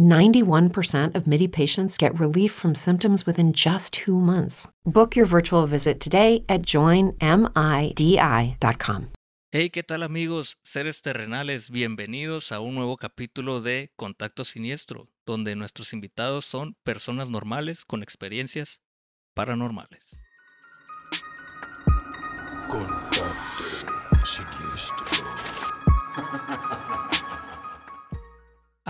[0.00, 4.66] 91% of MIDI patients get relief from symptoms within just two months.
[4.84, 7.12] Book your virtual visit today at joinmidi.com.
[9.52, 11.70] Hey, ¿qué tal amigos, seres terrenales?
[11.70, 18.04] Bienvenidos a un nuevo capítulo de Contacto Siniestro, donde nuestros invitados son personas normales con
[18.04, 18.80] experiencias
[19.34, 20.20] paranormales.
[22.68, 23.24] Contacto
[24.24, 24.96] siniestro.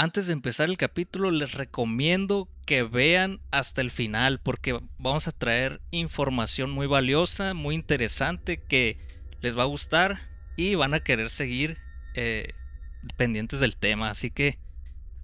[0.01, 5.31] Antes de empezar el capítulo, les recomiendo que vean hasta el final porque vamos a
[5.31, 8.97] traer información muy valiosa, muy interesante que
[9.43, 10.23] les va a gustar
[10.57, 11.77] y van a querer seguir
[12.15, 12.55] eh,
[13.19, 14.09] pendientes del tema.
[14.09, 14.59] Así que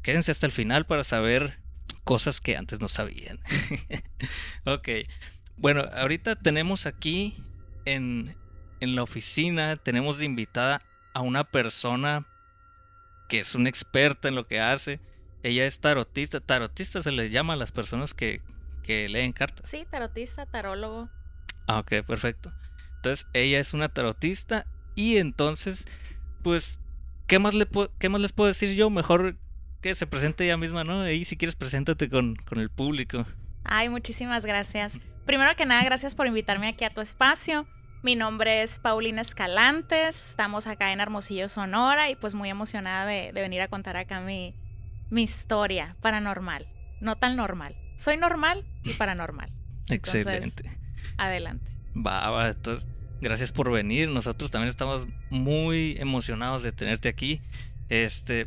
[0.03, 1.59] quédense hasta el final para saber
[2.05, 3.41] cosas que antes no sabían.
[4.67, 4.91] ok.
[5.57, 7.43] Bueno, ahorita tenemos aquí
[7.87, 8.37] en,
[8.81, 10.81] en la oficina, tenemos de invitada
[11.15, 12.27] a una persona
[13.29, 15.01] que es una experta en lo que hace.
[15.43, 16.41] Ella es tarotista.
[16.41, 18.41] Tarotista se le llama a las personas que,
[18.83, 19.69] que leen cartas.
[19.69, 21.09] Sí, tarotista, tarólogo.
[21.67, 22.53] Ah, ok, perfecto.
[22.97, 25.87] Entonces, ella es una tarotista y entonces,
[26.43, 26.81] pues,
[27.27, 28.91] ¿qué más, le qué más les puedo decir yo?
[28.91, 29.37] Mejor
[29.81, 31.09] que se presente ella misma, ¿no?
[31.09, 33.27] Y si quieres, preséntate con, con el público.
[33.65, 34.99] Ay, muchísimas gracias.
[35.25, 37.67] Primero que nada, gracias por invitarme aquí a tu espacio.
[38.03, 43.33] Mi nombre es Paulina Escalantes, estamos acá en Hermosillo, Sonora, y pues muy emocionada de,
[43.33, 44.55] de venir a contar acá mi,
[45.11, 46.69] mi historia paranormal.
[47.01, 47.77] No tan normal.
[47.97, 49.51] Soy normal y paranormal.
[49.89, 50.79] Excelente.
[51.19, 51.73] adelante.
[51.97, 52.89] Va, va, entonces
[53.21, 54.09] Gracias por venir.
[54.09, 57.41] Nosotros también estamos muy emocionados de tenerte aquí.
[57.89, 58.47] Este,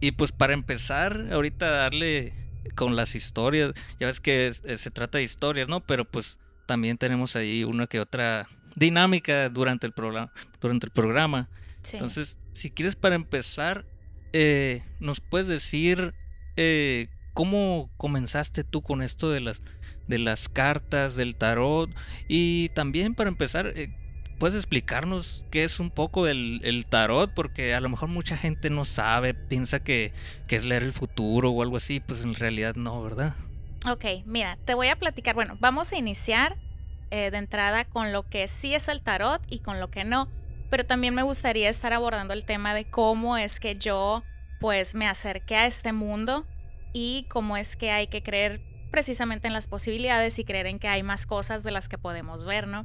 [0.00, 2.32] y pues para empezar, ahorita darle
[2.74, 3.72] con las historias.
[3.98, 5.80] Ya ves que se trata de historias, ¿no?
[5.80, 8.46] Pero pues también tenemos ahí una que otra
[8.76, 10.32] dinámica durante el programa.
[10.60, 11.48] Durante el programa.
[11.92, 13.84] Entonces, si quieres para empezar,
[14.32, 16.14] eh, nos puedes decir
[16.56, 19.62] eh, cómo comenzaste tú con esto de las
[20.06, 21.90] de las cartas, del tarot
[22.28, 23.88] y también para empezar, eh,
[24.38, 27.32] ¿Puedes explicarnos qué es un poco el, tarot?
[27.32, 30.12] Porque a lo mejor mucha gente no sabe, piensa que,
[30.48, 33.34] es leer el futuro o algo así, pues en realidad no, ¿verdad?
[33.90, 36.56] Ok, mira, te voy a platicar, bueno, vamos a iniciar
[37.14, 40.26] eh, de entrada con lo que sí es el tarot y con lo que no,
[40.68, 44.24] pero también me gustaría estar abordando el tema de cómo es que yo
[44.58, 46.44] pues me acerqué a este mundo
[46.92, 48.60] y cómo es que hay que creer
[48.90, 52.46] precisamente en las posibilidades y creer en que hay más cosas de las que podemos
[52.46, 52.84] ver, ¿no?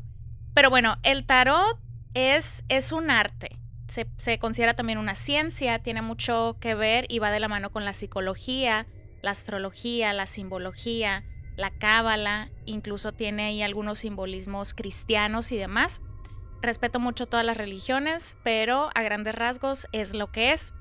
[0.54, 1.80] Pero bueno, el tarot
[2.14, 3.58] es, es un arte.
[3.88, 7.84] Se, considera también una ciencia, tiene mucho que ver y va de la mano con
[7.84, 8.86] la psicología,
[9.24, 11.24] la astrología, la simbología,
[11.60, 16.02] la cábala, incluso tiene ahí algunos simbolismos cristianos y demás.
[16.62, 20.74] Respeto mucho todas las religiones, pero a grandes rasgos es lo que es.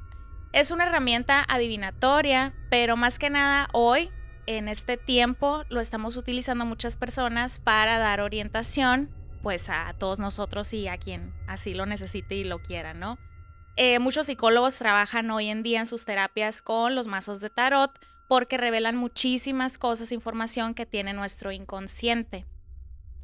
[0.53, 4.11] Es una herramienta adivinatoria, pero más que nada hoy,
[4.47, 9.11] en este tiempo, lo estamos utilizando muchas personas para dar orientación
[9.43, 13.19] pues a todos nosotros y a quien así lo necesite y lo quiera, ¿no?
[13.77, 17.93] Eh, muchos psicólogos trabajan hoy en día en sus terapias con los mazos de tarot
[18.29, 22.47] porque revelan muchísimas cosas, información que tiene nuestro inconsciente.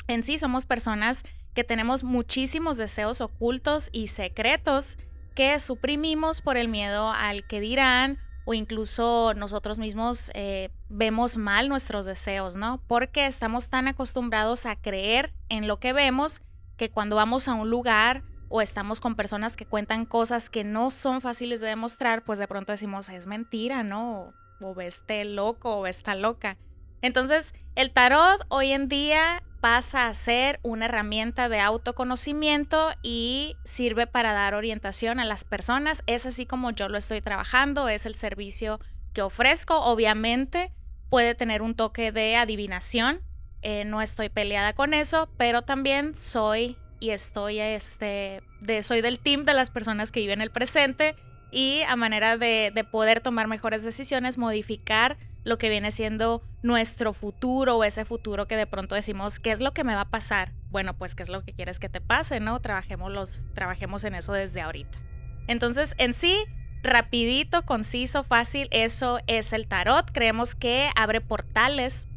[0.09, 1.23] En sí somos personas
[1.55, 4.99] que tenemos muchísimos deseos ocultos y secretos
[5.35, 11.69] que suprimimos por el miedo al que dirán o incluso nosotros mismos eh, vemos mal
[11.69, 12.83] nuestros deseos, ¿no?
[12.87, 16.43] Porque estamos tan acostumbrados a creer en lo que vemos
[16.77, 20.91] que cuando vamos a un lugar o estamos con personas que cuentan cosas que no
[20.91, 24.35] son fáciles de demostrar, pues de pronto decimos, es mentira, ¿no?
[24.61, 26.57] O, este loco o está loca.
[27.03, 34.07] Entonces, el tarot hoy en día pasa a ser una herramienta de autoconocimiento y sirve
[34.07, 36.03] para dar orientación a las personas.
[36.07, 38.79] Es así como yo lo estoy trabajando, es el servicio
[39.13, 39.81] que ofrezco.
[39.81, 40.73] Obviamente
[41.09, 43.23] puede tener un toque de adivinación,
[43.63, 49.19] eh, no estoy peleada con eso, pero también soy y estoy este, de, soy del
[49.19, 51.17] team de las personas que viven el presente
[51.51, 57.13] y a manera de, de poder tomar mejores decisiones, modificar lo que viene siendo nuestro
[57.13, 60.11] futuro o ese futuro que de pronto decimos, ¿qué es lo que me va a
[60.11, 60.53] pasar?
[60.71, 62.61] Bueno, pues qué es lo que quieres que te pase, ¿no?
[62.61, 64.99] Trabajemos, los, trabajemos en eso desde ahorita.
[65.47, 66.37] Entonces, en sí,
[66.83, 70.11] rapidito, conciso, fácil, eso es el tarot.
[70.13, 72.09] Creemos que abre portales.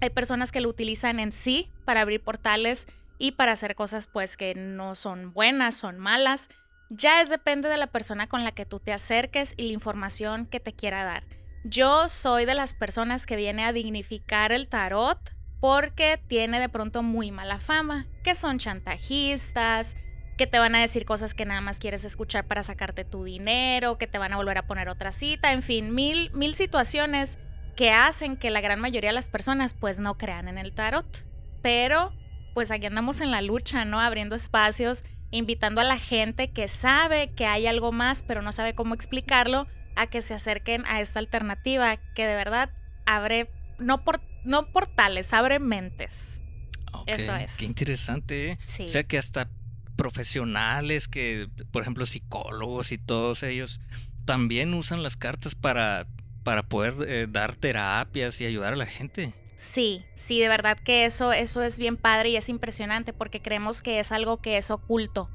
[0.00, 2.86] Hay personas que lo utilizan en sí para abrir portales
[3.18, 6.48] y para hacer cosas pues que no son buenas, son malas.
[6.92, 10.44] Ya es depende de la persona con la que tú te acerques y la información
[10.44, 11.22] que te quiera dar.
[11.62, 15.18] Yo soy de las personas que viene a dignificar el tarot
[15.60, 19.94] porque tiene de pronto muy mala fama, que son chantajistas,
[20.36, 23.96] que te van a decir cosas que nada más quieres escuchar para sacarte tu dinero,
[23.96, 27.38] que te van a volver a poner otra cita, en fin, mil, mil situaciones
[27.76, 31.24] que hacen que la gran mayoría de las personas pues no crean en el tarot.
[31.62, 32.12] Pero
[32.52, 34.00] pues aquí andamos en la lucha, ¿no?
[34.00, 38.74] Abriendo espacios, invitando a la gente que sabe que hay algo más, pero no sabe
[38.74, 39.66] cómo explicarlo,
[39.96, 42.70] a que se acerquen a esta alternativa que de verdad
[43.06, 46.40] abre, no, por, no portales, abre mentes.
[47.06, 47.54] Eso es.
[47.56, 48.52] Qué interesante.
[48.52, 48.58] ¿eh?
[48.84, 49.48] O sea que hasta
[49.96, 53.80] profesionales que, por ejemplo, psicólogos y todos ellos,
[54.24, 56.06] también usan las cartas para,
[56.42, 59.34] para poder eh, dar terapias y ayudar a la gente.
[59.60, 63.82] Sí, sí, de verdad que eso, eso es bien padre y es impresionante porque creemos
[63.82, 65.28] que es algo que es oculto,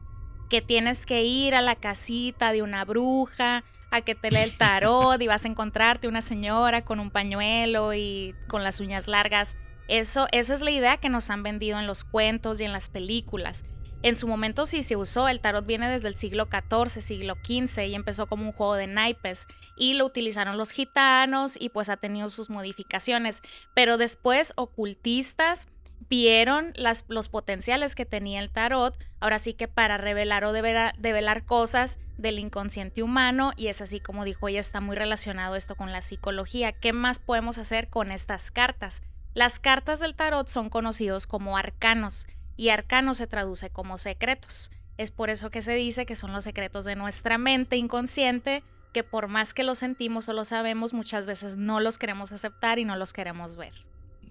[0.49, 4.57] que tienes que ir a la casita de una bruja, a que te lee el
[4.57, 9.55] tarot y vas a encontrarte una señora con un pañuelo y con las uñas largas.
[9.87, 12.89] Eso, esa es la idea que nos han vendido en los cuentos y en las
[12.89, 13.63] películas.
[14.01, 17.85] En su momento sí se usó, el tarot viene desde el siglo XIV, siglo XV
[17.87, 21.97] y empezó como un juego de naipes y lo utilizaron los gitanos y pues ha
[21.97, 23.41] tenido sus modificaciones,
[23.73, 25.67] pero después ocultistas
[26.09, 26.73] vieron
[27.07, 32.39] los potenciales que tenía el tarot, ahora sí que para revelar o develar, cosas del
[32.39, 36.71] inconsciente humano y es así como dijo ella, está muy relacionado esto con la psicología.
[36.71, 39.01] ¿Qué más podemos hacer con estas cartas?
[39.33, 42.27] Las cartas del tarot son conocidos como arcanos
[42.57, 44.71] y arcano se traduce como secretos.
[44.97, 48.63] Es por eso que se dice que son los secretos de nuestra mente inconsciente,
[48.93, 52.79] que por más que los sentimos o los sabemos, muchas veces no los queremos aceptar
[52.79, 53.73] y no los queremos ver.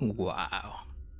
[0.00, 0.32] Wow.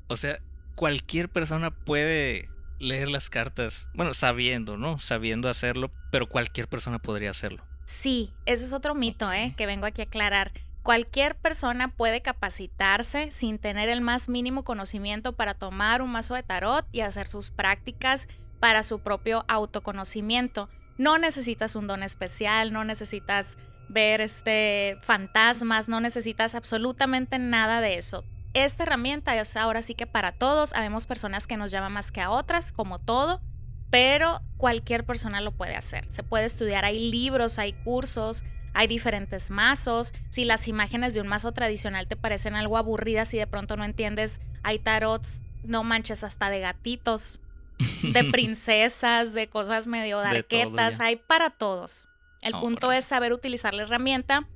[0.09, 0.39] O sea,
[0.75, 2.49] cualquier persona puede
[2.79, 4.99] leer las cartas, bueno, sabiendo, ¿no?
[4.99, 7.63] Sabiendo hacerlo, pero cualquier persona podría hacerlo.
[7.87, 9.55] Sí, ese es otro mito, ¿eh?
[9.57, 10.53] Que vengo aquí a aclarar.
[10.85, 16.43] Cualquier persona puede capacitarse sin tener el más mínimo conocimiento para tomar un mazo de
[16.43, 18.29] tarot y hacer sus prácticas
[18.61, 20.69] para su propio autoconocimiento.
[20.99, 23.57] No necesitas un don especial, no necesitas
[23.89, 28.23] ver este fantasmas, no necesitas absolutamente nada de eso.
[28.53, 32.21] Esta herramienta es ahora sí que para todos, habemos personas que nos llaman más que
[32.21, 33.41] a otras, como todo,
[33.89, 36.05] pero cualquier persona lo puede hacer.
[36.11, 40.13] Se puede estudiar, hay libros, hay cursos, hay diferentes mazos.
[40.31, 43.85] Si las imágenes de un mazo tradicional te parecen algo aburridas y de pronto no
[43.85, 47.41] entiendes, hay tarots, no manches, hasta de gatitos,
[48.03, 52.07] de princesas, de cosas medio darquetas, hay para todos.
[52.43, 54.47] El punto es saber utilizar la herramienta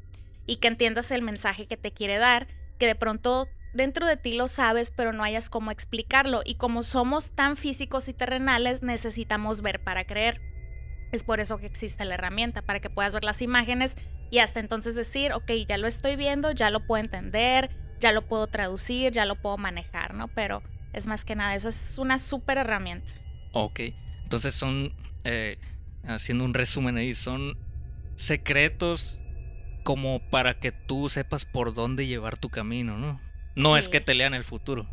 [0.46, 2.48] y que entiendas el mensaje que te quiere dar,
[2.78, 6.42] que de pronto dentro de ti lo sabes, pero no hayas cómo explicarlo.
[6.44, 10.40] Y como somos tan físicos y terrenales, necesitamos ver para creer.
[11.12, 13.96] Es por eso que existe la herramienta, para que puedas ver las imágenes
[14.30, 18.22] y hasta entonces decir, ok, ya lo estoy viendo, ya lo puedo entender, ya lo
[18.22, 20.28] puedo traducir, ya lo puedo manejar, ¿no?
[20.28, 20.62] Pero
[20.92, 23.12] es más que nada, eso es una súper herramienta.
[23.52, 23.80] Ok,
[24.22, 24.92] entonces son,
[25.24, 25.58] eh,
[26.04, 27.56] haciendo un resumen ahí, son
[28.14, 29.20] secretos
[29.84, 33.20] como para que tú sepas por dónde llevar tu camino, ¿no?
[33.54, 34.86] No es que te lean el futuro.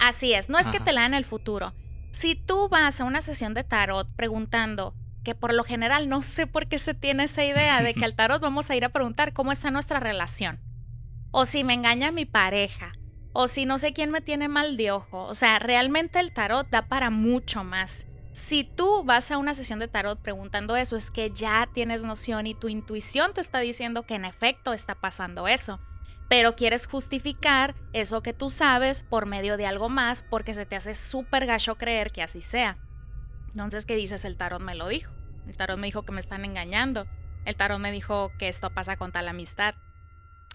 [0.00, 1.74] Así es, no es que te lean el futuro.
[2.10, 6.46] Si tú vas a una sesión de tarot preguntando, que por lo general no sé
[6.46, 9.32] por qué se tiene esa idea de que al tarot vamos a ir a preguntar
[9.32, 10.60] cómo está nuestra relación.
[11.30, 12.92] O si me engaña mi pareja.
[13.32, 15.24] O si no sé quién me tiene mal de ojo.
[15.24, 18.06] O sea, realmente el tarot da para mucho más.
[18.32, 22.46] Si tú vas a una sesión de tarot preguntando eso, es que ya tienes noción
[22.46, 25.78] y tu intuición te está diciendo que en efecto está pasando eso.
[26.28, 30.76] Pero quieres justificar eso que tú sabes por medio de algo más porque se te
[30.76, 32.78] hace súper gacho creer que así sea.
[33.52, 34.24] Entonces, ¿qué dices?
[34.24, 35.12] El tarot me lo dijo.
[35.46, 37.06] El tarot me dijo que me están engañando.
[37.44, 39.74] El tarot me dijo que esto pasa con tal amistad.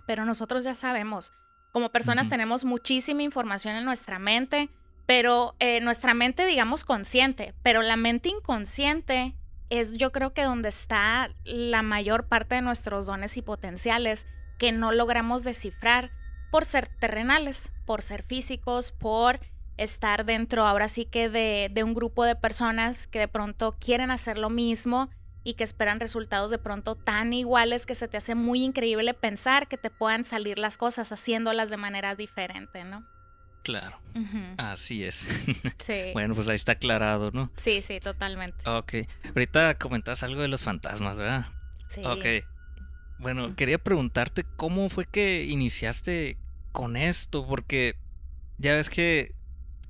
[0.05, 1.33] Pero nosotros ya sabemos,
[1.71, 4.69] como personas tenemos muchísima información en nuestra mente,
[5.05, 9.35] pero eh, nuestra mente, digamos, consciente, pero la mente inconsciente
[9.69, 14.71] es yo creo que donde está la mayor parte de nuestros dones y potenciales que
[14.71, 16.11] no logramos descifrar
[16.51, 19.39] por ser terrenales, por ser físicos, por
[19.77, 24.11] estar dentro ahora sí que de, de, un grupo de personas que de pronto quieren
[24.11, 25.09] hacer lo mismo
[25.43, 29.67] y que esperan resultados de pronto tan iguales que se te hace muy increíble pensar
[29.67, 33.05] que te puedan salir las cosas haciéndolas de manera diferente, ¿no?
[33.65, 33.99] Claro.
[34.57, 35.25] Así es.
[35.79, 36.11] Sí.
[36.13, 37.51] bueno, pues ahí está aclarado, ¿no?
[37.57, 38.67] Sí, sí, totalmente.
[38.69, 38.93] Ok.
[39.27, 41.47] Ahorita comentabas algo de los fantasmas, ¿verdad?
[41.89, 42.01] Sí.
[42.05, 42.45] Ok.
[43.19, 46.37] Bueno, quería preguntarte cómo fue que iniciaste
[46.71, 47.95] con esto, porque
[48.57, 49.33] ya ves que,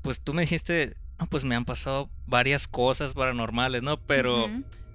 [0.06, 3.98] pues tú me dijiste, no, pues me han pasado varias cosas paranormales, ¿no?
[3.98, 4.48] Pero,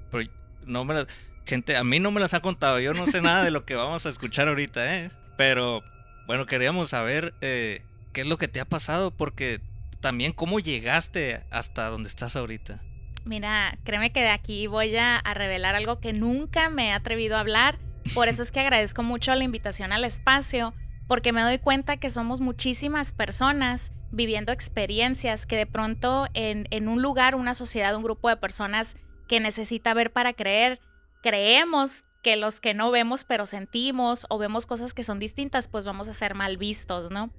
[0.09, 0.31] pero
[0.67, 1.09] no me las,
[1.45, 3.75] gente, a mí no me las ha contado, yo no sé nada de lo que
[3.75, 5.11] vamos a escuchar ahorita, ¿eh?
[5.37, 5.83] Pero,
[6.29, 9.61] bueno, queríamos saber eh, qué es lo que te ha pasado, porque
[9.99, 12.81] también cómo llegaste hasta donde estás ahorita.
[13.25, 17.37] Mira, créeme que de aquí voy a, a, revelar algo que nunca me he atrevido
[17.37, 17.81] a hablar.
[18.15, 20.73] Por eso es que agradezco mucho la invitación al espacio,
[21.09, 26.89] porque me doy cuenta que somos muchísimas personas viviendo experiencias que de pronto en, en
[26.89, 28.97] un lugar, una sociedad, un grupo de personas
[29.29, 30.81] que necesita ver para creer,
[31.23, 35.85] creemos que los que no vemos pero sentimos o vemos cosas que son distintas, pues
[35.85, 37.31] vamos a ser mal vistos, ¿no?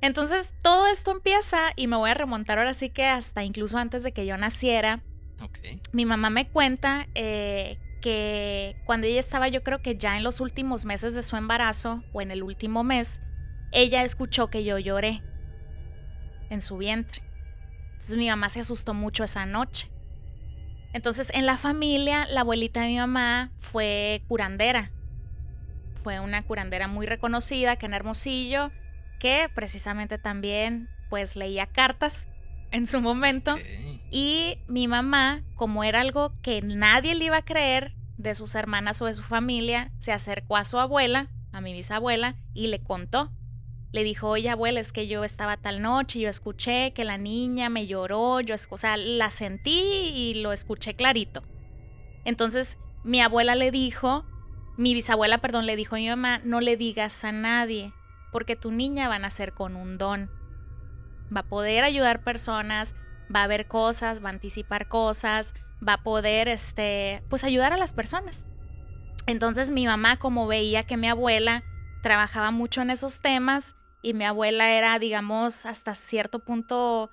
[0.00, 4.02] Entonces todo esto empieza y me voy a remontar ahora sí que hasta incluso antes
[4.02, 5.02] de que yo naciera.
[5.40, 5.80] Okay.
[5.92, 10.40] Mi mamá me cuenta eh, que cuando ella estaba yo creo que ya en los
[10.40, 13.20] últimos meses de su embarazo o en el último mes,
[13.72, 15.22] ella escuchó que yo lloré
[16.50, 17.22] en su vientre.
[17.92, 19.90] Entonces mi mamá se asustó mucho esa noche.
[20.92, 24.90] Entonces en la familia la abuelita de mi mamá fue curandera.
[26.02, 28.70] Fue una curandera muy reconocida que en Hermosillo
[29.18, 32.26] que precisamente también pues leía cartas
[32.70, 33.56] en su momento.
[34.10, 39.00] Y mi mamá, como era algo que nadie le iba a creer de sus hermanas
[39.02, 43.30] o de su familia, se acercó a su abuela, a mi bisabuela, y le contó.
[43.96, 47.70] Le dijo, oye abuela, es que yo estaba tal noche, yo escuché que la niña
[47.70, 51.42] me lloró, yo, o sea, la sentí y lo escuché clarito.
[52.26, 54.26] Entonces mi abuela le dijo,
[54.76, 57.94] mi bisabuela, perdón, le dijo a mi mamá, no le digas a nadie,
[58.32, 60.30] porque tu niña va a nacer con un don.
[61.34, 62.94] Va a poder ayudar personas,
[63.34, 67.78] va a ver cosas, va a anticipar cosas, va a poder, este, pues ayudar a
[67.78, 68.46] las personas.
[69.26, 71.64] Entonces mi mamá, como veía que mi abuela
[72.02, 73.74] trabajaba mucho en esos temas
[74.06, 77.10] y mi abuela era, digamos, hasta cierto punto,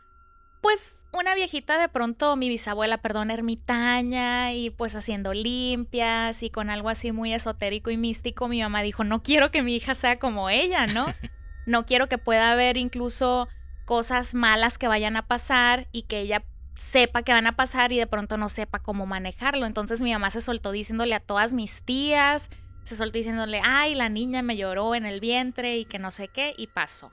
[0.61, 0.79] pues
[1.11, 6.89] una viejita de pronto, mi bisabuela, perdón, ermitaña y pues haciendo limpias y con algo
[6.89, 10.51] así muy esotérico y místico, mi mamá dijo, no quiero que mi hija sea como
[10.51, 11.07] ella, ¿no?
[11.65, 13.47] No quiero que pueda haber incluso
[13.85, 16.43] cosas malas que vayan a pasar y que ella
[16.75, 19.65] sepa que van a pasar y de pronto no sepa cómo manejarlo.
[19.65, 22.49] Entonces mi mamá se soltó diciéndole a todas mis tías,
[22.83, 26.27] se soltó diciéndole, ay, la niña me lloró en el vientre y que no sé
[26.27, 27.11] qué, y pasó.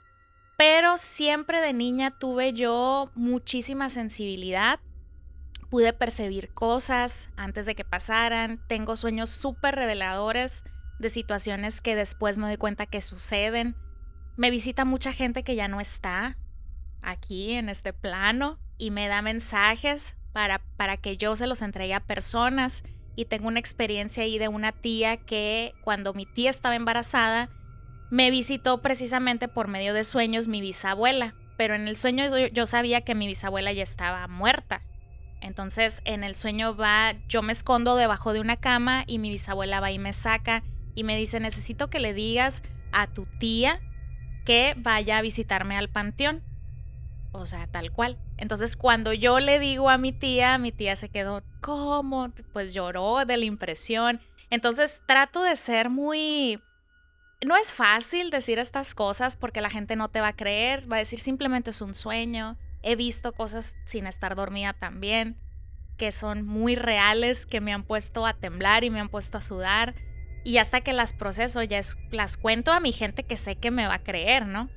[0.57, 4.79] Pero siempre de niña tuve yo muchísima sensibilidad.
[5.71, 8.61] Pude percibir cosas antes de que pasaran.
[8.67, 10.65] Tengo sueños súper reveladores
[10.99, 13.75] de situaciones que después me doy cuenta que suceden.
[14.37, 16.37] Me visita mucha gente que ya no está
[17.03, 21.95] aquí en este plano y me da mensajes para, para que yo se los entregue
[21.95, 22.83] a personas.
[23.17, 27.50] Y tengo una experiencia ahí de una tía que cuando mi tía estaba embarazada,
[28.11, 31.35] me visitó precisamente por medio de sueños mi bisabuela.
[31.57, 34.83] Pero en el sueño yo sabía que mi bisabuela ya estaba muerta.
[35.40, 39.81] Entonces en el sueño va, yo me escondo debajo de una cama y mi bisabuela
[39.81, 40.62] va y me saca
[40.95, 42.62] y me dice, necesito que le digas
[42.93, 43.81] a tu tía
[44.45, 46.43] que vaya a visitarme al panteón.
[47.33, 48.19] O sea, tal cual.
[48.41, 52.33] Entonces, cuando yo le digo a mi tía, mi tía se quedó, ¿cómo?
[52.55, 54.19] Pues lloró de la impresión.
[54.49, 56.59] Entonces, trato de ser muy...
[57.45, 60.97] No es fácil decir estas cosas porque la gente no te va a creer, va
[60.97, 62.57] a decir simplemente es un sueño.
[62.83, 65.37] He visto cosas sin estar dormida también,
[65.99, 69.43] que son muy reales, que me han puesto a temblar y me han puesto a
[69.43, 69.95] sudar.
[70.45, 71.81] Y hasta que las proceso, ya
[72.11, 74.71] las cuento a mi gente que sé que me va a creer, ¿no?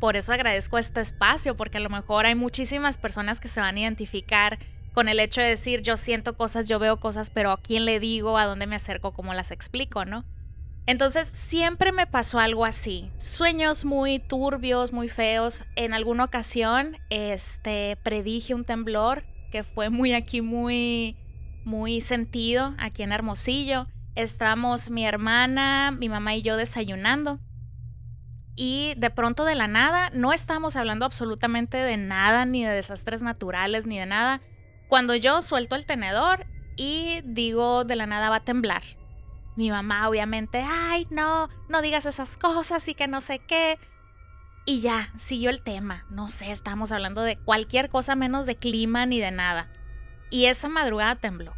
[0.00, 3.76] Por eso agradezco este espacio, porque a lo mejor hay muchísimas personas que se van
[3.76, 4.58] a identificar
[4.92, 8.00] con el hecho de decir, yo siento cosas, yo veo cosas, pero a quién le
[8.00, 10.24] digo, a dónde me acerco, cómo las explico, ¿no?
[10.86, 15.64] Entonces siempre me pasó algo así, sueños muy turbios, muy feos.
[15.76, 21.16] En alguna ocasión, este, predije un temblor que fue muy aquí, muy,
[21.64, 23.86] muy sentido, aquí en Hermosillo.
[24.14, 27.38] Estábamos mi hermana, mi mamá y yo desayunando.
[28.60, 33.22] Y de pronto de la nada, no estábamos hablando absolutamente de nada, ni de desastres
[33.22, 34.40] naturales, ni de nada.
[34.88, 38.82] Cuando yo suelto el tenedor y digo de la nada va a temblar.
[39.54, 43.78] Mi mamá obviamente, ay, no, no digas esas cosas y que no sé qué.
[44.66, 46.04] Y ya, siguió el tema.
[46.10, 49.70] No sé, estamos hablando de cualquier cosa menos de clima ni de nada.
[50.30, 51.54] Y esa madrugada tembló.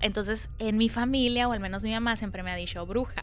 [0.00, 3.20] Entonces, en mi familia, o al menos mi mamá, siempre me ha dicho bruja.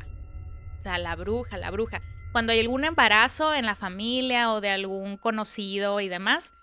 [0.78, 2.04] O sea, la bruja, la bruja.
[2.32, 6.54] Cuando hay algún embarazo en la familia o de algún conocido y demás,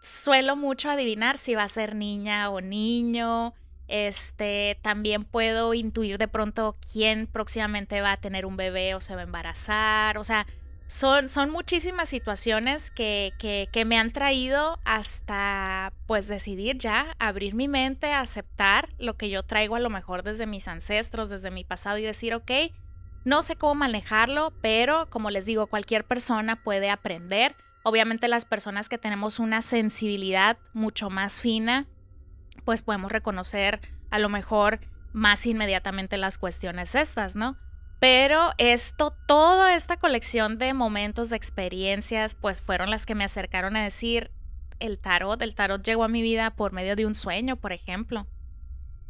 [0.00, 3.54] suelo mucho adivinar si va a ser niña o niño.
[3.86, 9.14] Este, también puedo intuir de pronto quién próximamente va a tener un bebé o se
[9.14, 10.16] va a embarazar.
[10.16, 10.46] O sea,
[10.86, 17.68] son, son muchísimas situaciones que, que, me han traído hasta pues decidir ya abrir mi
[17.68, 21.98] mente, aceptar lo que yo traigo a lo mejor desde mis ancestros, desde mi pasado
[21.98, 22.50] y decir, ok,
[23.24, 27.54] no sé cómo manejarlo, pero como les digo, cualquier persona puede aprender.
[27.82, 31.86] Obviamente las personas que tenemos una sensibilidad mucho más fina,
[32.64, 34.80] pues podemos reconocer a lo mejor
[35.12, 37.56] más inmediatamente las cuestiones estas, ¿no?
[38.00, 43.76] Pero esto, toda esta colección de momentos, de experiencias, pues fueron las que me acercaron
[43.76, 44.30] a decir,
[44.78, 48.26] el tarot, el tarot llegó a mi vida por medio de un sueño, por ejemplo.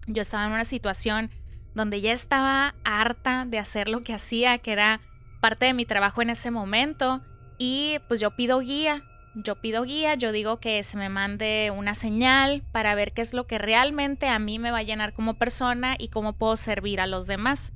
[0.09, 1.31] Yo estaba en una situación
[1.75, 5.01] donde ya estaba harta de hacer lo que hacía, que era
[5.41, 7.23] parte de mi trabajo en ese momento,
[7.59, 11.95] y pues yo pido guía, yo pido guía, yo digo que se me mande una
[11.95, 15.35] señal para ver qué es lo que realmente a mí me va a llenar como
[15.35, 17.73] persona y cómo puedo servir a los demás.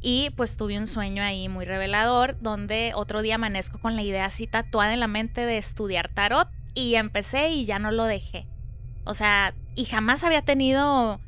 [0.00, 4.26] Y pues tuve un sueño ahí muy revelador donde otro día amanezco con la idea
[4.26, 8.46] así tatuada en la mente de estudiar tarot y empecé y ya no lo dejé.
[9.04, 11.20] O sea, y jamás había tenido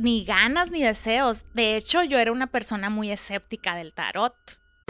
[0.00, 1.44] ni ganas ni deseos.
[1.54, 4.34] De hecho, yo era una persona muy escéptica del tarot.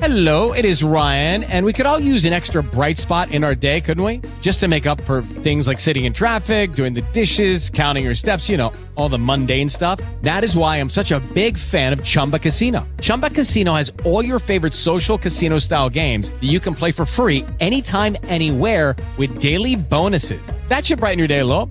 [0.00, 3.54] Hello, it is Ryan, and we could all use an extra bright spot in our
[3.54, 4.22] day, couldn't we?
[4.40, 8.14] Just to make up for things like sitting in traffic, doing the dishes, counting your
[8.14, 10.00] steps, you know, all the mundane stuff.
[10.22, 12.88] That is why I'm such a big fan of Chumba Casino.
[13.02, 17.04] Chumba Casino has all your favorite social casino style games that you can play for
[17.04, 20.50] free anytime, anywhere with daily bonuses.
[20.68, 21.70] That should brighten your day a little.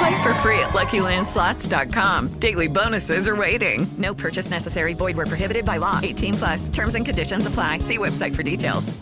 [0.00, 2.28] Play for free at LuckyLandSlots.com.
[2.40, 3.86] Daily bonuses are waiting.
[3.98, 4.94] No purchase necessary.
[4.94, 6.00] Void were prohibited by law.
[6.02, 6.68] 18 plus.
[6.70, 7.80] Terms and conditions apply.
[7.80, 8.94] See website for details.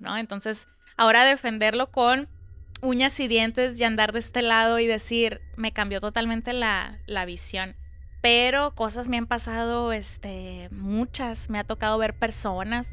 [0.00, 0.16] ¿No?
[0.16, 0.66] Entonces,
[0.96, 2.26] ahora defenderlo con
[2.82, 7.26] uñas y dientes y andar de este lado y decir, me cambió totalmente la, la
[7.26, 7.76] visión.
[8.20, 11.48] Pero cosas me han pasado, este, muchas.
[11.48, 12.88] Me ha tocado ver personas.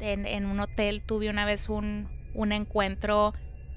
[0.00, 3.34] En, en un hotel tuve una vez un, un encuentro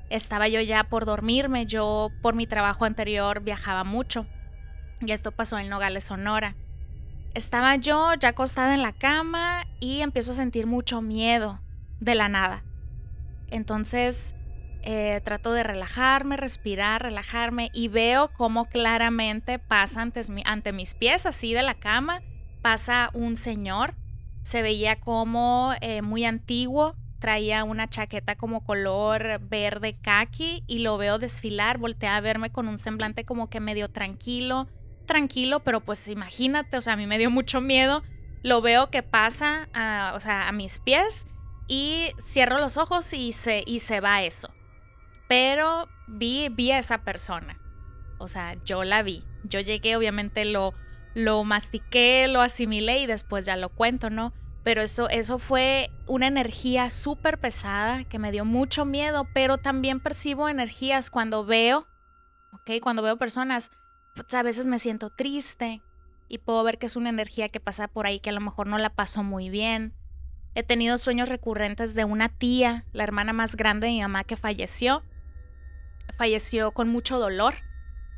[0.10, 4.26] estaba yo ya por dormirme, yo por mi trabajo anterior viajaba mucho
[5.02, 6.56] y esto pasó en Nogales, Sonora.
[7.34, 11.60] Estaba yo ya acostada en la cama y empiezo a sentir mucho miedo
[12.00, 12.64] de la nada.
[13.50, 14.36] Entonces
[14.90, 21.54] eh, trato de relajarme, respirar, relajarme y veo cómo claramente pasa ante mis pies, así
[21.54, 22.22] de la cama,
[22.62, 23.96] pasa un señor.
[24.44, 30.98] Se veía como eh, muy antiguo, traía una chaqueta como color verde kaki y lo
[30.98, 34.68] veo desfilar, voltea a verme con un semblante como que medio tranquilo,
[35.06, 38.04] tranquilo, pero pues imagínate, o sea, a mí me dio mucho miedo.
[38.44, 41.26] Lo veo que pasa, a, o sea, a mis pies
[41.68, 44.50] y cierro los ojos y se, y se va eso.
[45.28, 47.60] Pero vi, vi a esa persona.
[48.20, 49.24] O sea, yo la vi.
[49.44, 50.74] Yo llegué, obviamente lo,
[51.14, 54.34] lo mastiqué, lo asimilé y después ya lo cuento, ¿no?
[54.68, 60.02] Pero eso, eso fue una energía súper pesada que me dio mucho miedo, pero también
[60.02, 61.88] percibo energías cuando veo,
[62.52, 62.82] ¿ok?
[62.82, 63.72] Cuando veo personas,
[64.14, 65.82] pues a veces me siento triste
[66.28, 68.68] y puedo ver que es una energía que pasa por ahí que a lo mejor
[68.68, 69.94] no la paso muy bien.
[70.54, 74.36] He tenido sueños recurrentes de una tía, la hermana más grande de mi mamá que
[74.36, 75.02] falleció.
[76.18, 77.54] Falleció con mucho dolor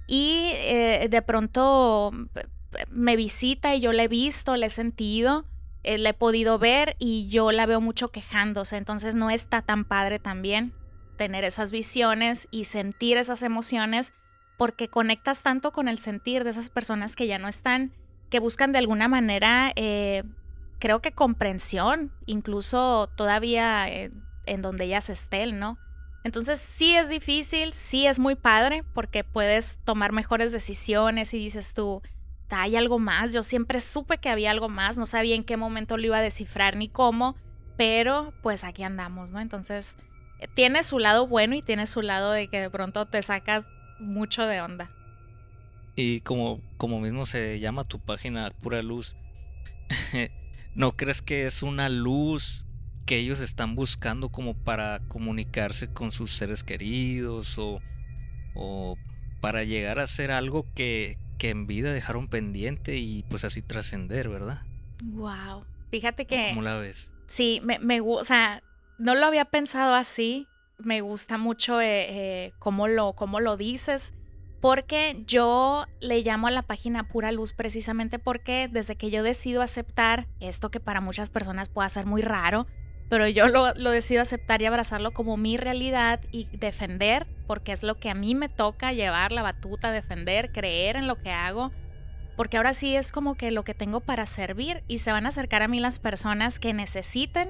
[0.07, 5.45] y eh, de pronto eh, me visita y yo la he visto, la he sentido
[5.83, 9.85] eh, la he podido ver y yo la veo mucho quejándose, entonces no está tan
[9.85, 10.73] padre también
[11.17, 14.13] tener esas visiones y sentir esas emociones
[14.57, 17.93] porque conectas tanto con el sentir de esas personas que ya no están,
[18.29, 20.23] que buscan de alguna manera, eh,
[20.79, 24.11] creo que comprensión, incluso todavía eh,
[24.45, 25.77] en donde ellas estén, ¿no?
[26.23, 31.73] Entonces sí es difícil, sí es muy padre, porque puedes tomar mejores decisiones y dices
[31.73, 32.01] tú,
[32.51, 35.97] hay algo más, yo siempre supe que había algo más, no sabía en qué momento
[35.97, 37.35] lo iba a descifrar ni cómo,
[37.77, 39.39] pero pues aquí andamos, ¿no?
[39.39, 39.95] Entonces
[40.39, 43.65] eh, tiene su lado bueno y tiene su lado de que de pronto te sacas
[43.99, 44.91] mucho de onda.
[45.95, 49.15] Y como, como mismo se llama tu página Pura Luz,
[50.75, 52.65] ¿no crees que es una luz
[53.05, 57.81] que ellos están buscando como para comunicarse con sus seres queridos o,
[58.55, 58.97] o
[59.41, 64.29] para llegar a hacer algo que, que en vida dejaron pendiente y pues así trascender,
[64.29, 64.61] ¿verdad?
[65.03, 65.65] Wow.
[65.89, 66.49] Fíjate que.
[66.49, 67.11] ¿Cómo la ves?
[67.25, 68.61] Sí, me, me o sea,
[68.99, 70.47] no lo había pensado así.
[70.77, 74.13] Me gusta mucho eh, eh, cómo, lo, cómo lo dices.
[74.61, 79.61] Porque yo le llamo a la página Pura Luz precisamente porque desde que yo decido
[79.61, 82.67] aceptar esto que para muchas personas puede ser muy raro,
[83.09, 87.81] pero yo lo, lo, decido aceptar y abrazarlo como mi realidad y defender, porque es
[87.81, 91.71] lo que a mí me toca llevar la batuta, defender, creer en lo que hago,
[92.37, 95.29] porque ahora sí es como que lo que tengo para servir y se van a
[95.29, 97.49] acercar a mí las personas que necesiten,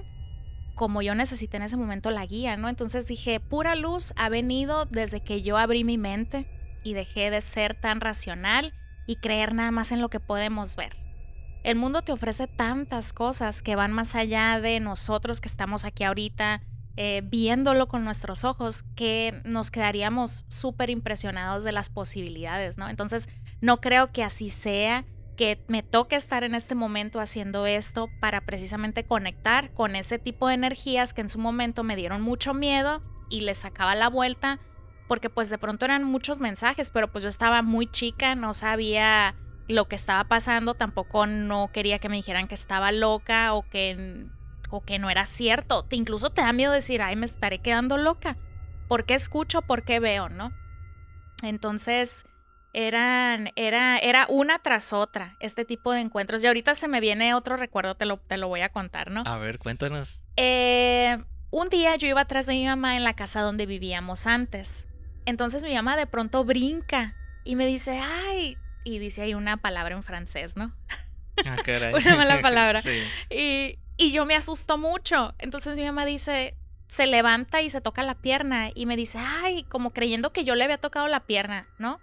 [0.76, 2.70] como yo necesité en ese momento la guía, ¿no?
[2.70, 6.48] Entonces dije, pura luz ha venido desde que yo abrí mi mente
[6.84, 8.74] y dejé de ser tan racional
[9.06, 11.09] y creer nada más en lo que podemos ver.
[11.64, 16.04] El mundo te ofrece tantas cosas que van más allá de nosotros que estamos aquí
[16.04, 16.62] ahorita
[17.02, 22.90] eh, viéndolo con nuestros ojos, que nos quedaríamos súper impresionados de las posibilidades, ¿no?
[22.90, 23.30] Entonces,
[23.62, 25.06] no creo que así sea,
[25.38, 30.50] que me toque estar en este momento haciendo esto para precisamente conectar con ese tipo
[30.50, 34.60] de energías que en su momento me dieron mucho miedo y les sacaba la vuelta,
[35.08, 39.36] porque pues de pronto eran muchos mensajes, pero pues yo estaba muy chica, no sabía
[39.70, 44.26] lo que estaba pasando, tampoco no quería que me dijeran que estaba loca o que,
[44.70, 45.84] o que no era cierto.
[45.84, 48.36] Te, incluso te da miedo decir, ay, me estaré quedando loca.
[48.88, 49.62] ¿Por qué escucho?
[49.62, 50.28] ¿Por qué veo?
[50.30, 50.52] ¿No?
[51.44, 52.26] Entonces,
[52.74, 56.44] eran, era, era una tras otra este tipo de encuentros.
[56.44, 59.24] Y ahorita se me viene otro recuerdo, te lo, te lo voy a contar, ¿no?
[59.28, 60.22] A ver, cuéntanos.
[60.36, 61.18] Eh,
[61.52, 64.88] un día yo iba atrás de mi mamá en la casa donde vivíamos antes.
[65.26, 68.58] Entonces mi mamá de pronto brinca y me dice, ay,
[68.96, 70.76] y dice ahí una palabra en francés, ¿no?
[71.46, 71.94] Ah, caray.
[72.06, 72.82] una mala palabra.
[72.82, 73.00] Sí.
[73.30, 75.34] Y, y yo me asusto mucho.
[75.40, 76.56] Entonces mi mamá dice,
[76.88, 80.56] se levanta y se toca la pierna y me dice, ay, como creyendo que yo
[80.56, 82.00] le había tocado la pierna, ¿no?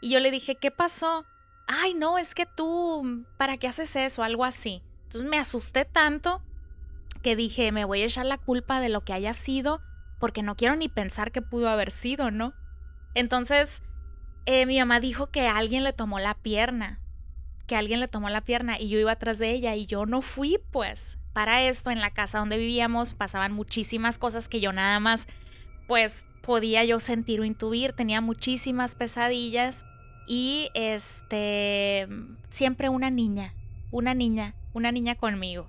[0.00, 1.24] Y yo le dije, ¿qué pasó?
[1.66, 4.22] Ay, no, es que tú, ¿para qué haces eso?
[4.22, 4.82] Algo así.
[5.04, 6.42] Entonces me asusté tanto
[7.22, 9.80] que dije, me voy a echar la culpa de lo que haya sido
[10.18, 12.54] porque no quiero ni pensar que pudo haber sido, ¿no?
[13.14, 13.82] Entonces
[14.46, 17.00] eh, mi mamá dijo que alguien le tomó la pierna,
[17.66, 20.22] que alguien le tomó la pierna y yo iba atrás de ella y yo no
[20.22, 21.18] fui, pues.
[21.32, 25.26] Para esto, en la casa donde vivíamos pasaban muchísimas cosas que yo nada más,
[25.86, 27.92] pues, podía yo sentir o intuir.
[27.92, 29.84] Tenía muchísimas pesadillas
[30.26, 32.08] y, este,
[32.48, 33.52] siempre una niña,
[33.90, 35.68] una niña, una niña conmigo.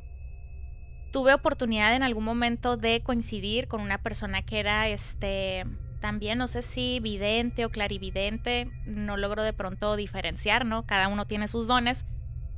[1.11, 5.65] Tuve oportunidad en algún momento de coincidir con una persona que era, este,
[5.99, 10.86] también no sé si vidente o clarividente, no logro de pronto diferenciar, ¿no?
[10.86, 12.05] Cada uno tiene sus dones,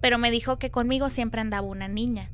[0.01, 2.31] pero me dijo que conmigo siempre andaba una niña.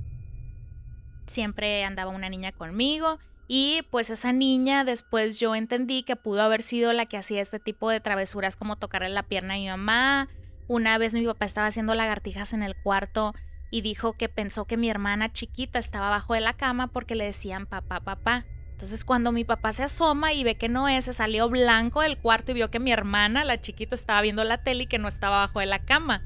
[1.25, 6.61] Siempre andaba una niña conmigo y pues esa niña después yo entendí que pudo haber
[6.61, 10.29] sido la que hacía este tipo de travesuras como tocarle la pierna a mi mamá.
[10.67, 13.33] Una vez mi papá estaba haciendo lagartijas en el cuarto
[13.69, 17.25] y dijo que pensó que mi hermana chiquita estaba abajo de la cama porque le
[17.25, 18.45] decían papá, papá.
[18.75, 22.17] Entonces cuando mi papá se asoma y ve que no es, se salió blanco del
[22.17, 25.07] cuarto y vio que mi hermana, la chiquita, estaba viendo la tele y que no
[25.07, 26.25] estaba abajo de la cama.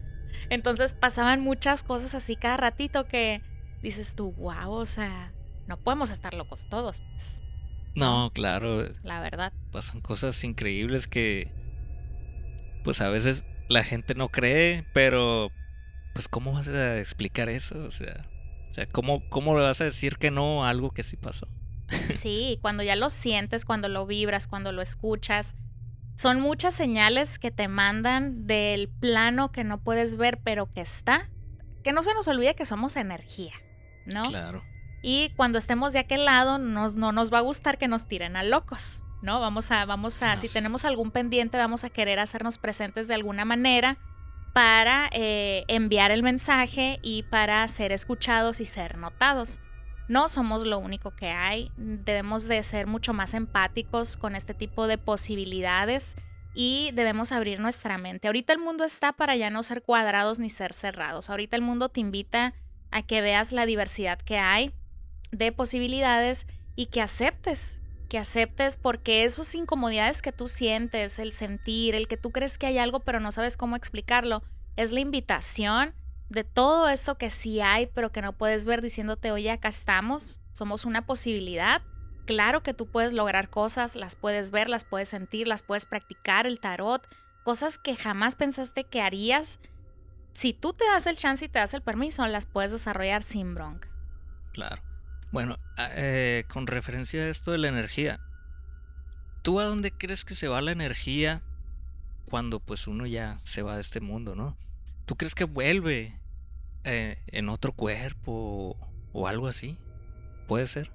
[0.49, 3.43] Entonces pasaban muchas cosas así cada ratito que
[3.83, 5.31] dices tú, wow, o sea,
[5.67, 7.03] no podemos estar locos todos.
[7.11, 7.39] Pues".
[7.93, 8.83] No, claro.
[9.03, 9.53] La verdad.
[9.71, 11.51] Pasan cosas increíbles que,
[12.83, 15.51] pues a veces la gente no cree, pero,
[16.15, 17.77] pues ¿cómo vas a explicar eso?
[17.83, 18.27] O sea,
[18.71, 21.47] o sea ¿cómo, cómo le vas a decir que no a algo que sí pasó?
[22.13, 25.55] Sí, cuando ya lo sientes, cuando lo vibras, cuando lo escuchas,
[26.15, 31.29] son muchas señales que te mandan del plano que no puedes ver, pero que está.
[31.83, 33.53] Que no se nos olvide que somos energía,
[34.05, 34.27] ¿no?
[34.29, 34.63] Claro.
[35.01, 38.35] Y cuando estemos de aquel lado, nos, no nos va a gustar que nos tiren
[38.35, 39.39] a locos, ¿no?
[39.39, 43.45] Vamos a, vamos a, si tenemos algún pendiente, vamos a querer hacernos presentes de alguna
[43.45, 43.97] manera
[44.53, 49.61] para eh, enviar el mensaje y para ser escuchados y ser notados.
[50.09, 54.87] No somos lo único que hay, debemos de ser mucho más empáticos con este tipo
[54.87, 56.15] de posibilidades
[56.55, 58.27] y debemos abrir nuestra mente.
[58.27, 61.29] Ahorita el mundo está para ya no ser cuadrados ni ser cerrados.
[61.29, 62.55] Ahorita el mundo te invita
[62.89, 64.73] a que veas la diversidad que hay
[65.29, 71.93] de posibilidades y que aceptes, que aceptes porque esos incomodidades que tú sientes, el sentir,
[71.93, 74.41] el que tú crees que hay algo pero no sabes cómo explicarlo,
[74.75, 75.93] es la invitación
[76.29, 80.41] de todo esto que sí hay pero que no puedes ver diciéndote, oye, acá estamos,
[80.51, 81.81] somos una posibilidad.
[82.25, 86.45] Claro que tú puedes lograr cosas, las puedes ver, las puedes sentir, las puedes practicar,
[86.45, 87.07] el tarot,
[87.43, 89.59] cosas que jamás pensaste que harías.
[90.33, 93.55] Si tú te das el chance y te das el permiso, las puedes desarrollar sin
[93.55, 93.89] bronca.
[94.53, 94.83] Claro.
[95.31, 98.19] Bueno, eh, con referencia a esto de la energía,
[99.41, 101.41] ¿tú a dónde crees que se va la energía
[102.25, 104.55] cuando pues uno ya se va de este mundo, no?
[105.05, 106.18] ¿Tú crees que vuelve
[106.83, 108.77] eh, en otro cuerpo
[109.11, 109.77] o algo así?
[110.47, 110.91] ¿Puede ser?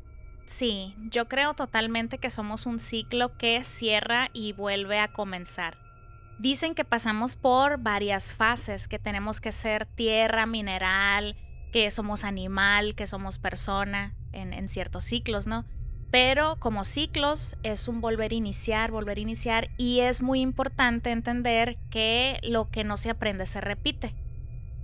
[0.47, 5.79] Sí, yo creo totalmente que somos un ciclo que cierra y vuelve a comenzar.
[6.39, 11.37] Dicen que pasamos por varias fases, que tenemos que ser tierra, mineral,
[11.73, 15.65] que somos animal, que somos persona en, ciertos ciclos, ¿no?
[16.11, 21.11] Pero como ciclos es un volver a iniciar, volver a iniciar y es muy importante
[21.11, 24.15] entender que lo que no se aprende se repite.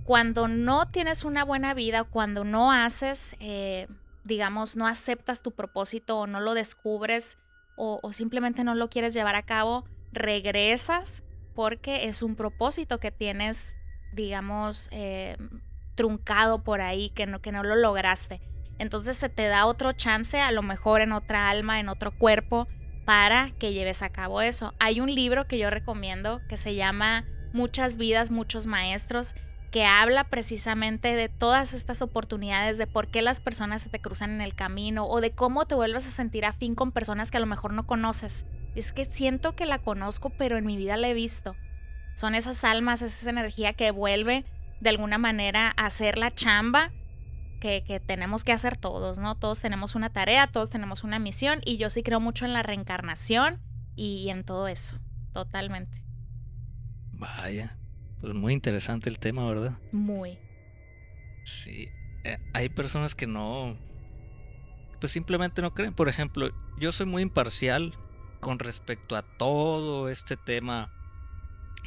[0.03, 3.87] Cuando no tienes una buena vida, cuando no haces, eh,
[4.23, 7.37] digamos, no aceptas tu propósito o no lo descubres
[7.75, 11.23] o, simplemente no lo quieres llevar a cabo, regresas
[11.55, 13.75] porque es un propósito que tienes,
[14.13, 15.35] digamos, eh,
[15.95, 18.39] truncado por ahí, que no, que no lo lograste.
[18.77, 22.67] Entonces se te da otro chance, a lo mejor en otra alma, en otro cuerpo,
[23.05, 24.73] para que lleves a cabo eso.
[24.79, 29.35] Hay un libro que yo recomiendo que se llama Muchas vidas, muchos maestros,
[29.71, 34.31] que habla precisamente de todas estas oportunidades, de por qué las personas se te cruzan
[34.31, 37.39] en el camino o de cómo te vuelves a sentir afín con personas que a
[37.39, 38.45] lo mejor no conoces.
[38.75, 41.55] Es que siento que la conozco, pero en mi vida la he visto.
[42.15, 44.45] Son esas almas, esa energía que vuelve
[44.81, 46.91] de alguna manera a hacer la chamba
[47.61, 49.35] que, tenemos que hacer todos, ¿no?
[49.35, 52.63] Todos tenemos una tarea, todos tenemos una misión y yo sí creo mucho en la
[52.63, 53.61] reencarnación
[53.95, 54.97] y, en todo eso,
[55.31, 56.03] totalmente.
[57.13, 57.77] Vaya,
[58.21, 59.77] pues muy interesante el tema, ¿verdad?
[59.91, 60.37] Muy.
[61.43, 61.89] Sí,
[62.23, 63.75] eh, hay personas que no,
[64.99, 65.93] pues simplemente no creen.
[65.93, 67.95] Por ejemplo, yo soy muy imparcial
[68.39, 70.93] con respecto a todo este tema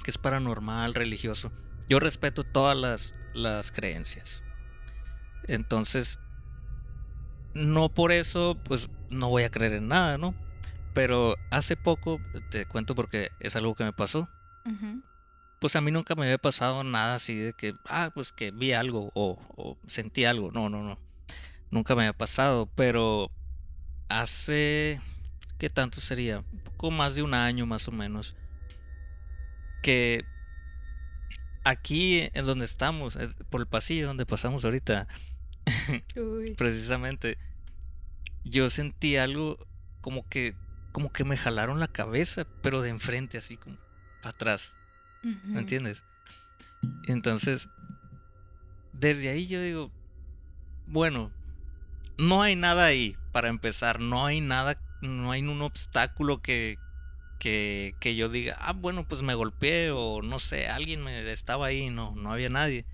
[0.03, 1.53] que es paranormal, religioso.
[1.89, 4.43] Yo respeto todas las, las creencias.
[5.47, 6.19] Entonces,
[7.55, 10.35] no por eso, pues no voy a creer en nada, ¿no?
[10.93, 12.21] Pero hace poco,
[12.51, 14.29] te cuento porque es algo que me pasó.
[15.65, 18.75] Pues a mí nunca me había pasado nada así de que, ah, pues que vi
[18.75, 20.53] algo o, sentí algo.
[20.53, 20.99] No, no, no.
[21.71, 23.31] Nunca me había pasado, pero
[24.11, 25.01] hace,
[25.57, 26.41] ¿qué tanto sería?
[26.41, 28.37] Un poco más de un año más o menos.
[29.83, 30.27] Que
[31.65, 35.09] aquí en donde estamos, eh, por el pasillo donde pasamos ahorita,
[36.59, 37.39] Precisamente.
[38.45, 39.57] Yo sentí algo
[40.03, 40.57] como que
[40.93, 43.79] como que me jalaron la cabeza, pero de enfrente así como
[44.21, 44.75] para atrás.
[45.45, 46.05] ¿Me entiendes?
[47.07, 47.71] Entonces,
[48.93, 49.91] desde ahí yo digo,
[50.87, 51.33] bueno,
[52.19, 56.79] no hay nada ahí para empezar, no hay nada, no hay un obstáculo que,
[57.39, 61.67] que, que yo diga, ah, bueno, pues me golpeé o no sé, alguien me estaba
[61.67, 62.85] ahí, no, no había nadie.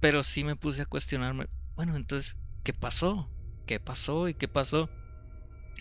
[0.00, 3.30] Pero sí me puse a cuestionarme, bueno, entonces, ¿qué pasó?
[3.66, 4.90] ¿Qué pasó y qué pasó?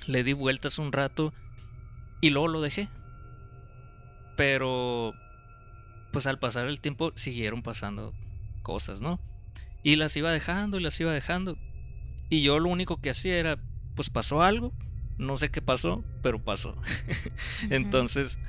[0.05, 1.33] Le di vueltas un rato
[2.21, 2.89] y luego lo dejé.
[4.39, 5.13] Pero,
[6.13, 8.13] pues al pasar el tiempo siguieron pasando
[8.61, 9.19] cosas, ¿no?
[9.83, 11.57] Y las iba dejando y las iba dejando.
[12.29, 13.59] Y yo lo único que hacía era,
[13.95, 14.71] pues pasó algo,
[15.17, 16.77] no sé qué pasó, pero pasó.
[17.69, 18.39] Entonces,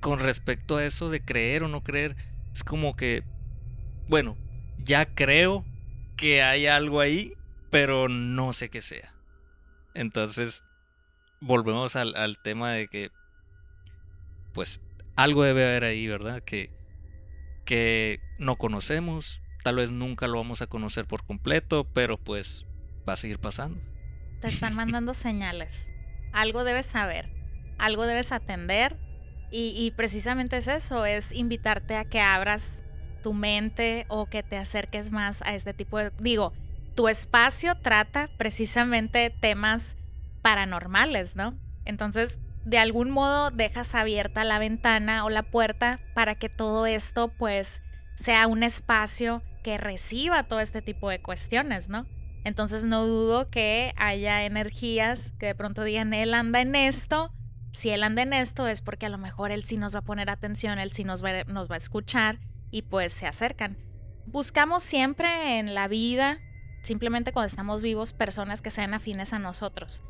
[0.00, 2.14] con respecto a eso de creer o no creer,
[2.52, 3.24] es como que,
[4.08, 4.36] bueno,
[4.76, 5.64] ya creo
[6.18, 7.32] que hay algo ahí,
[7.70, 9.14] pero no sé qué sea.
[9.94, 10.64] Entonces,
[11.40, 13.10] volvemos al, tema de que,
[14.56, 14.80] pues,
[15.16, 16.42] algo debe haber ahí, ¿verdad?
[16.42, 16.70] Que,
[17.66, 22.64] que no conocemos, tal vez nunca lo vamos a conocer por completo, pero pues
[23.06, 23.78] va a seguir pasando.
[24.40, 25.90] Te están mandando señales.
[26.32, 27.28] Algo debes saber,
[27.76, 28.96] algo debes atender
[29.50, 32.82] y, y precisamente es eso, es invitarte a que abras
[33.22, 36.12] tu mente o que te acerques más a este tipo de...
[36.18, 36.54] Digo,
[36.94, 39.98] tu espacio trata precisamente temas
[40.40, 41.58] paranormales, ¿no?
[41.84, 47.28] Entonces, de algún modo dejas abierta la ventana o la puerta para que todo esto
[47.28, 47.80] pues
[48.16, 52.06] sea un espacio que reciba todo este tipo de cuestiones, ¿no?
[52.44, 57.32] Entonces no dudo que haya energías que de pronto digan, él anda en esto,
[57.70, 60.04] si él anda en esto es porque a lo mejor él sí nos va a
[60.04, 62.40] poner atención, él sí nos va, nos va a escuchar
[62.72, 63.78] y pues se acercan.
[64.26, 66.40] Buscamos siempre en la vida,
[66.82, 70.02] simplemente cuando estamos vivos, personas que sean afines a nosotros.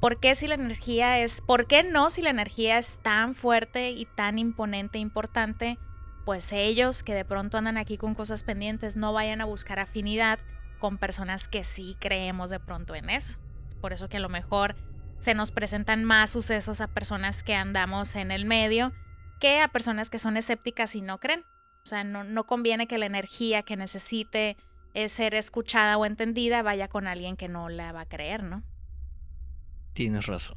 [0.00, 3.90] ¿Por qué si la energía es, por qué no si la energía es tan fuerte
[3.90, 5.78] y tan imponente e importante?
[6.24, 10.38] Pues ellos que de pronto andan aquí con cosas pendientes no vayan a buscar afinidad
[10.78, 13.38] con personas que sí creemos de pronto en eso.
[13.82, 14.74] Por eso que a lo mejor
[15.18, 18.94] se nos presentan más sucesos a personas que andamos en el medio
[19.38, 21.44] que a personas que son escépticas y no creen.
[21.82, 24.56] O sea, no, no conviene que la energía que necesite
[25.08, 28.62] ser escuchada o entendida vaya con alguien que no la va a creer, ¿no?
[29.92, 30.56] Tienes razón.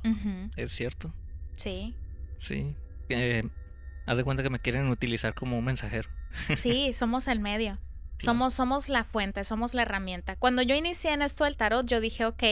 [0.55, 1.13] Es cierto.
[1.55, 1.95] Sí.
[2.37, 2.75] Sí.
[3.09, 3.43] Eh,
[4.05, 6.09] haz de cuenta que me quieren utilizar como un mensajero.
[6.55, 7.79] Sí, somos el medio.
[8.19, 10.35] Somos, somos la fuente, somos la herramienta.
[10.37, 12.43] Cuando yo inicié en esto del tarot, yo dije, ok,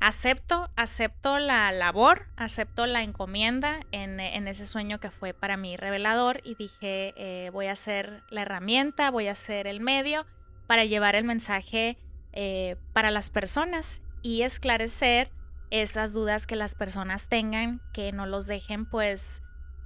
[0.00, 6.40] acepto, acepto la labor, acepto la encomienda en, ese sueño que fue para mí revelador
[6.44, 10.26] y dije, eh, voy a ser la herramienta, voy a ser el medio
[10.66, 11.96] para llevar el mensaje
[12.32, 15.30] eh, para las personas y esclarecer
[15.70, 19.40] esas dudas que las personas tengan, que no los dejen pues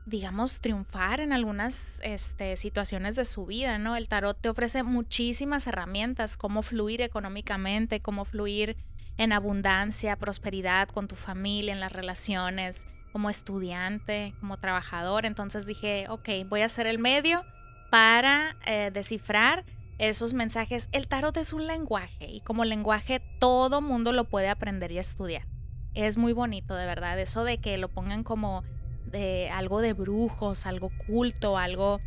[0.08, 3.94] digamos, triunfar en algunas este, situaciones de su vida, ¿no?
[3.94, 8.76] El tarot te ofrece muchísimas herramientas, cómo fluir económicamente, cómo fluir
[9.18, 15.26] en abundancia, prosperidad con tu familia, en las relaciones, como estudiante, como trabajador.
[15.26, 17.44] Entonces dije, ok, voy a ser el medio
[17.90, 19.64] para eh, descifrar
[19.98, 20.88] esos mensajes.
[20.92, 25.57] El tarot es un lenguaje y como lenguaje todo mundo lo puede aprender y estudiar.
[25.98, 28.62] Es muy bonito, de verdad, eso de que lo pongan como
[29.04, 32.00] de algo de brujos, algo culto, algo...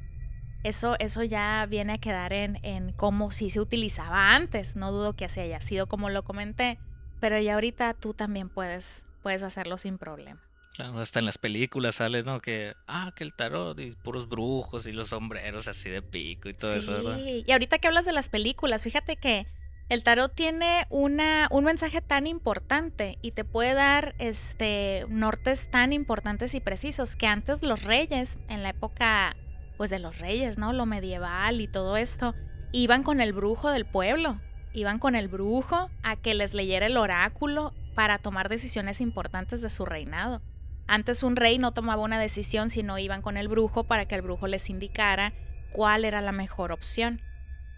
[0.63, 4.77] Eso, eso ya viene a quedar en, en cómo sí se utilizaba antes.
[4.77, 6.80] No dudo que así haya sido como lo comenté.
[7.19, 10.39] Pero ya ahorita tú también puedes, puedes hacerlo sin problema.
[10.75, 12.39] Claro, hasta en las películas sale, ¿no?
[12.39, 16.54] Que, ah, que el tarot y puros brujos y los sombreros así de pico y
[16.54, 17.17] todo eso, ¿verdad?
[17.17, 19.47] Y ahorita que hablas de las películas, fíjate que
[19.91, 25.91] el tarot tiene una, un mensaje tan importante y te puede dar este, nortes tan
[25.91, 29.36] importantes y precisos que antes los reyes, en la época
[29.77, 30.71] pues de los reyes, ¿no?
[30.71, 32.36] Lo medieval y todo esto,
[32.71, 34.39] iban con el brujo del pueblo
[34.73, 39.69] iban con el brujo a que les leyera el oráculo para tomar decisiones importantes de
[39.69, 40.41] su reinado.
[40.88, 44.21] Antes un rey no tomaba una decisión sino iban con el brujo para que el
[44.21, 45.34] brujo les indicara
[45.71, 47.21] cuál era la mejor opción.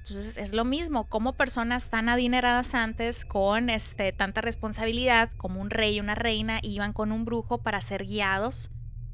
[0.06, 5.70] Entonces es lo mismo, como personas tan adineradas antes, con este, tanta responsabilidad como un
[5.70, 8.70] rey y una reina, iban con un brujo para ser guiados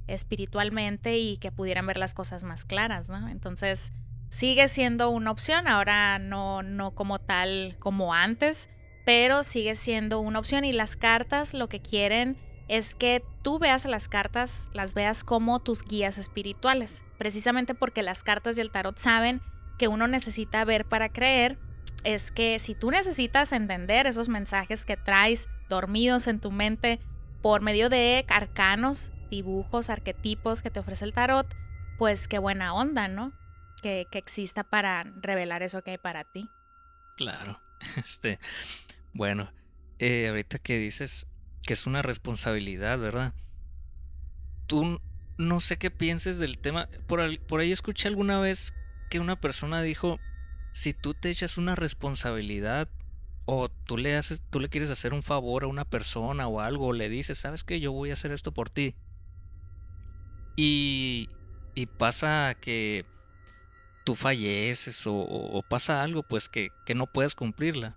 [0.07, 3.29] espiritualmente y que pudieran ver las cosas más claras, ¿no?
[3.29, 3.91] Entonces,
[4.31, 8.67] sigue siendo una opción, ahora no, no como tal como antes,
[9.05, 12.35] pero sigue siendo una opción y las cartas lo que quieren
[12.67, 18.23] es que tú veas las cartas, las veas como tus guías espirituales, precisamente porque las
[18.23, 19.41] cartas y el tarot saben
[19.79, 21.57] que uno necesita ver para creer,
[22.03, 26.99] es que si tú necesitas entender esos mensajes que traes dormidos en tu mente
[27.41, 31.47] por medio de arcanos, dibujos, arquetipos que te ofrece el tarot,
[31.97, 33.33] pues qué buena onda, ¿no?
[33.79, 36.49] que, exista para revelar eso que hay para ti.
[37.17, 37.61] Claro.
[37.95, 38.41] Este,
[39.13, 39.53] bueno,
[39.99, 41.27] eh, ahorita que dices
[41.65, 43.33] que es una responsabilidad, ¿verdad?
[44.67, 45.01] Tú
[45.37, 46.89] no sé qué pienses del tema.
[47.07, 48.73] Por, por ahí escuché alguna vez
[49.09, 50.19] que una persona dijo,
[50.71, 52.87] si tú te echas una responsabilidad
[53.45, 56.87] o tú le haces, tú le quieres hacer un favor a una persona o algo,
[56.87, 58.95] o le dices, sabes que yo voy a hacer esto por ti.
[60.55, 61.29] Y,
[61.73, 63.05] y pasa que
[64.03, 67.95] tú falleces o, pasa algo, pues que, que, no puedes cumplirla.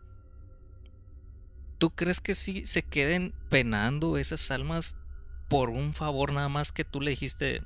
[1.79, 4.97] ¿Tú crees que sí se queden penando esas almas
[5.49, 7.63] por un favor nada más que tú le dijiste,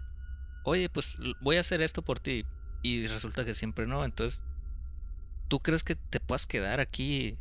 [0.64, 2.44] oye, pues voy a hacer esto por ti?
[2.86, 4.04] Y resulta que siempre no.
[4.04, 4.44] Entonces,
[5.48, 7.36] ¿tú crees que te puedas quedar aquí,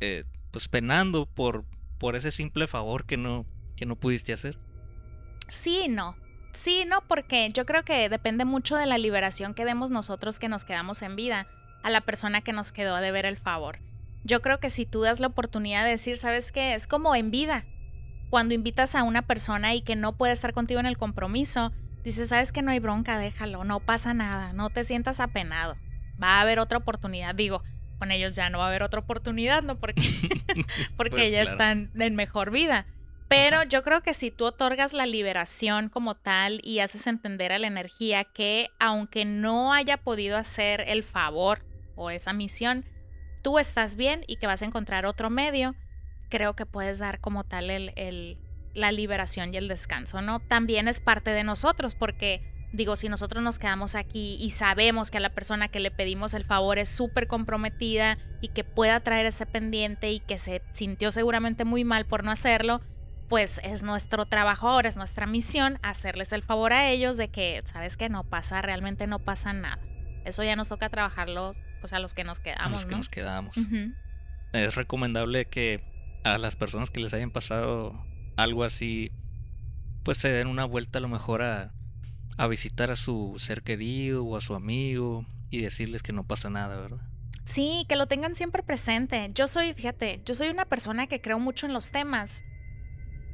[0.00, 1.64] eh, pues penando por,
[1.96, 4.58] por ese simple favor que no, que no pudiste hacer?
[5.48, 6.14] Sí, no.
[6.52, 10.50] Sí, no, porque yo creo que depende mucho de la liberación que demos nosotros que
[10.50, 11.48] nos quedamos en vida
[11.82, 13.78] a la persona que nos quedó de ver el favor.
[14.24, 16.74] Yo creo que si tú das la oportunidad de decir, ¿sabes qué?
[16.74, 17.64] Es como en vida.
[18.28, 21.72] Cuando invitas a una persona y que no puede estar contigo en el compromiso,
[22.06, 23.18] dices, ¿sabes que no hay bronca?
[23.18, 25.76] Déjalo, no pasa nada, no te sientas apenado.
[26.22, 27.34] Va a haber otra oportunidad.
[27.34, 27.64] Digo,
[27.98, 29.76] con ellos ya no va a haber otra oportunidad, ¿no?
[29.76, 30.00] Porque,
[30.96, 32.86] porque pues ya están en mejor vida.
[33.28, 37.58] Pero yo creo que si tú otorgas la liberación como tal y haces entender a
[37.58, 41.64] la energía que aunque no haya podido hacer el favor
[41.96, 42.84] o esa misión,
[43.42, 45.74] tú estás bien y que vas a encontrar otro medio,
[46.28, 48.38] creo que puedes dar como tal el,
[48.76, 50.40] la liberación y el descanso, ¿no?
[50.40, 55.16] También es parte de nosotros porque digo, si nosotros nos quedamos aquí y sabemos que
[55.16, 59.26] a la persona que le pedimos el favor es súper comprometida y que pueda traer
[59.26, 62.82] ese pendiente y que se sintió seguramente muy mal por no hacerlo,
[63.28, 67.62] pues es nuestro trabajo ahora, es nuestra misión hacerles el favor a ellos de que,
[67.64, 69.80] ¿sabes que No pasa, realmente no pasa nada.
[70.24, 72.66] Eso ya nos toca trabajarlo, pues a los que nos quedamos.
[72.66, 73.56] A los que nos quedamos.
[74.52, 75.82] Es recomendable que
[76.24, 78.04] a las personas que les hayan pasado
[78.36, 79.10] algo así,
[80.02, 81.72] pues se den una vuelta a lo mejor a,
[82.36, 86.50] a visitar a su ser querido o a su amigo y decirles que no pasa
[86.50, 87.00] nada, ¿verdad?
[87.44, 89.30] Sí, que lo tengan siempre presente.
[89.32, 92.42] Yo soy, fíjate, yo soy una persona que creo mucho en los temas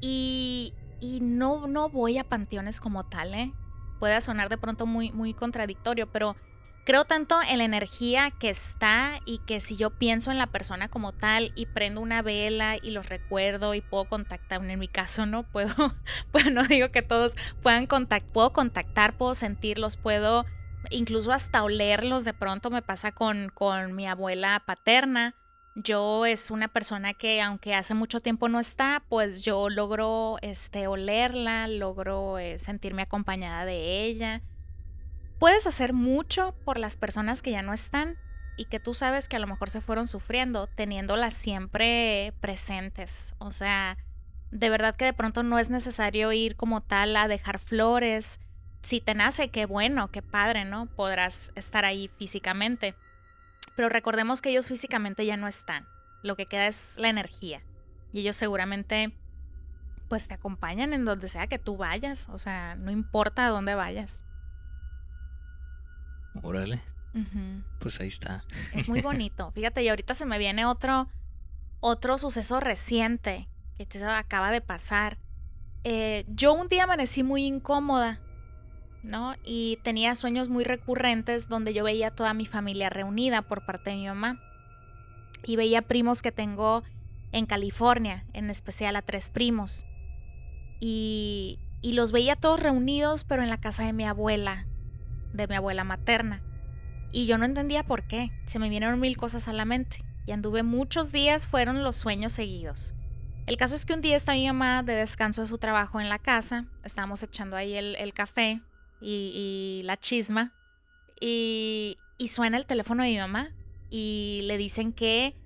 [0.00, 3.52] y, y no, no voy a panteones como tal, ¿eh?
[3.98, 6.36] Puede sonar de pronto muy, muy contradictorio, pero
[6.84, 10.88] creo tanto en la energía que está y que si yo pienso en la persona
[10.88, 15.26] como tal y prendo una vela y los recuerdo y puedo contactar, en mi caso
[15.26, 15.74] no puedo,
[16.32, 20.44] pues no digo que todos puedan contactar, puedo contactar, puedo sentirlos, puedo
[20.90, 25.34] incluso hasta olerlos, de pronto me pasa con, con mi abuela paterna
[25.74, 30.86] yo es una persona que aunque hace mucho tiempo no está, pues yo logro este,
[30.86, 34.42] olerla, logro eh, sentirme acompañada de ella.
[35.42, 38.16] Puedes hacer mucho por las personas que ya no están
[38.56, 43.34] y que tú sabes que a lo mejor se fueron sufriendo, teniéndolas siempre presentes.
[43.38, 43.98] O sea,
[44.52, 48.38] de verdad que de pronto no es necesario ir como tal a dejar flores.
[48.82, 50.86] Si te nace, qué bueno, qué padre, ¿no?
[50.86, 52.94] Podrás estar ahí físicamente
[53.74, 55.86] pero recordemos que ellos físicamente ya no están.
[56.22, 57.62] Lo que queda es la energía.
[58.12, 59.16] Y ellos seguramente
[60.08, 62.28] pues te acompañan en donde sea que tú vayas.
[62.28, 64.24] O sea, no importa a dónde vayas.
[66.42, 66.80] Órale.
[67.78, 68.44] Pues ahí está.
[68.72, 69.50] Es muy bonito.
[69.54, 71.08] Fíjate, y ahorita se me viene otro,
[71.80, 75.18] otro suceso reciente que acaba de pasar.
[75.84, 78.20] Eh, yo un día amanecí muy incómoda
[79.02, 79.34] ¿no?
[79.44, 83.90] Y tenía sueños muy recurrentes donde yo veía a toda mi familia reunida por parte
[83.90, 84.40] de mi mamá.
[85.44, 86.84] Y veía primos que tengo
[87.32, 89.84] en California, en especial a tres primos.
[90.78, 94.66] Y, y los veía todos reunidos, pero en la casa de mi abuela,
[95.32, 96.42] de mi abuela materna.
[97.10, 98.30] Y yo no entendía por qué.
[98.44, 99.98] Se me vinieron mil cosas a la mente.
[100.26, 102.94] Y anduve muchos días, fueron los sueños seguidos.
[103.46, 106.08] El caso es que un día está mi mamá de descanso de su trabajo en
[106.08, 106.66] la casa.
[106.84, 108.60] Estábamos echando ahí el, café
[109.00, 110.52] y, la chisma.
[111.20, 113.50] Y, y suena el teléfono de mi mamá
[113.90, 115.36] y le dicen que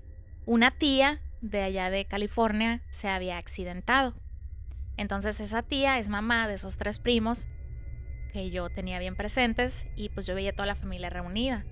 [0.44, 4.14] una tía de allá de California se había accidentado.
[4.96, 7.48] Entonces esa tía es mamá de esos tres primos
[8.36, 11.64] que yo tenía bien presentes y pues yo veía toda la familia reunida.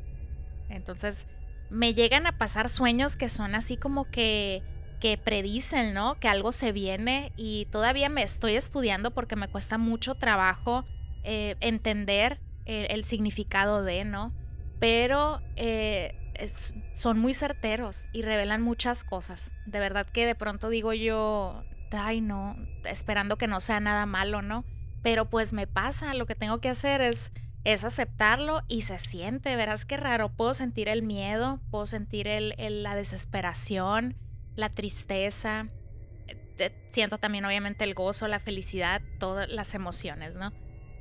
[0.70, 1.26] Entonces
[1.68, 4.62] me llegan a pasar sueños que son así como que
[4.98, 6.18] que predicen, ¿no?
[6.18, 10.86] Que algo se viene y todavía me estoy estudiando porque me cuesta mucho trabajo
[11.22, 14.32] eh, entender el, significado de, ¿no?
[14.80, 16.16] Pero eh,
[16.94, 19.52] son muy certeros y revelan muchas cosas.
[19.66, 21.62] De verdad que de pronto digo yo,
[21.92, 22.56] ay no,
[22.86, 24.64] esperando que no sea nada malo, ¿no?
[25.04, 27.30] Pero pues me pasa, lo que tengo que hacer es,
[27.62, 32.54] es aceptarlo y se siente, verás qué raro, puedo sentir el miedo, puedo sentir el,
[32.82, 34.16] la desesperación,
[34.56, 35.68] la tristeza,
[36.58, 40.52] eh, siento también obviamente el gozo, la felicidad, todas las emociones, ¿no?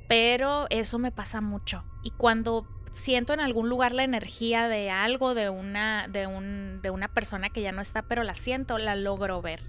[0.08, 1.84] pero eso me pasa mucho.
[2.02, 6.90] Y cuando siento en algún lugar la energía de algo, de una, de, un, de
[6.90, 9.62] una persona que ya no está, pero la siento, la logro ver.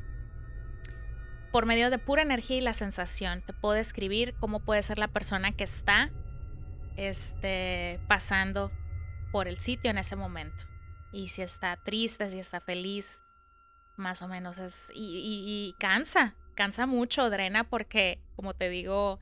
[1.55, 5.07] Por medio de pura energía y la sensación, te puedo describir cómo puede ser la
[5.07, 6.11] persona que está
[6.97, 8.73] este, pasando
[9.31, 10.65] por el sitio en ese momento.
[11.13, 13.21] Y si está triste, si está feliz,
[13.95, 14.91] más o menos es...
[14.93, 19.21] y cansa, cansa mucho, drena, porque, como te digo,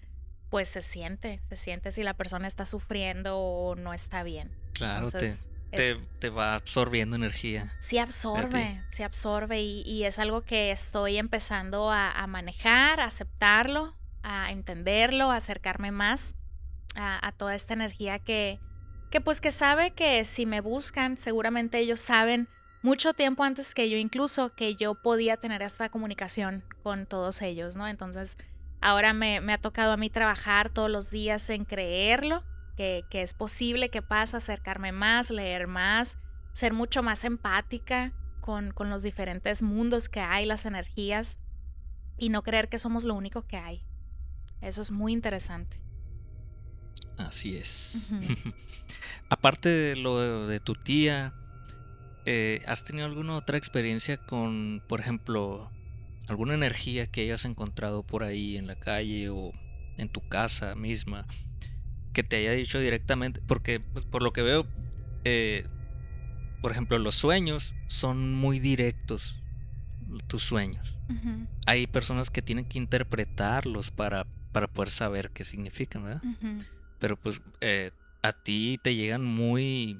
[0.50, 4.50] pues se siente, se siente si la persona está sufriendo o no está bien.
[4.74, 5.38] Claro, te,
[5.76, 7.76] te, va absorbiendo energía.
[7.80, 14.52] Sí absorbe, se absorbe y, es algo que estoy empezando a, manejar, a aceptarlo, a
[14.52, 16.36] entenderlo, a acercarme más
[16.96, 18.60] a, a, toda esta energía que,
[19.12, 22.48] que pues que sabe que si me buscan, seguramente ellos saben
[22.82, 27.78] mucho tiempo antes que yo incluso que yo podía tener esta comunicación con todos ellos,
[27.78, 27.88] ¿no?
[27.88, 28.38] Entonces
[28.84, 32.44] Ahora me, ha tocado a mí trabajar todos los días en creerlo,
[32.76, 36.18] que, es posible, que pasa, acercarme más, leer más,
[36.54, 41.40] ser mucho más empática con, con los diferentes mundos que hay, las energías,
[42.18, 43.84] y no creer que somos lo único que hay.
[44.62, 45.82] Eso es muy interesante.
[47.18, 48.14] Así es.
[49.30, 51.34] Aparte de lo de, tu tía,
[52.26, 55.70] eh, ¿has tenido alguna otra experiencia con, por ejemplo,
[56.28, 59.52] alguna energía que hayas encontrado por ahí en la calle o
[59.98, 61.28] en tu casa misma
[62.14, 64.66] que te haya dicho directamente, porque pues, por lo que veo,
[65.26, 65.66] eh,
[66.62, 69.42] por ejemplo, los sueños son muy directos,
[70.28, 70.98] tus sueños.
[71.66, 76.22] Hay personas que tienen que interpretarlos para, para poder saber qué significan, ¿verdad?
[77.00, 77.92] Pero pues eh,
[78.22, 80.00] a ti te llegan muy...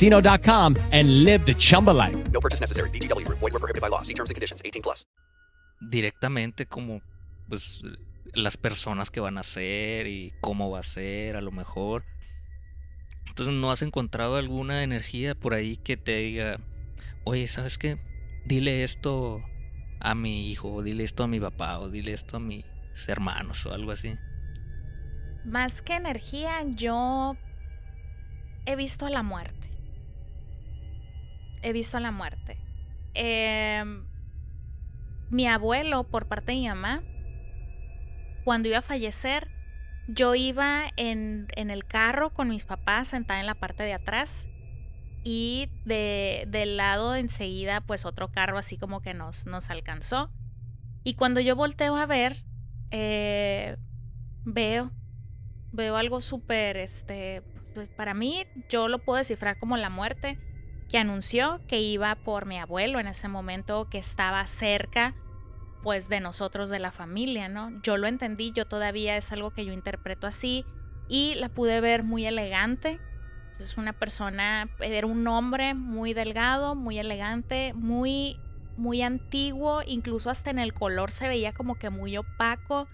[0.00, 2.16] chumbacasino.com and live the Chumba life.
[2.30, 2.90] No purchase necessary.
[2.90, 3.38] VGW Group.
[3.38, 4.02] Void were prohibited by law.
[4.02, 4.60] See terms and conditions.
[4.62, 5.06] 18 plus.
[5.80, 7.02] directamente como
[7.48, 7.82] pues
[8.34, 12.04] las personas que van a ser y cómo va a ser a lo mejor.
[13.28, 16.60] Entonces no has encontrado alguna energía por ahí que te diga,
[17.24, 17.98] oye, ¿sabes qué?
[18.44, 19.42] Dile esto
[20.00, 22.64] a mi hijo, o dile esto a mi papá, o dile esto a mis
[23.08, 24.16] hermanos, o algo así.
[25.44, 27.36] Más que energía, yo
[28.64, 29.70] he visto a la muerte.
[31.66, 32.58] He visto la muerte.
[33.14, 34.06] Em,
[35.30, 37.02] mi abuelo, por parte de mi mamá,
[38.44, 39.50] cuando iba a fallecer,
[40.06, 44.46] yo iba en, en el carro con mis papás sentada en la parte de atrás
[45.24, 50.30] y de, del lado de enseguida, pues otro carro así como que nos, nos alcanzó.
[51.02, 52.44] Y cuando yo volteo a ver,
[52.92, 53.76] eh,
[54.44, 54.92] veo
[55.72, 57.42] veo algo súper, este,
[57.74, 60.38] pues para mí yo lo puedo descifrar como la muerte
[60.88, 65.14] que anunció que iba por mi abuelo en ese momento que estaba cerca
[65.82, 67.70] pues de nosotros de la familia, ¿no?
[67.82, 70.64] Yo lo entendí, yo todavía es algo que yo interpreto así
[71.08, 72.98] y la pude ver muy elegante.
[73.60, 78.40] Es una persona, era un hombre muy delgado, muy elegante, muy
[78.76, 82.88] muy antiguo, incluso hasta en el color se veía como que muy opaco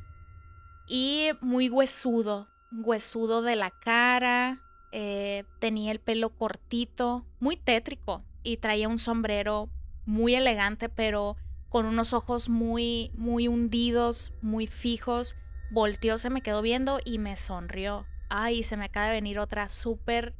[0.86, 4.62] y muy huesudo, huesudo de la cara,
[4.92, 9.70] eh, tenía el pelo cortito, muy tétrico y traía un sombrero
[10.04, 11.36] muy elegante, pero
[11.68, 15.36] con unos ojos muy, muy hundidos, muy fijos.
[15.70, 18.06] Volteó, se me quedó viendo y me sonrió.
[18.28, 20.34] Ay, se me acaba de venir otra súper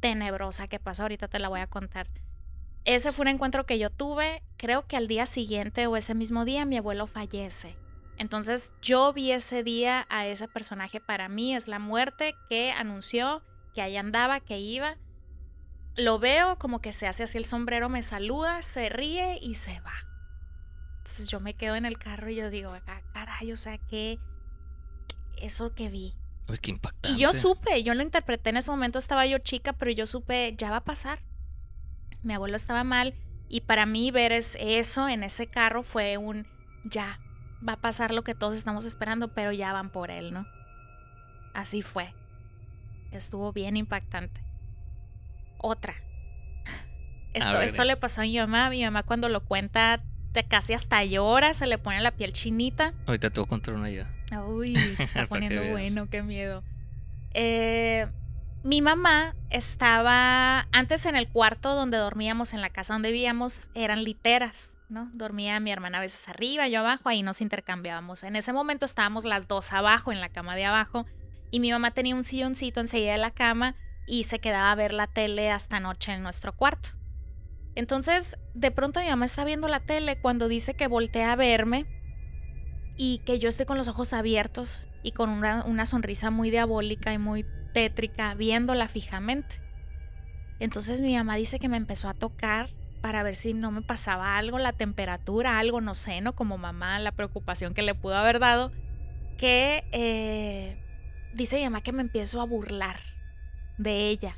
[0.00, 2.08] tenebrosa que pasó, ahorita te la voy a contar.
[2.84, 6.44] Ese fue un encuentro que yo tuve, creo que al día siguiente o ese mismo
[6.44, 7.76] día mi abuelo fallece.
[8.16, 13.42] Entonces yo vi ese día a ese personaje para mí, es la muerte que anunció
[13.74, 14.96] que ahí andaba, que iba.
[15.96, 19.80] Lo veo como que se hace así el sombrero, me saluda, se ríe y se
[19.80, 19.92] va.
[20.98, 24.18] Entonces yo me quedo en el carro y yo digo, "Ah, caray, o sea, que
[25.36, 26.14] eso que vi.
[26.48, 27.16] Uy, qué impactante.
[27.16, 30.54] Y yo supe, yo lo interpreté en ese momento, estaba yo chica, pero yo supe,
[30.56, 31.20] ya va a pasar.
[32.22, 33.14] Mi abuelo estaba mal
[33.48, 36.46] y para mí ver es- eso en ese carro fue un,
[36.84, 37.18] ya,
[37.66, 40.46] va a pasar lo que todos estamos esperando, pero ya van por él, ¿no?
[41.54, 42.14] Así fue.
[43.10, 44.42] Estuvo bien impactante.
[45.58, 45.94] Otra.
[47.32, 48.70] Esto, esto le pasó a mi mamá.
[48.70, 50.02] Mi mamá cuando lo cuenta
[50.32, 52.94] te casi hasta llora, se le pone la piel chinita.
[53.06, 54.08] Ahorita te voy a contar una idea.
[54.46, 56.62] Uy, se está poniendo bueno, qué miedo.
[57.32, 58.06] Eh,
[58.62, 64.04] mi mamá estaba antes en el cuarto donde dormíamos, en la casa donde vivíamos, eran
[64.04, 65.10] literas, ¿no?
[65.14, 68.22] Dormía mi hermana a veces arriba, yo abajo, ahí nos intercambiábamos.
[68.22, 71.06] En ese momento estábamos las dos abajo, en la cama de abajo,
[71.50, 73.76] y mi mamá tenía un silloncito enseguida de la cama
[74.06, 76.90] y se quedaba a ver la tele hasta noche en nuestro cuarto.
[77.74, 81.86] Entonces, de pronto mi mamá está viendo la tele cuando dice que voltea a verme
[82.96, 87.12] y que yo estoy con los ojos abiertos y con una, una sonrisa muy diabólica
[87.12, 89.62] y muy tétrica, viéndola fijamente.
[90.58, 92.68] Entonces mi mamá dice que me empezó a tocar
[93.00, 96.34] para ver si no me pasaba algo, la temperatura, algo, no sé, ¿no?
[96.34, 98.72] Como mamá, la preocupación que le pudo haber dado,
[99.38, 100.76] que eh,
[101.34, 102.96] dice mi mamá que me empiezo a burlar
[103.78, 104.36] de ella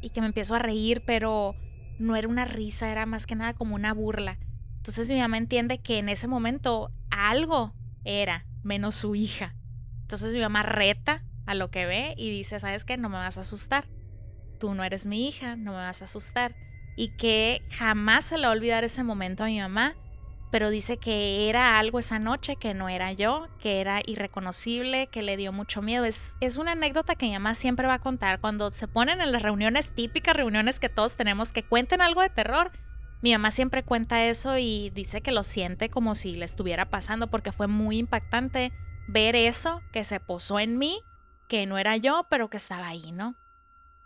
[0.00, 1.54] y que me empiezo a reír, pero
[1.98, 4.38] no era una risa, era más que nada como una burla.
[4.76, 9.54] Entonces mi mamá entiende que en ese momento algo era menos su hija.
[10.02, 12.96] Entonces mi mamá reta a lo que ve y dice, ¿sabes qué?
[12.96, 13.88] No me vas a asustar.
[14.58, 16.54] Tú no eres mi hija, no me vas a asustar.
[16.96, 19.94] Y que jamás se le va a olvidar ese momento a mi mamá,
[20.50, 25.22] pero dice que era algo esa noche que no era yo, que era irreconocible, que
[25.22, 26.04] le dio mucho miedo.
[26.04, 28.40] Es, es una anécdota que mi mamá siempre va a contar.
[28.40, 32.30] Cuando se ponen en las reuniones, típicas reuniones que todos tenemos, que cuenten algo de
[32.30, 32.72] terror,
[33.20, 37.26] mi mamá siempre cuenta eso y dice que lo siente como si le estuviera pasando
[37.28, 38.72] porque fue muy impactante
[39.08, 41.00] ver eso que se posó en mí,
[41.48, 43.34] que no era yo, pero que estaba ahí, ¿no?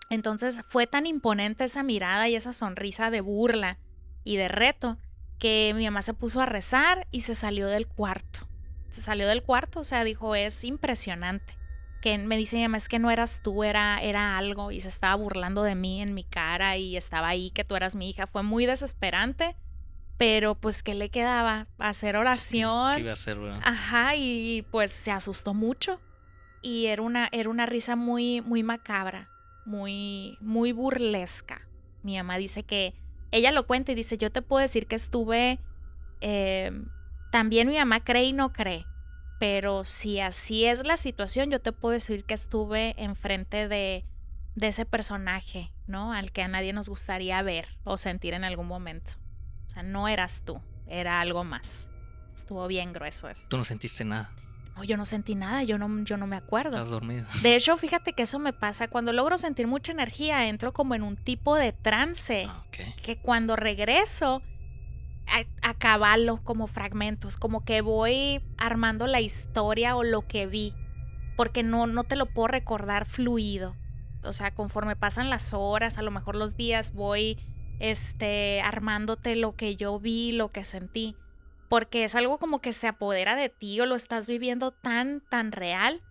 [0.08, 3.78] Entonces fue tan imponente esa mirada y esa sonrisa de burla
[4.24, 4.98] y de reto
[5.42, 8.46] que mi mamá se puso a rezar y se salió del cuarto.
[8.90, 11.58] Se salió del cuarto, o sea, dijo, es impresionante.
[12.00, 14.86] Que me dice mi mamá, es que no eras tú, era, era algo y se
[14.86, 18.28] estaba burlando de mí en mi cara y estaba ahí que tú eras mi hija.
[18.28, 19.56] Fue muy desesperante,
[20.16, 21.66] pero pues, ¿qué le quedaba?
[21.78, 22.94] Hacer oración.
[22.94, 23.62] ¿Qué iba a hacer, verdad?
[23.64, 26.00] Ajá, y pues se asustó mucho.
[26.62, 29.28] Y era una, era una risa muy, muy macabra,
[29.66, 31.66] muy, muy burlesca.
[32.04, 33.01] Mi mamá dice que
[33.32, 35.58] ella lo cuenta y dice, yo te puedo decir que estuve,
[36.20, 36.70] eh,
[37.32, 38.86] también mi mamá cree y no cree,
[39.40, 44.04] pero si así es la situación, yo te puedo decir que estuve enfrente de,
[44.54, 46.12] de ese personaje, ¿no?
[46.12, 49.12] Al que a nadie nos gustaría ver o sentir en algún momento.
[49.66, 51.88] O sea, no eras tú, era algo más.
[52.34, 53.44] Estuvo bien grueso eso.
[53.48, 54.30] Tú no sentiste nada.
[54.76, 56.76] No, yo no sentí nada, yo no, yo no me acuerdo.
[56.76, 57.26] Estás dormido.
[57.42, 58.88] De hecho, fíjate que eso me pasa.
[58.88, 62.46] Cuando logro sentir mucha energía, entro como en un tipo de trance.
[62.48, 62.64] Ah.
[62.70, 64.42] Que cuando regreso,
[65.28, 70.74] a, a caballo como fragmentos, como que voy armando la historia o lo que vi.
[71.36, 73.76] Porque no, no te lo puedo recordar fluido.
[74.24, 77.38] O sea, conforme pasan las horas, a lo mejor los días, voy
[77.78, 81.16] este, armándote lo que yo vi, lo que sentí
[81.72, 85.52] porque es algo como que se apodera de ti o lo estás viviendo tan, tan
[85.52, 86.02] real,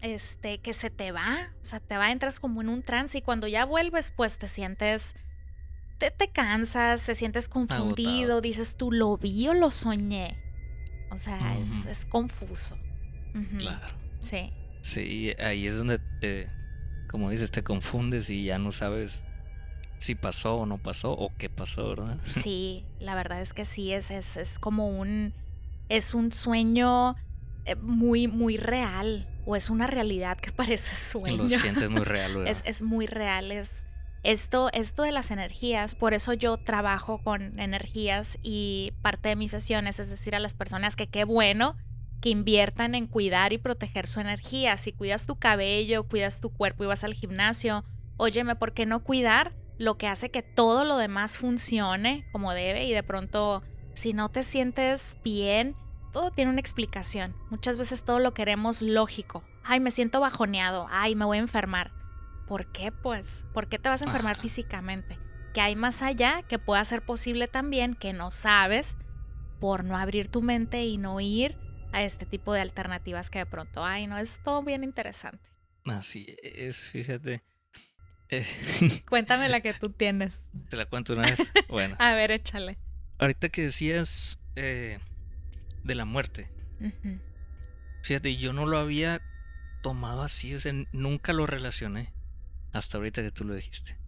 [0.00, 3.20] este, que se te va, o sea, te va, entras como en un trance y
[3.20, 5.14] cuando ya vuelves, pues te sientes,
[5.98, 8.40] te, te cansas, te sientes confundido, Agotado.
[8.40, 10.42] dices tú, lo vi o lo soñé.
[11.10, 12.78] O sea, es, es confuso.
[13.58, 13.94] Claro.
[14.20, 14.54] Sí.
[14.80, 16.48] Sí, ahí es donde, eh,
[17.10, 19.26] como dices, te confundes y ya no sabes
[20.02, 22.18] si pasó o no pasó o qué pasó, ¿verdad?
[22.34, 25.32] Sí, la verdad es que sí, es, es, es como un,
[25.88, 27.16] es un sueño
[27.64, 31.44] eh, muy, muy real, o es una realidad que parece sueño.
[31.44, 32.50] Lo sientes muy real, ¿verdad?
[32.50, 33.86] es, es muy real, es
[34.24, 39.50] esto, esto de las energías, por eso yo trabajo con energías y parte de mis
[39.50, 41.76] sesiones es decir a las personas que qué bueno
[42.20, 44.76] que inviertan en cuidar y proteger su energía.
[44.76, 47.84] Si cuidas tu cabello, cuidas tu cuerpo y vas al gimnasio,
[48.16, 52.84] óyeme, ¿por qué no cuidar lo que hace que todo lo demás funcione como debe?
[52.84, 53.62] Y de pronto,
[53.94, 55.74] si no te sientes bien,
[56.12, 57.34] todo tiene una explicación.
[57.50, 59.42] Muchas veces todo lo queremos lógico.
[59.64, 60.86] Ay, me siento bajoneado.
[60.90, 61.92] Ay, me voy a enfermar.
[62.46, 63.44] ¿Por qué, pues?
[63.52, 65.18] ¿Por qué te vas a enfermar físicamente?
[65.52, 68.96] Que hay más allá que pueda ser posible también que no sabes
[69.60, 71.58] por no abrir tu mente y no ir
[71.92, 74.16] a este tipo de alternativas que de pronto hay, ¿no?
[74.18, 75.50] Es todo bien interesante.
[75.86, 77.42] Así es, fíjate.
[78.32, 80.38] Eh, Cuéntame la que tú tienes.
[80.70, 81.38] te la cuento una vez.
[81.68, 82.78] Bueno, A ver, échale.
[83.18, 84.98] ahorita que decías eh,
[85.84, 86.50] de la muerte,
[88.02, 89.20] fíjate, yo no lo había
[89.82, 92.12] tomado así, o sea, nunca lo relacioné
[92.72, 93.98] hasta ahorita que tú lo dijiste.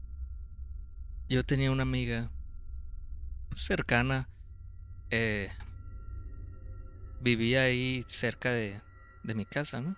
[1.29, 2.31] Yo tenía una amiga
[3.51, 4.29] pues, cercana,
[5.11, 5.51] eh,
[7.21, 8.81] vivía ahí cerca de,
[9.23, 9.97] de mi casa, ¿no?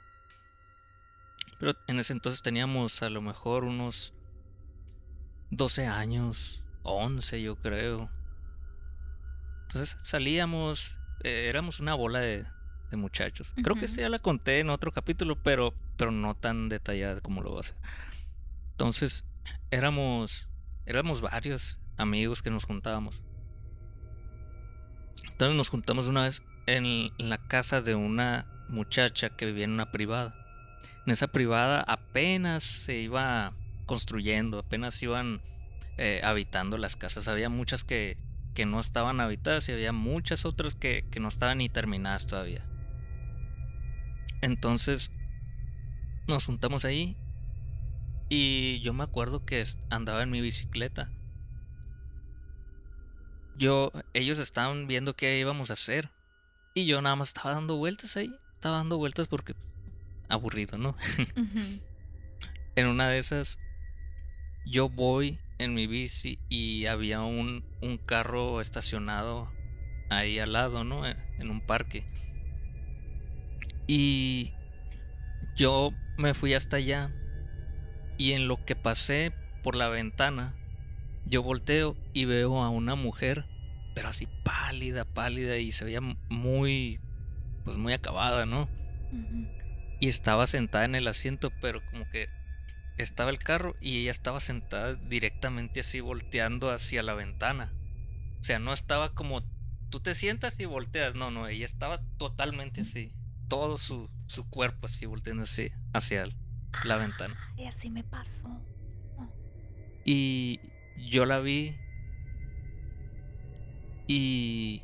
[1.59, 4.13] Pero en ese entonces teníamos a lo mejor unos
[5.51, 8.11] 12 años, 11 yo creo.
[9.63, 12.45] Entonces salíamos, eh, éramos una bola de,
[12.91, 13.53] de muchachos.
[13.63, 17.43] Creo que esa ya la conté en otro capítulo, pero, pero no tan detallada como
[17.43, 17.77] lo voy a hacer.
[18.73, 19.27] Entonces
[19.71, 20.49] éramos,
[20.85, 23.23] éramos varios amigos que nos juntábamos.
[25.25, 29.73] Entonces nos juntamos una vez en, en la casa de una muchacha que vivía en
[29.73, 30.35] una privada.
[31.05, 33.53] En esa privada apenas se iba
[33.87, 35.41] construyendo, apenas iban
[35.97, 37.29] eh, habitando las casas.
[37.29, 38.19] Había muchas que,
[38.55, 42.65] que no estaban habitadas y había muchas otras que, que no estaban ni terminadas todavía.
[44.43, 45.11] Entonces
[46.29, 47.17] nos juntamos ahí
[48.29, 51.11] y yo me acuerdo que andaba en mi bicicleta.
[53.57, 56.11] Yo, ellos estaban viendo qué íbamos a hacer
[56.75, 58.35] y yo nada más estaba dando vueltas ahí.
[58.55, 59.55] Estaba dando vueltas porque
[60.29, 60.97] aburrido, ¿no?
[62.77, 63.59] En una de esas,
[64.67, 69.51] yo voy en mi bici y había un, un carro estacionado
[70.11, 71.07] ahí al lado, ¿no?
[71.07, 72.05] Eh, En un parque.
[73.87, 74.53] Y
[75.55, 77.13] yo me fui hasta allá
[78.19, 80.55] y en lo que pasé por la ventana,
[81.27, 83.47] yo volteo y veo a una mujer,
[83.95, 87.01] pero así pálida, pálida y se veía muy,
[87.65, 88.69] pues muy acabada, ¿no?
[90.01, 92.29] Y estaba sentada en el asiento, pero como que
[92.99, 97.73] estaba el carro y ella estaba sentada directamente así volteando hacia la ventana.
[98.41, 99.43] O sea, no estaba como
[99.91, 101.15] tú te sientas y volteas.
[101.15, 103.13] No, no, ella estaba totalmente así.
[103.49, 106.29] Todo su, su cuerpo así volteando así hacia
[106.85, 107.37] la ventana.
[107.57, 108.61] Y así me pasó.
[110.05, 110.61] Y
[110.97, 111.77] yo la vi
[114.07, 114.83] y,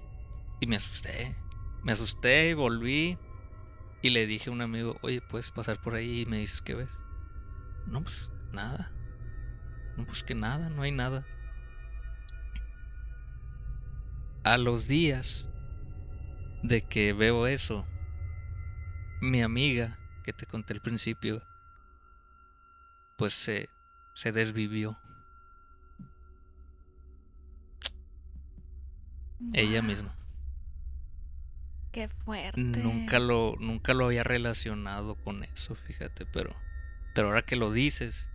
[0.60, 1.36] y me asusté.
[1.84, 3.18] Me asusté y volví
[4.02, 6.74] y le dije a un amigo, oye, puedes pasar por ahí y me dices qué
[6.74, 6.90] ves.
[7.86, 8.92] No, pues nada.
[9.96, 11.26] No, pues que nada, no hay nada.
[14.44, 15.48] A los días
[16.62, 17.86] de que veo eso,
[19.20, 21.42] mi amiga que te conté al principio,
[23.16, 23.68] pues se,
[24.14, 24.98] se desvivió.
[29.52, 30.16] Ella misma.
[31.90, 32.58] Qué fuerte.
[32.60, 36.56] Nunca lo, nunca lo había relacionado con eso, fíjate, pero,
[37.14, 38.30] pero ahora que lo dices,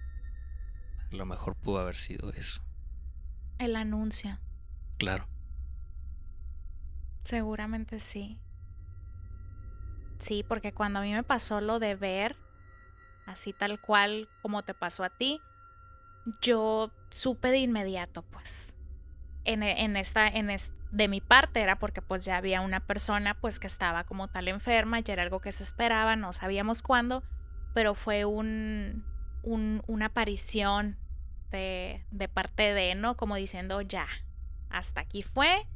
[1.11, 2.61] a lo mejor pudo haber sido eso.
[3.59, 4.39] El anuncio.
[4.97, 5.27] Claro.
[7.21, 8.39] Seguramente sí.
[10.19, 12.35] Sí, porque cuando a mí me pasó lo de ver,
[13.25, 15.41] así tal cual como te pasó a ti,
[16.41, 18.73] yo supe de inmediato, pues.
[19.43, 20.49] En, en esta, en
[20.91, 24.47] de mi parte era porque pues ya había una persona pues que estaba como tal
[24.47, 27.23] enferma, ya era algo que se esperaba, no sabíamos cuándo,
[27.77, 29.05] pero fue un,
[29.43, 30.97] un una aparición
[31.51, 33.15] de, de parte de, ¿no?
[33.15, 34.07] Como diciendo, ya,
[34.71, 35.67] hasta aquí fue,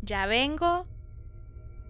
[0.00, 0.88] ya vengo,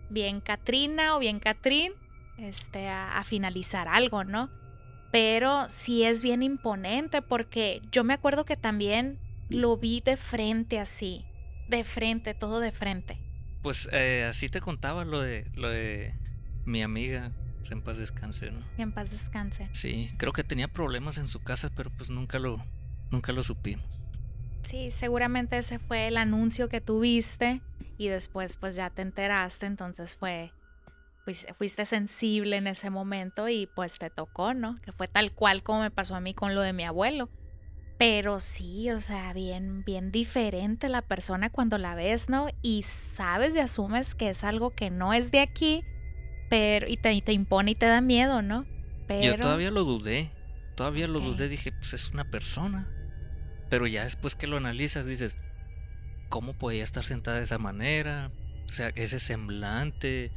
[0.09, 1.93] bien Katrina o bien Catrín,
[2.37, 4.51] este, a, finalizar algo, ¿no?
[5.13, 10.81] Pero sí es bien imponente porque yo me acuerdo que también lo vi de frente
[10.81, 11.27] así,
[11.69, 13.21] de frente, todo de frente.
[13.63, 16.13] Pues eh, así te contaba lo de, lo de
[16.65, 17.31] mi amiga,
[17.61, 18.61] pues, en paz descanse, ¿no?
[18.79, 19.69] En paz descanse.
[19.73, 22.65] Sí, creo que tenía problemas en su casa, pero pues nunca lo,
[23.11, 23.85] nunca lo supimos.
[24.63, 27.63] Sí, seguramente ese fue el anuncio que tuviste
[27.99, 30.53] y después pues ya te enteraste, entonces fue,
[31.25, 34.77] pues, fuiste sensible en ese momento y pues te tocó, ¿no?
[34.81, 37.29] Que fue tal cual como me pasó a mí con lo de mi abuelo.
[37.99, 42.49] Pero sí, o sea, bien, bien diferente la persona cuando la ves, ¿no?
[42.63, 45.85] Y sabes y asumes que es algo que no es de aquí,
[46.51, 48.67] pero y te, y te impone y te da miedo, ¿no?
[49.07, 49.37] Pero...
[49.37, 50.31] Yo todavía lo dudé,
[50.75, 52.87] todavía lo dudé, dije, pues es una persona.
[53.71, 55.39] Pero ya después que lo analizas dices,
[56.29, 58.31] ¿cómo podía estar sentada de esa manera?
[58.69, 60.33] O sea, ese semblante,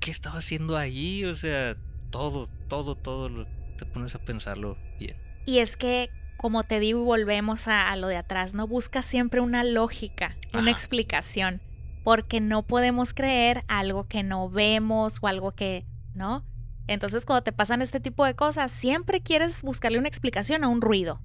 [0.00, 1.24] ¿qué estaba haciendo ahí?
[1.26, 1.76] O sea,
[2.10, 5.16] todo, todo, todo, lo, te pones a pensarlo bien.
[5.44, 9.02] Y es que como te digo, y volvemos a, a, lo de atrás, no busca
[9.02, 11.62] siempre una lógica, una explicación,
[12.04, 16.44] porque no podemos creer algo que no vemos o algo que, ¿no?
[16.86, 20.82] Entonces, cuando te pasan este tipo de cosas, siempre quieres buscarle una explicación a un
[20.82, 21.20] ruido,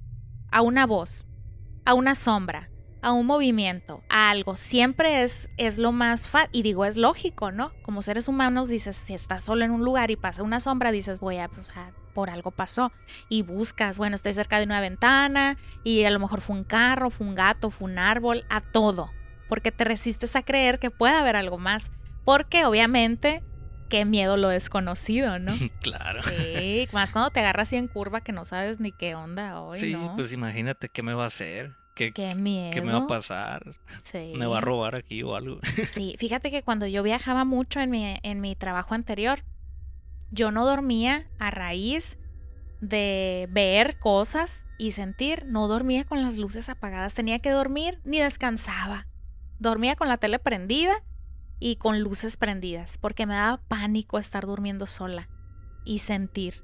[0.50, 1.26] a una voz,
[1.84, 2.70] a una sombra,
[3.02, 4.56] a un movimiento, a algo.
[4.56, 6.48] Siempre es, es lo más fácil.
[6.52, 7.72] Y digo, es lógico, ¿no?
[7.82, 11.20] Como seres humanos, dices, si estás solo en un lugar y pasa una sombra, dices,
[11.20, 12.90] voy a, pues, a por algo pasó.
[13.28, 17.10] Y buscas, bueno, estoy cerca de una ventana y a lo mejor fue un carro,
[17.10, 19.10] fue un gato, fue un árbol, a todo.
[19.50, 21.92] Porque te resistes a creer que puede haber algo más.
[22.24, 23.42] Porque obviamente,
[23.90, 25.52] qué miedo lo desconocido, ¿no?
[25.82, 26.22] claro.
[26.22, 29.76] Sí, más cuando te agarras así en curva que no sabes ni qué onda hoy.
[29.76, 30.16] Sí, ¿no?
[30.16, 31.74] pues imagínate qué me va a hacer.
[31.94, 32.70] ¿Qué, qué miedo.
[32.72, 33.76] ¿Qué me va a pasar?
[34.04, 34.32] Sí.
[34.38, 35.60] ¿Me va a robar aquí o algo?
[35.92, 39.40] Sí, fíjate que cuando yo viajaba mucho en mi, en mi trabajo anterior,
[40.30, 42.16] yo no dormía a raíz
[42.80, 48.20] de ver cosas y sentir, no dormía con las luces apagadas, tenía que dormir ni
[48.20, 49.06] descansaba.
[49.60, 51.04] Dormía con la tele prendida
[51.58, 55.28] y con luces prendidas, porque me daba pánico estar durmiendo sola
[55.84, 56.62] y sentir.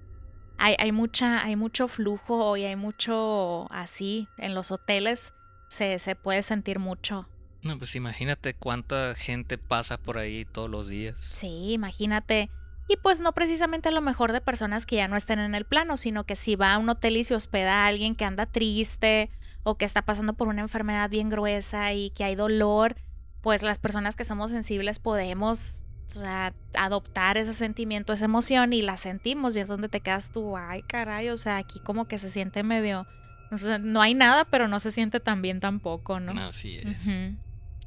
[0.58, 5.34] Hay, hay, mucha, hay mucho flujo y hay mucho así en los hoteles,
[5.68, 7.28] se, se puede sentir mucho.
[7.62, 11.20] No, pues imagínate cuánta gente pasa por ahí todos los días.
[11.20, 12.50] Sí, imagínate
[12.88, 15.96] y pues no precisamente lo mejor de personas que ya no estén en el plano,
[15.96, 19.30] sino que si va a un hotel y se hospeda a alguien que anda triste
[19.68, 22.94] o que está pasando por una enfermedad bien gruesa y que hay dolor,
[23.40, 25.82] pues las personas que somos sensibles podemos
[26.14, 30.30] o sea, adoptar ese sentimiento, esa emoción y la sentimos y es donde te quedas
[30.30, 33.08] tú, ay caray, o sea, aquí como que se siente medio,
[33.50, 36.30] o sea, no hay nada, pero no se siente tan bien tampoco, ¿no?
[36.40, 37.08] Así es.
[37.08, 37.36] Uh -huh.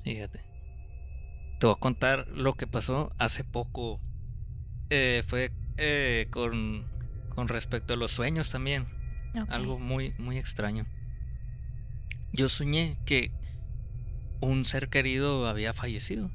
[0.03, 0.39] Fíjate.
[1.61, 4.01] Te voy a contar lo que pasó hace poco
[4.89, 6.85] eh, fue eh, con,
[7.29, 8.85] con respecto a los sueños también.
[9.47, 10.85] Algo muy, muy extraño.
[12.31, 13.31] Yo soñé que
[14.41, 16.31] un ser querido había fallecido.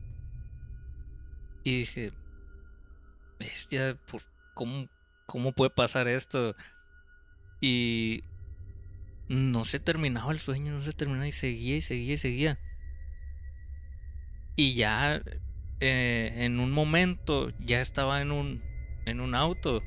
[1.62, 2.12] Y dije,
[3.38, 4.22] bestia, ¿por
[4.54, 4.88] cómo,
[5.26, 6.54] ¿cómo puede pasar esto?
[7.60, 8.24] Y
[9.28, 12.60] no se terminaba el sueño, no se terminaba y seguía y seguía y seguía.
[14.56, 15.22] Y ya
[15.80, 18.62] eh, en un momento ya estaba en un,
[19.06, 19.82] en un auto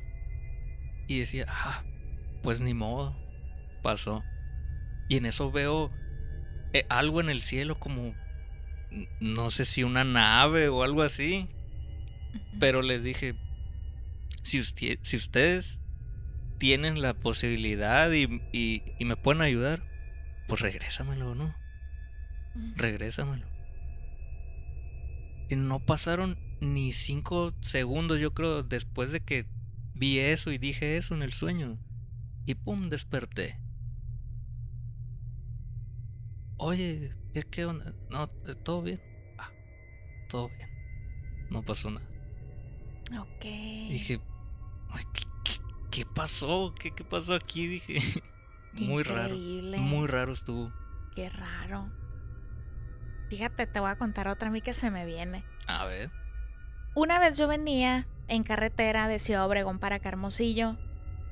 [1.06, 1.84] y decía, ah,
[2.42, 3.16] pues ni modo,
[3.82, 4.22] pasó.
[5.08, 5.90] Y en eso veo
[6.72, 8.14] eh, algo en el cielo como,
[9.20, 11.48] no sé si una nave o algo así.
[12.60, 13.34] Pero les dije,
[14.42, 15.82] si, usted- si ustedes
[16.58, 19.82] tienen la posibilidad y, y- y me pueden ayudar,
[20.48, 21.54] pues regrésamelo, ¿no?
[22.76, 23.46] Regrésamelo.
[25.48, 29.46] Y no pasaron ni cinco segundos, yo creo, después de que
[29.94, 31.78] vi eso y dije eso en el sueño.
[32.46, 33.58] Y pum, desperté.
[36.58, 37.92] Oye, ¿qué, qué onda?
[38.10, 39.00] No, eh, todo bien.
[39.38, 39.50] Ah,
[40.28, 40.68] todo bien.
[41.50, 42.06] No pasó nada.
[43.20, 43.42] Ok.
[43.42, 44.20] Dije,
[44.90, 46.74] "Ay, ¿qué, qué- qué pasó?
[46.78, 47.66] ¿Qué, ¿Qué pasó aquí?
[47.68, 48.00] Dije,
[48.76, 49.34] Qué muy raro.
[49.36, 50.72] Muy raro estuvo.
[51.14, 51.90] Qué raro.
[53.30, 55.44] Fíjate, te voy a contar otra a mí que se me viene.
[55.66, 56.10] A ver.
[56.94, 60.76] Una vez yo venía en carretera de Ciudad Obregón para Carmosillo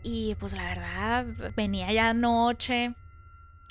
[0.02, 2.94] y pues la verdad venía ya noche.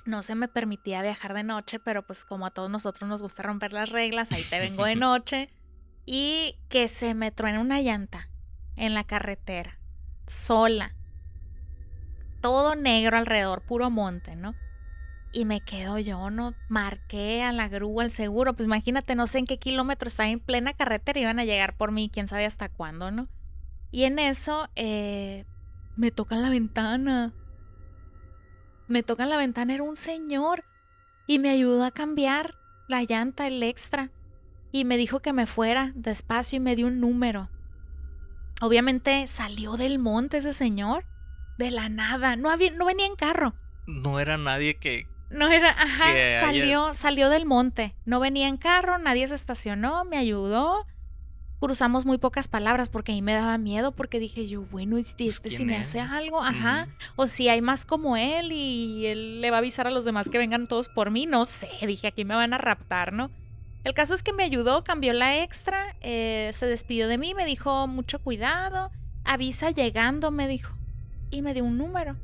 [0.06, 3.44] No se me permitía viajar de noche, pero pues como a todos nosotros nos gusta
[3.44, 5.50] romper las reglas, ahí te vengo de noche.
[6.06, 8.30] Y que se me truena una llanta
[8.76, 9.80] en la carretera,
[10.28, 10.94] sola.
[12.42, 14.54] Todo negro alrededor, puro monte, ¿no?
[15.32, 16.54] Y me quedo yo, ¿no?
[16.70, 18.54] Marqué a la grúa, al seguro.
[18.54, 21.20] Pues imagínate, no sé en qué kilómetro estaba en plena carretera.
[21.20, 23.28] Iban a llegar por mí, quién sabe hasta cuándo, ¿no?
[23.92, 25.46] Y en eso eh,
[25.98, 27.34] me tocan la ventana.
[28.88, 30.64] Me tocan la ventana, era un señor.
[31.28, 32.56] Y me ayudó a cambiar
[32.88, 34.12] la llanta, el extra.
[34.72, 37.50] Y me dijo que me fuera despacio y me dio un número.
[38.62, 41.06] Obviamente salió del monte ese señor.
[41.58, 42.36] De la nada.
[42.36, 43.54] No, había, no venía en carro.
[43.88, 45.08] No era nadie que.
[45.30, 47.96] No era, ajá, Que hayas- salió, salió del monte.
[48.06, 50.86] No venía en carro, nadie se estacionó, me ayudó.
[51.66, 55.04] Cruzamos muy pocas palabras porque a mí me daba miedo porque dije yo, bueno, ¿y
[55.04, 55.88] si este si ¿quién me es?
[55.90, 59.88] hace algo, ajá, o si hay más como él y él le va a avisar
[59.88, 62.60] a los demás que vengan todos por mí, no sé, dije aquí me van a
[62.60, 63.32] raptar, ¿no?
[63.84, 67.46] El caso es que me ayudó, cambió la extra, eh, se despidió de mí, me
[67.48, 68.92] dijo mucho cuidado,
[69.24, 70.76] avisa llegando, me dijo,
[71.32, 72.16] y me dio un número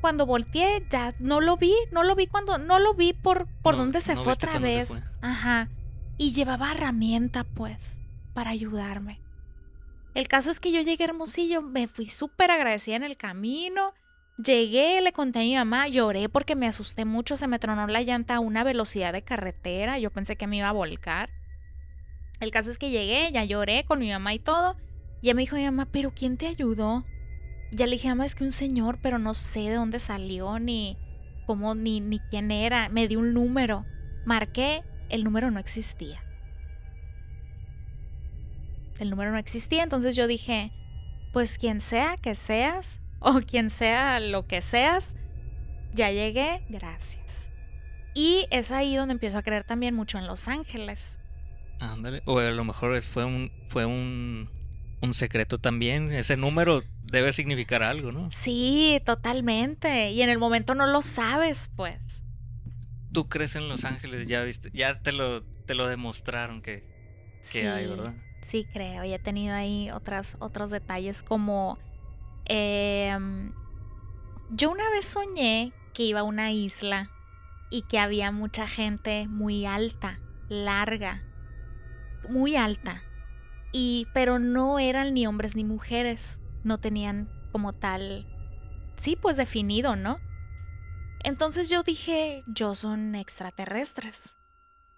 [0.00, 3.74] cuando volteé ya no lo vi, no lo vi cuando, no lo vi por, por
[3.74, 4.88] No- dónde se no fue otra vez.
[4.88, 5.02] fue.
[5.20, 5.68] Ajá.
[6.16, 8.00] Y llevaba herramienta, pues,
[8.34, 9.20] para ayudarme.
[10.14, 13.94] El caso es que yo llegué Hermosillo, me fui súper agradecida en el camino.
[14.36, 18.02] Llegué, le conté a mi mamá, lloré porque me asusté mucho, se me tronó la
[18.02, 21.30] llanta a una velocidad de carretera, yo pensé que me iba a volcar.
[22.40, 24.76] El caso es que llegué, ya lloré con mi mamá y todo.
[25.22, 27.04] Y ella me dijo mi mamá, ¿pero quién te ayudó?
[27.72, 30.98] Ya le dije, mamá, es que un señor, pero no sé de dónde salió, ni
[31.46, 32.88] cómo, ni, ni quién era.
[32.88, 33.84] Me dio un número.
[34.26, 36.23] Marqué, el número no existía.
[38.98, 40.72] El número no existía, entonces yo dije,
[41.32, 45.14] pues quien sea que seas, o quien sea lo que seas,
[45.92, 47.50] ya llegué, gracias.
[48.14, 51.18] Y es ahí donde empiezo a creer también mucho en Los Ángeles.
[51.80, 52.22] Ándale.
[52.26, 54.48] O a lo mejor fue un, fue un,
[55.00, 56.12] un secreto también.
[56.12, 58.30] Ese número debe significar algo, ¿no?
[58.30, 60.12] Sí, totalmente.
[60.12, 62.22] Y en el momento no lo sabes, pues.
[63.12, 66.84] Tú crees en Los Ángeles, ya viste, ya te lo, te lo demostraron que,
[67.52, 68.14] que hay, ¿verdad?
[68.44, 69.04] Sí, creo.
[69.04, 71.78] Y he tenido ahí otras, otros detalles como...
[72.44, 73.52] em,
[74.50, 77.10] yo una vez soñé que iba a una isla
[77.70, 80.20] y que había mucha gente muy alta,
[80.50, 81.22] larga,
[82.28, 83.02] muy alta.
[83.72, 86.38] Y, pero no eran ni hombres ni mujeres.
[86.64, 88.26] No tenían como tal...
[88.96, 90.18] Sí, pues definido, ¿no?
[91.20, 94.36] Entonces yo dije, yo son extraterrestres.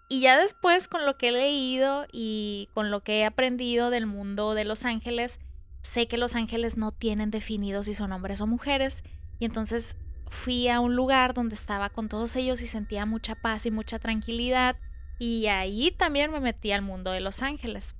[0.09, 4.05] Y ya después, con lo que he leído y con lo que he aprendido del
[4.05, 5.39] mundo de los ángeles,
[5.81, 9.03] sé que los ángeles no tienen definido si son hombres o mujeres.
[9.39, 9.95] Y entonces
[10.29, 13.99] fui a un lugar donde estaba con todos ellos y sentía mucha paz y mucha
[13.99, 14.77] tranquilidad.
[15.19, 17.95] Y ahí también me metí al mundo de los ángeles.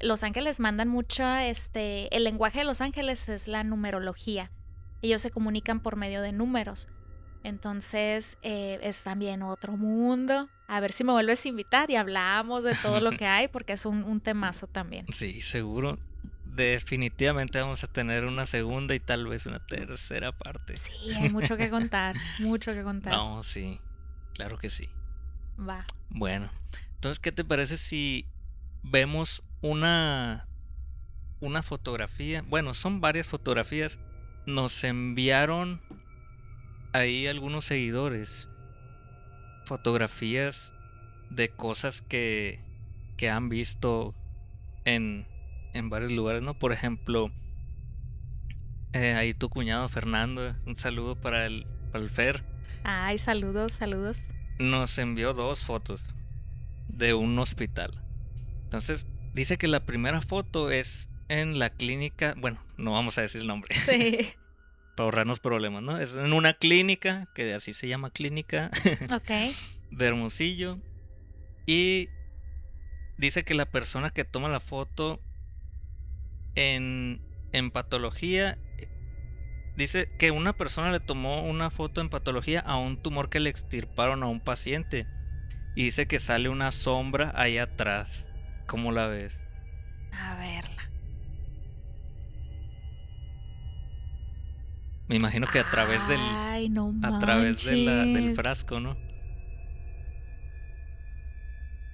[0.00, 4.50] Los ángeles mandan mucho, este, el lenguaje de los ángeles es la numerología.
[5.02, 6.88] Ellos se comunican por medio de números.
[7.44, 10.48] Entonces eh, es también otro mundo.
[10.68, 13.72] A ver si me vuelves a invitar y hablamos de todo lo que hay, porque
[13.72, 15.06] es un, un temazo también.
[15.12, 15.98] Sí, seguro.
[16.44, 20.76] definitivamente vamos a tener una segunda y tal vez una tercera parte.
[20.76, 23.12] Sí, hay mucho que contar, mucho que contar.
[23.12, 23.80] No, sí,
[24.34, 24.88] claro que sí.
[25.58, 25.86] Va.
[26.10, 26.50] Bueno,
[26.94, 28.26] entonces, ¿qué te parece si
[28.82, 30.46] vemos una
[31.40, 32.42] una fotografía?
[32.42, 33.98] Bueno, son varias fotografías.
[34.46, 35.80] Nos enviaron
[36.92, 38.48] ahí algunos seguidores
[39.68, 40.72] fotografías
[41.30, 42.60] de cosas que
[43.16, 44.14] que han visto
[44.84, 45.26] en
[45.74, 46.58] en varios lugares, ¿no?
[46.58, 47.30] Por ejemplo,
[48.92, 52.42] eh, ahí tu cuñado Fernando, un saludo para el, para el Fer.
[52.84, 54.18] Ay, saludos, saludos.
[54.58, 56.14] Nos envió dos fotos
[56.88, 58.02] de un hospital.
[58.64, 63.42] Entonces, dice que la primera foto es en la clínica, bueno, no vamos a decir
[63.42, 63.74] el nombre.
[63.74, 64.18] Sí.
[64.98, 65.96] para ahorrarnos problemas, ¿no?
[65.98, 68.70] Es en una clínica, que así se llama clínica,
[69.14, 69.30] Ok.
[69.92, 70.78] de Hermosillo.
[71.66, 72.08] Y
[73.16, 75.20] dice que la persona que toma la foto
[76.56, 77.22] en,
[77.52, 78.58] en patología,
[79.76, 83.50] dice que una persona le tomó una foto en patología a un tumor que le
[83.50, 85.06] extirparon a un paciente.
[85.76, 88.26] Y dice que sale una sombra ahí atrás.
[88.66, 89.38] ¿Cómo la ves?
[90.10, 90.77] A verla.
[95.08, 96.20] Me imagino que a través del.
[96.20, 98.96] Ay, no A través de la- del frasco, ¿no?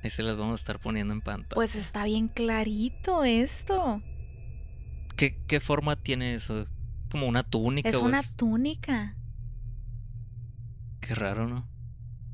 [0.03, 1.55] Ahí se las vamos a estar poniendo en pantalla.
[1.55, 4.03] Pues está bien clarito esto.
[5.17, 6.67] ¿Qué, qué forma tiene eso?
[7.11, 7.89] ¿Como una túnica?
[7.89, 9.17] Es una es- túnica.
[11.01, 11.67] Qué raro, ¿no?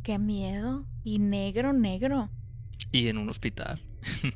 [0.02, 0.86] Qué miedo.
[1.04, 2.30] Y negro, negro.
[2.90, 3.82] Y en un hospital.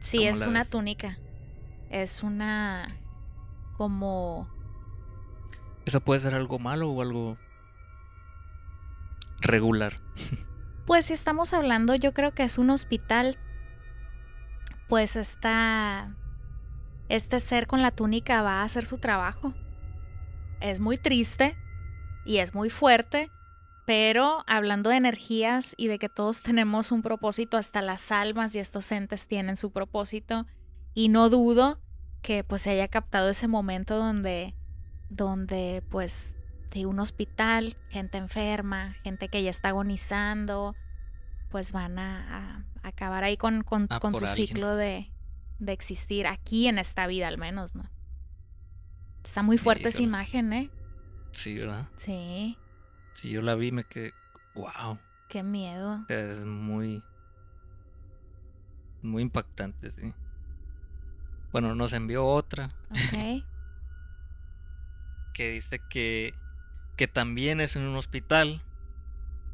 [0.00, 0.70] Sí, ¿Cómo es una ves?
[0.70, 1.18] túnica.
[1.90, 2.86] Es una
[3.76, 4.48] como
[5.84, 7.36] ¿Eso puede ser algo malo o algo
[9.40, 10.00] regular?
[10.86, 13.38] Pues si estamos hablando, yo creo que es un hospital.
[14.88, 16.06] Pues está.
[17.08, 19.54] Este ser con la túnica va a hacer su trabajo.
[20.60, 21.56] Es muy triste
[22.24, 23.30] y es muy fuerte,
[23.86, 28.60] pero hablando de energías y de que todos tenemos un propósito, hasta las almas y
[28.60, 30.46] estos entes tienen su propósito,
[30.94, 31.80] y no dudo
[32.22, 34.54] que pues se haya captado ese momento donde,
[35.10, 36.34] donde pues
[36.70, 40.74] de un hospital, gente enferma, gente que ya está agonizando,
[41.50, 44.46] pues van a, a acabar ahí con, con, Ah, con su alguien.
[44.48, 45.12] ciclo de,
[45.58, 47.90] de existir aquí en esta vida al menos, ¿no?
[49.22, 50.70] Está muy fuerte esa imagen, ¿eh?
[51.32, 51.88] Sí, ¿verdad?
[51.96, 52.58] Sí,
[53.12, 54.12] Si yo la vi me quedé...
[54.54, 54.98] ¡Wow!
[55.28, 56.04] qué miedo.
[56.08, 57.02] Es muy...
[59.02, 60.12] Muy impactante, sí.
[61.52, 62.70] Bueno, nos envió otra
[65.34, 66.34] que dice que,
[66.96, 68.62] que también es en un hospital,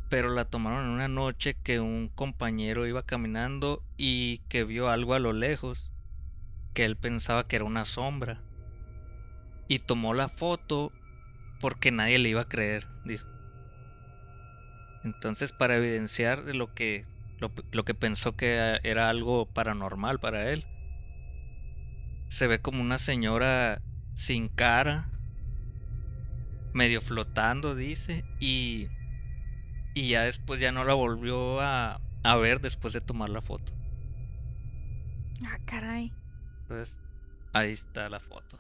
[0.09, 5.15] pero la tomaron en una noche que un compañero iba caminando y que vio algo
[5.15, 5.91] a lo lejos,
[6.73, 8.41] que él pensaba que era una sombra.
[9.67, 10.93] Y tomó la foto
[11.61, 13.27] porque nadie le iba a creer, dijo.
[15.05, 17.07] Entonces, para evidenciar de lo que,
[17.39, 20.65] lo, lo que pensó que era algo paranormal para él,
[22.29, 23.83] se ve como una señora
[24.15, 25.11] sin cara,
[26.73, 28.89] medio flotando, dice, y,
[29.95, 33.73] y ya después ya no la volvió a, a ver después de tomar la foto.
[35.45, 36.13] Ah, caray.
[36.63, 36.97] Entonces,
[37.53, 38.59] ahí está la foto.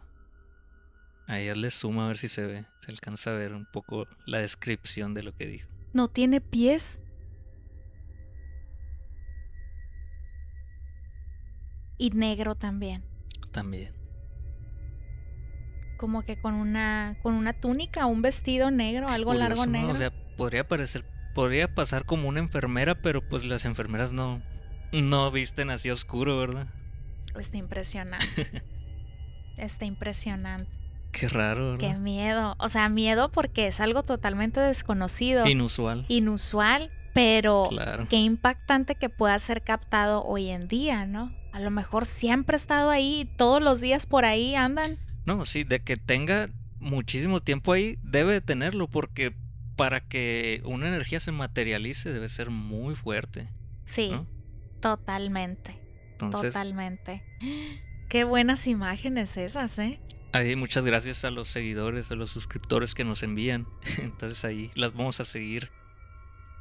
[1.26, 4.38] Ahí le suma a ver si se ve, se alcanza a ver un poco la
[4.38, 5.68] descripción de lo que dijo.
[5.92, 7.00] No tiene pies.
[11.98, 13.07] Y negro también.
[13.52, 13.94] También.
[15.96, 19.90] Como que con una, con una túnica, un vestido negro, algo largo negro.
[19.92, 24.40] O sea, podría parecer, podría pasar como una enfermera, pero pues las enfermeras no,
[24.92, 26.68] no visten así oscuro, ¿verdad?
[27.36, 28.26] Está impresionante.
[29.56, 30.70] Está impresionante.
[31.10, 31.88] Qué raro, ¿verdad?
[31.88, 32.54] Qué miedo.
[32.58, 35.46] O sea, miedo porque es algo totalmente desconocido.
[35.48, 36.04] Inusual.
[36.08, 38.06] inusual, pero Claro.
[38.08, 41.32] qué impactante que pueda ser captado hoy en día, ¿no?
[41.52, 44.98] A lo mejor siempre ha estado ahí, todos los días por ahí andan.
[45.24, 49.34] No, sí, de que tenga muchísimo tiempo ahí, debe de tenerlo, porque
[49.76, 53.48] para que una energía se materialice debe ser muy fuerte.
[53.84, 54.26] Sí, ¿No?
[54.80, 55.80] totalmente,
[56.12, 57.22] Entonces, totalmente.
[58.08, 60.00] Qué buenas imágenes esas, ¿eh?
[60.32, 63.66] ahí muchas gracias a los seguidores, a los suscriptores que nos envían.
[63.98, 65.70] Entonces ahí las vamos a seguir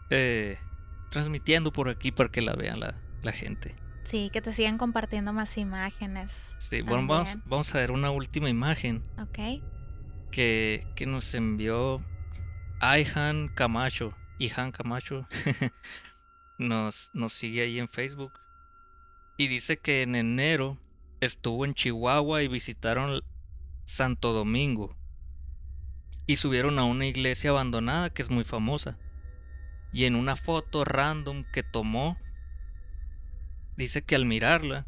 [0.10, 0.58] eh,
[1.10, 3.76] transmitiendo por aquí para que la vean la, la gente.
[4.08, 6.55] Sí, que te sigan compartiendo más imágenes.
[6.60, 7.05] Sí, bueno,
[7.45, 9.62] vamos, a ver una última imagen Ok.
[10.32, 12.01] que, que nos envió
[12.80, 14.16] Aihan Camacho.
[14.39, 15.28] Ihan Camacho
[16.58, 18.32] nos, nos sigue ahí en Facebook.
[19.36, 20.78] Y dice que en enero
[21.20, 23.22] estuvo en Chihuahua y visitaron
[23.84, 24.95] Santo Domingo.
[26.28, 28.97] Y subieron a una iglesia abandonada que es muy famosa.
[29.91, 32.18] Y en una foto random que tomó,
[33.78, 34.86] dice que al mirarla,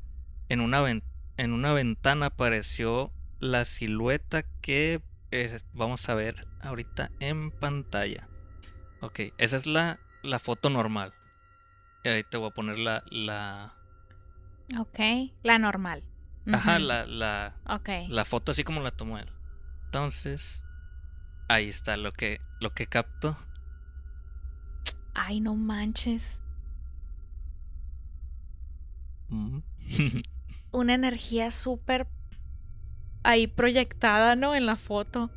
[0.49, 1.03] en una, ven-
[1.37, 8.27] en una ventana apareció la silueta que eh, vamos a ver ahorita en pantalla.
[9.01, 11.13] Ok, esa es la, la foto normal.
[12.03, 13.75] Y ahí te voy a poner la, la,
[14.77, 14.99] Ok,
[15.43, 16.03] la normal.
[16.51, 17.89] ajá, la, la, Ok.
[18.09, 19.29] la foto así como la tomó él.
[19.85, 20.65] Entonces,
[21.47, 23.37] ahí está lo que, lo que capto.
[25.13, 26.41] Ay, no manches.
[29.29, 29.59] Mm.
[30.71, 32.07] Una energía súper
[33.23, 34.55] ahí proyectada, ¿no?
[34.55, 35.31] En la foto.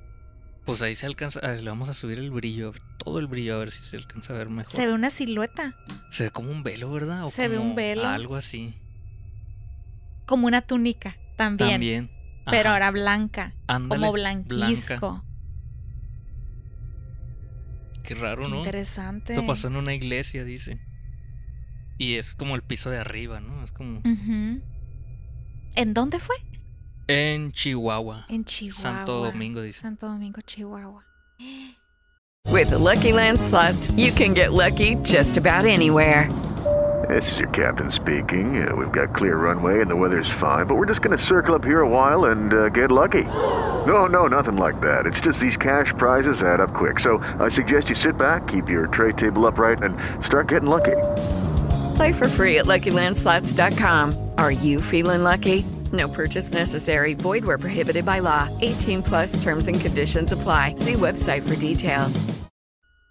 [0.65, 1.41] pues ahí se alcanza.
[1.41, 3.97] a ver, le vamos a subir el brillo, todo el brillo, a ver si se
[3.97, 4.73] alcanza a ver mejor.
[4.73, 5.75] Se ve una silueta,
[6.11, 7.25] Se ve como un velo, ¿verdad?
[7.25, 8.07] O Se ve un velo.
[8.07, 8.75] Algo así.
[10.27, 11.71] como una túnica también.
[11.71, 12.11] También.
[12.47, 13.55] Pero ahora blanca.
[13.67, 14.55] Ándale, como blanca.
[14.55, 15.25] blanquisco.
[18.03, 18.57] Qué raro, ¿no?
[18.59, 19.33] Interesante.
[19.33, 20.81] Esto pasó en una iglesia, dice.
[22.03, 23.63] Y es como el piso de arriba, ¿no?
[23.63, 24.01] Es como.
[25.77, 26.35] ¿En dónde fue?
[27.07, 28.25] En Chihuahua.
[28.29, 28.83] En Chihuahua.
[28.83, 29.83] Santo Domingo, dice.
[29.83, 31.05] Santo Domingo, Chihuahua.
[32.51, 36.29] With the Lucky Land slots, you can get lucky just about anywhere.
[37.09, 38.67] This is your captain speaking.
[38.67, 41.55] Uh, we've got clear runway and the weather's fine, but we're just going to circle
[41.55, 43.27] up here a while and uh, get lucky.
[43.87, 45.07] No, no, nothing like that.
[45.07, 46.99] It's just these cash prizes add up quick.
[46.99, 50.97] So I suggest you sit back, keep your tray table upright, and start getting lucky.
[51.97, 54.15] Play for free at LuckyLandSlots.com.
[54.39, 55.65] Are you feeling lucky?
[55.93, 57.15] No purchase necessary.
[57.15, 58.49] Void where prohibited by law.
[58.61, 60.75] 18 plus terms and conditions apply.
[60.77, 62.25] See website for details.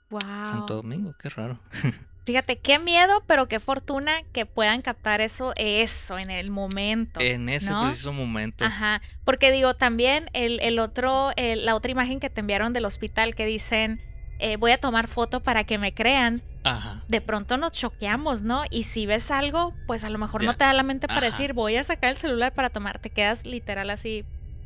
[0.10, 0.20] Wow.
[0.44, 1.60] Santo Domingo, qué raro.
[2.26, 7.20] Fíjate, qué miedo, pero qué fortuna que puedan captar eso, eso en el momento.
[7.20, 7.86] en ese ¿no?
[7.86, 8.64] preciso momento.
[8.64, 12.86] Ajá, porque digo, también el, el otro, el- la otra imagen que te enviaron del
[12.86, 14.02] hospital que dicen,
[14.42, 17.04] eh, voy a tomar foto para que me crean, Ajá.
[17.08, 18.64] de pronto nos choqueamos, ¿no?
[18.70, 21.26] Y si ves algo, pues a lo mejor no te da la mente para Ajá.
[21.28, 24.26] decir, voy a sacar el celular para tomar, te quedas literal así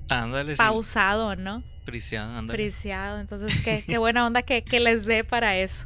[0.09, 0.57] Ándale, sí.
[0.57, 1.63] pausado, ¿no?
[1.85, 2.57] Prisión, ándale.
[2.57, 5.85] Friciado, entonces qué, qué buena onda que, que les dé para eso.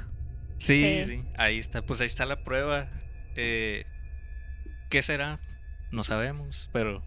[0.57, 1.05] Sí, Sí.
[1.07, 1.81] sí, ahí está.
[1.81, 2.89] Pues ahí está la prueba.
[3.35, 3.85] Eh,
[4.89, 5.39] ¿Qué será?
[5.91, 7.01] No sabemos, pero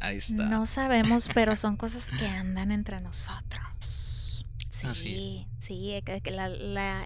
[0.00, 0.44] ahí está.
[0.44, 3.95] No sabemos, pero son cosas que andan entre nosotros.
[4.94, 6.02] Sí, Así sí,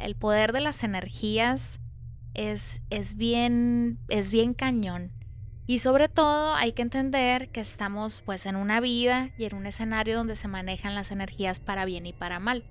[0.03, 1.81] el poder de las energías
[2.35, 5.13] es, es bien, es bien cañón.
[5.67, 9.67] Y sobre todo hay que entender que estamos pues en una vida y en un
[9.67, 12.65] escenario donde se manejan las energías para bien y para mal.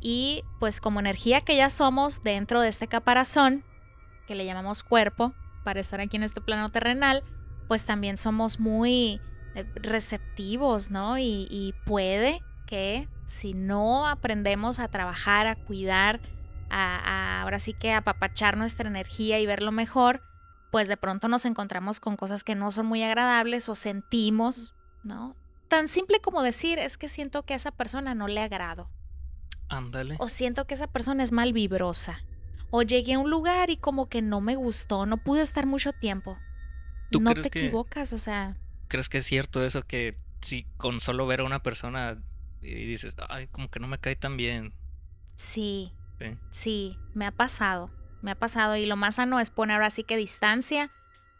[0.00, 3.64] Y pues como energía que ya somos dentro de este caparazón,
[4.26, 5.32] que le llamamos cuerpo,
[5.64, 7.24] para estar aquí en este plano terrenal,
[7.66, 9.20] pues también somos muy
[9.54, 11.18] eh, receptivos, ¿no?
[11.18, 16.20] Y puede que si no aprendemos a trabajar, a cuidar,
[16.70, 16.96] a,
[17.38, 20.20] a ahora sí que apapachar nuestra energía y verlo mejor,
[20.70, 25.34] pues de pronto nos encontramos con cosas que no son muy agradables o sentimos, ¿no?
[25.68, 28.90] Tan simple como decir, es que siento que a esa persona no le agrado.
[29.70, 30.16] Ándale.
[30.18, 32.20] O siento que esa persona es mal vibrosa.
[32.70, 35.92] O llegué a un lugar y como que no me gustó, no pude estar mucho
[35.94, 36.38] tiempo.
[37.10, 38.56] ¿Tú No crees te que- equivocas, o sea,
[38.88, 42.18] ¿Crees que es cierto eso que si con solo ver a una persona
[42.60, 44.72] y dices, ay, como que no me cae tan bien?
[45.36, 46.36] sí, Sí.
[46.50, 47.90] sí, me ha pasado,
[48.22, 48.74] me ha pasado.
[48.76, 50.90] Y lo más sano es poner ahora sí que distancia,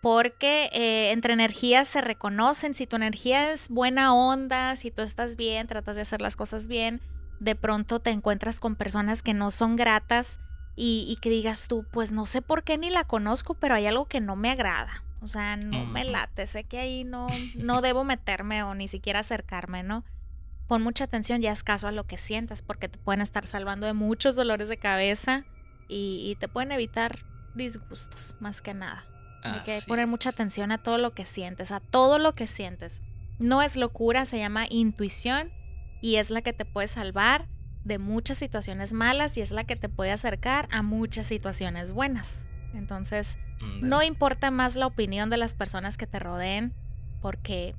[0.00, 2.74] porque eh, entre energías se reconocen.
[2.74, 6.68] Si tu energía es buena onda, si tú estás bien, tratas de hacer las cosas
[6.68, 7.00] bien,
[7.40, 10.38] de pronto te encuentras con personas que no son gratas
[10.76, 13.86] y, y que digas tú, pues no sé por qué ni la conozco, pero hay
[13.86, 15.02] algo que no me agrada.
[15.20, 17.26] O sea, no me late, sé que ahí no,
[17.56, 20.04] no debo meterme o ni siquiera acercarme, ¿no?
[20.68, 23.86] Pon mucha atención y haz caso a lo que sientas, porque te pueden estar salvando
[23.86, 25.44] de muchos dolores de cabeza
[25.88, 27.24] y, y te pueden evitar
[27.54, 29.04] disgustos, más que nada.
[29.42, 33.02] Hay que poner mucha atención a todo lo que sientes, a todo lo que sientes.
[33.38, 35.52] No es locura, se llama intuición
[36.00, 37.48] y es la que te puede salvar
[37.84, 42.46] de muchas situaciones malas y es la que te puede acercar a muchas situaciones buenas.
[42.74, 43.38] Entonces,
[43.80, 46.74] no importa más la opinión de las personas que te rodeen,
[47.22, 47.74] porque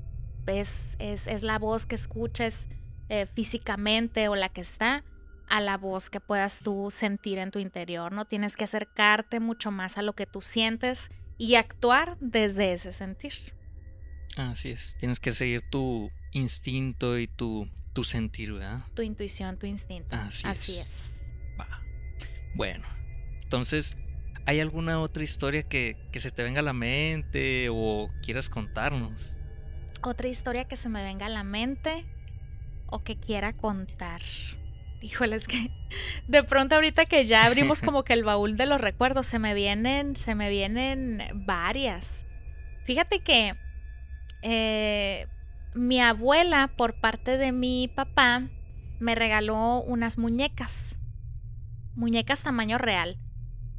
[0.47, 2.67] es, es, es la voz que escuches
[3.09, 5.03] eh, físicamente o la que está
[5.49, 8.11] a la voz que puedas tú sentir en tu interior.
[8.11, 12.93] No tienes que acercarte mucho más a lo que tú sientes y actuar desde ese
[12.93, 13.33] sentir.
[14.37, 14.95] Así es.
[14.99, 18.83] Tienes que seguir tu instinto y tu, tu sentir, ¿verdad?
[18.93, 20.15] Tu intuición, tu instinto.
[20.15, 20.87] Así Así es.
[20.87, 21.59] es.
[21.59, 21.67] Va.
[22.55, 22.87] Bueno,
[23.41, 23.97] entonces,
[24.45, 29.35] ¿hay alguna otra historia que, que se te venga a la mente o quieras contarnos?
[30.03, 32.05] Otra historia que se me venga a la mente
[32.91, 34.21] o que quiera contar.
[35.01, 35.71] Híjole, es que
[36.27, 39.53] de pronto ahorita que ya abrimos como que el baúl de los recuerdos, se me
[39.53, 42.25] vienen, se me vienen varias.
[42.83, 43.55] Fíjate que
[44.41, 45.27] eh,
[45.73, 48.49] mi abuela, por parte de mi papá,
[48.99, 50.99] me regaló unas muñecas.
[51.95, 53.17] Muñecas tamaño real.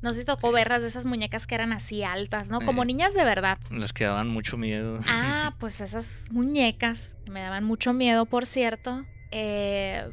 [0.02, 2.60] No sé si tocó verlas de esas muñecas que eran así altas, ¿no?
[2.60, 2.86] Como Eh.
[2.86, 3.59] niñas de verdad.
[3.70, 4.98] Las que daban mucho miedo.
[5.09, 10.10] Ah, pues esas muñecas, que me daban mucho miedo, por cierto, eh,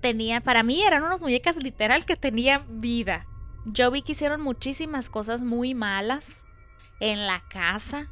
[0.00, 3.26] tenían, para mí eran unas muñecas literal que tenían vida.
[3.64, 6.44] Yo vi que hicieron muchísimas cosas muy malas
[7.00, 8.08] en la casa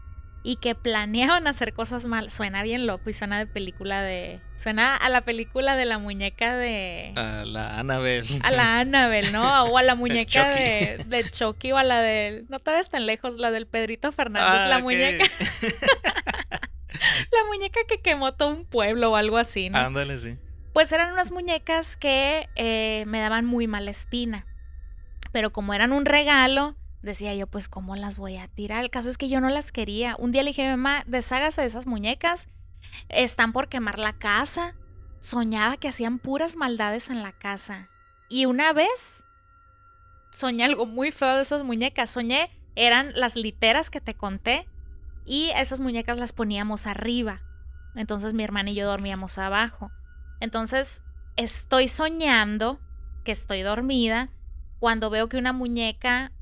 [0.46, 2.30] y que planeaban hacer cosas mal.
[2.30, 4.40] Suena bien loco y suena de película de...
[4.54, 7.12] Suena a la película de la muñeca de...
[7.16, 8.38] A la Annabelle.
[8.44, 9.64] A la Annabelle, ¿no?
[9.64, 12.44] O a la muñeca de, de Chucky o a la de...
[12.48, 15.24] No te ves tan lejos, la del Pedrito Fernández, Ah, la muñeca.
[17.32, 19.78] La muñeca que quemó todo un pueblo o algo así, ¿no?
[19.78, 20.38] Ándale, sí.
[20.72, 24.46] Pues eran unas muñecas que eh, me daban muy mala espina.
[25.32, 28.84] Pero como eran un regalo, decía yo, pues, ¿cómo las voy a tirar?
[28.84, 30.16] El caso es que yo no las quería.
[30.18, 32.48] Un día le dije, mamá, deshágase de esas muñecas.
[33.08, 34.74] Están por quemar la casa.
[35.20, 37.88] Soñaba que hacían puras maldades en la casa.
[38.28, 39.24] Y una vez
[40.30, 42.10] soñé algo muy feo de esas muñecas.
[42.10, 44.68] Soñé, eran las literas que te conté.
[45.24, 47.40] Y esas muñecas las poníamos arriba.
[47.94, 49.90] Entonces mi hermana y yo dormíamos abajo.
[50.40, 51.02] Entonces
[51.36, 52.78] estoy soñando
[53.24, 54.28] que estoy dormida
[54.78, 56.32] cuando veo que una muñeca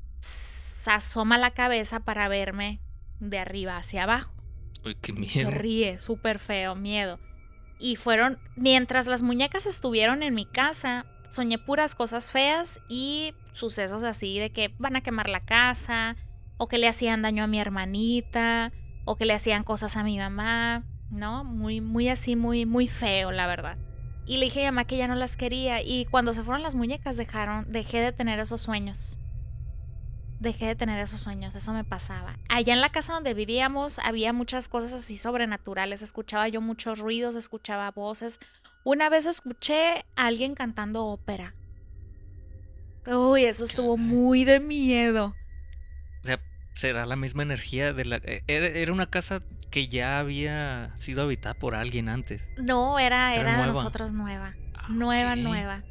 [0.85, 2.79] se asoma la cabeza para verme
[3.19, 4.35] de arriba hacia abajo.
[4.85, 5.51] Uy, qué Y se miedo.
[5.51, 7.19] ríe, súper feo, miedo.
[7.79, 14.03] Y fueron, mientras las muñecas estuvieron en mi casa, soñé puras cosas feas y sucesos
[14.03, 16.17] así de que van a quemar la casa,
[16.57, 18.71] o que le hacían daño a mi hermanita,
[19.05, 21.43] o que le hacían cosas a mi mamá, ¿no?
[21.43, 23.79] Muy, muy así, muy, muy feo, la verdad.
[24.27, 26.61] Y le dije a mi mamá que ya no las quería, y cuando se fueron
[26.61, 29.17] las muñecas dejaron, dejé de tener esos sueños
[30.39, 32.37] dejé de tener esos sueños, eso me pasaba.
[32.49, 37.35] Allá en la casa donde vivíamos había muchas cosas así sobrenaturales, escuchaba yo muchos ruidos,
[37.35, 38.39] escuchaba voces.
[38.83, 41.55] Una vez escuché a alguien cantando ópera.
[43.07, 45.35] Uy, eso estuvo muy de miedo.
[46.23, 46.39] O sea,
[46.73, 48.15] será la misma energía de la.
[48.17, 52.49] eh, Era, era una casa que ya había sido habitada por alguien antes.
[52.57, 53.73] No, era, Era era de nueva.
[53.73, 54.55] nosotros nueva.
[54.89, 55.39] Nueva, ok.
[55.39, 55.83] nueva.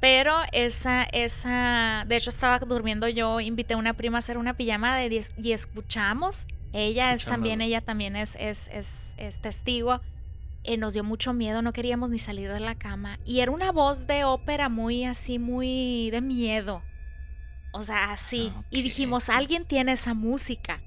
[0.00, 4.54] Pero esa, esa, de hecho estaba durmiendo yo, invité a una prima a hacer una
[4.54, 6.46] pijamada y, es- y escuchamos.
[6.72, 10.00] Ella es también, ella también es, es, es, es testigo.
[10.62, 13.18] Eh, nos dio mucho miedo, no queríamos ni salir de la cama.
[13.24, 16.82] Y era una voz de ópera muy así, muy de miedo.
[17.72, 18.52] O sea, así.
[18.70, 20.82] Y dijimos, alguien tiene esa música.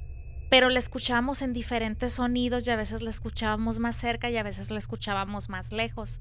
[0.50, 4.44] Pero la escuchábamos en diferentes sonidos y a veces la escuchábamos más cerca y a
[4.44, 6.20] veces la escuchábamos más lejos.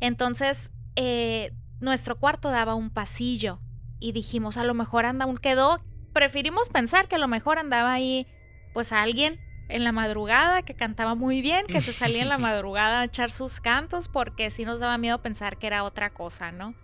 [0.00, 1.52] Entonces, eh,
[1.82, 3.60] nuestro cuarto daba un pasillo
[3.98, 5.82] y dijimos, a lo mejor anda un quedó.
[6.12, 8.26] Preferimos pensar que a lo mejor andaba ahí,
[8.72, 13.00] pues alguien en la madrugada que cantaba muy bien, que se salía en la madrugada
[13.00, 16.74] a echar sus cantos, porque sí nos daba miedo pensar que era otra cosa, ¿no?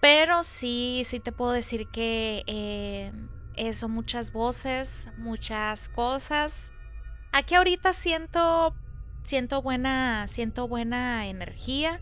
[0.00, 3.12] Pero sí, sí te puedo decir que eh,
[3.56, 6.72] eso, muchas voces, muchas cosas.
[7.32, 8.74] Aquí ahorita siento,
[9.22, 12.00] siento buena, siento buena energía.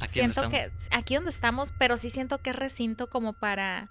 [0.00, 0.88] Aquí donde siento que estamos.
[0.92, 3.90] aquí donde estamos, pero sí siento que es recinto como para,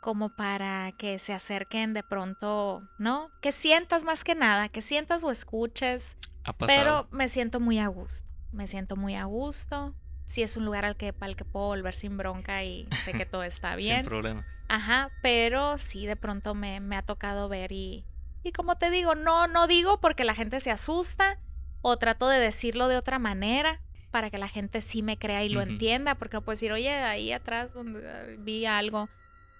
[0.00, 3.30] como para que se acerquen de pronto, ¿no?
[3.40, 6.16] Que sientas más que nada, que sientas o escuches.
[6.44, 6.78] Ha pasado.
[6.78, 8.28] Pero me siento muy a gusto.
[8.52, 9.94] Me siento muy a gusto.
[10.26, 13.26] Sí es un lugar al que, al que puedo volver sin bronca y sé que
[13.26, 13.98] todo está bien.
[13.98, 14.44] Sin problema.
[14.68, 18.04] Ajá, pero sí de pronto me, me ha tocado ver y,
[18.42, 21.38] y como te digo, no, no digo porque la gente se asusta
[21.82, 23.80] o trato de decirlo de otra manera
[24.12, 26.92] para que la gente sí me crea y lo entienda, porque no puedo decir, oye,
[26.92, 29.08] ahí atrás donde eh, vi algo,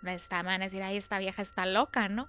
[0.05, 2.29] está, me van a decir, ay, esta vieja está loca, ¿no?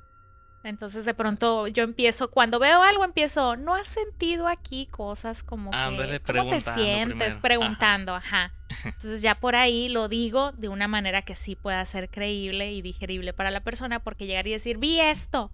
[0.64, 5.72] Entonces de pronto yo empiezo, cuando veo algo empiezo, ¿no has sentido aquí cosas como
[5.72, 7.38] que, Ándale, ¿cómo te sientes?
[7.38, 7.42] primero.
[7.42, 8.54] Preguntando, ajá.
[8.86, 12.82] Entonces ya por ahí lo digo de una manera que sí pueda ser creíble y
[12.82, 15.52] digerible para la persona, porque llegar y decir, vi esto.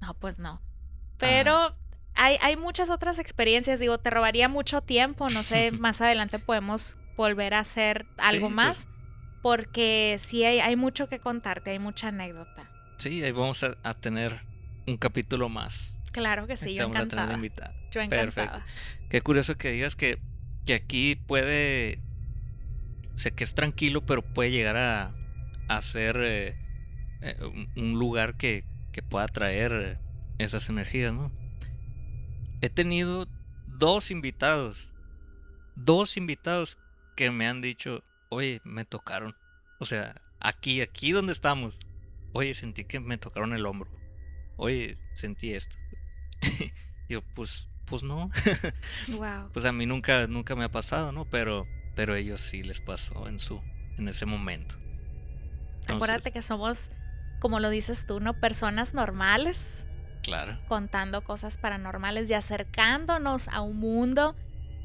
[0.00, 0.62] No, pues no.
[1.18, 1.76] Pero
[2.14, 6.98] hay, hay muchas otras experiencias, digo, te robaría mucho tiempo, no sé, más adelante podemos
[7.16, 8.88] volver a hacer algo Sí, más, pues.
[9.42, 12.70] porque sí hay, hay mucho que contarte, hay mucha anécdota.
[12.98, 14.40] Sí, ahí vamos a, a tener
[14.86, 15.98] un capítulo más.
[16.12, 17.34] Claro que sí, yo vamos a tener encantada.
[17.34, 17.74] invitada.
[17.90, 18.42] Yo Perfecto.
[18.42, 18.66] encantada.
[19.08, 20.18] Qué curioso que digas que,
[20.66, 21.98] que aquí puede.
[23.16, 25.14] Sé que es tranquilo, pero puede llegar a,
[25.68, 26.56] a ser eh,
[27.20, 29.98] eh, un- un lugar que, que pueda traer
[30.38, 31.30] esas energías, ¿no?
[32.62, 33.26] He tenido
[33.66, 34.92] dos invitados,
[35.74, 36.78] dos invitados
[37.16, 39.34] que me han dicho, oye, me tocaron.
[39.80, 41.80] O sea, aquí, aquí donde estamos.
[42.32, 43.90] Oye, sentí que me tocaron el hombro.
[44.56, 45.76] Oye, sentí esto.
[47.08, 48.30] Yo, pues, pues no.
[49.08, 49.50] Wow.
[49.52, 51.28] Pues a mí nunca, nunca me ha pasado, ¿no?
[51.28, 51.66] Pero,
[51.96, 53.60] pero ellos sí les pasó en su,
[53.98, 54.76] en ese momento.
[55.88, 56.90] Acuérdate que somos,
[57.40, 58.38] como lo dices tú, ¿no?
[58.38, 59.84] Personas normales,
[60.22, 60.58] Claro.
[60.68, 64.36] contando cosas paranormales y acercándonos a un mundo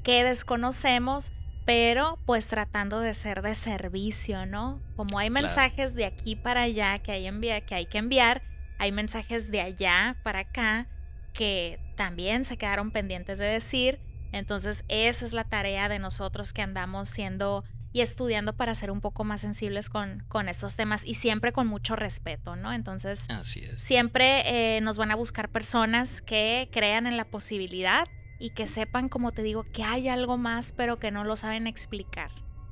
[0.03, 1.31] que desconocemos,
[1.65, 4.79] pero pues tratando de ser de servicio, ¿no?
[4.95, 5.45] Como hay Claro.
[5.47, 8.41] mensajes de aquí para allá que hay, envia- que hay que enviar,
[8.79, 10.87] hay mensajes de allá para acá
[11.33, 13.99] que también se quedaron pendientes de decir.
[14.31, 17.63] Entonces esa es la tarea de nosotros que andamos siendo
[17.97, 21.65] y estudiando para ser un poco más sensibles con, con estos temas y siempre con
[21.65, 22.71] mucho respeto, ¿no?
[22.71, 23.81] Entonces Así es.
[23.81, 28.05] siempre eh, nos van a buscar personas que crean en la posibilidad
[28.37, 31.65] y que sepan, como te digo, que hay algo más, pero que no lo saben
[31.65, 32.29] explicar.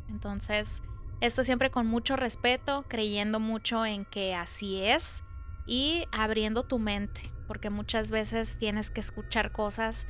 [0.10, 0.84] Entonces,
[1.22, 5.24] esto siempre con mucho respeto, creyendo mucho en que así es
[5.66, 10.06] y abriendo tu mente, porque muchas veces tienes que escuchar cosas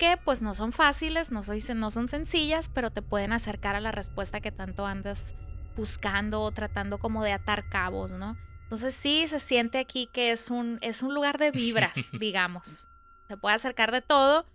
[0.00, 3.80] que pues no son fáciles, no, soy- no son sencillas, pero te pueden acercar a
[3.80, 5.34] la respuesta que tanto andas
[5.76, 8.36] buscando o tratando como de atar cabos, ¿no?
[8.64, 12.88] Entonces sí se siente aquí que es un, es un lugar de vibras, digamos.
[13.28, 14.46] Se puede acercar de todo,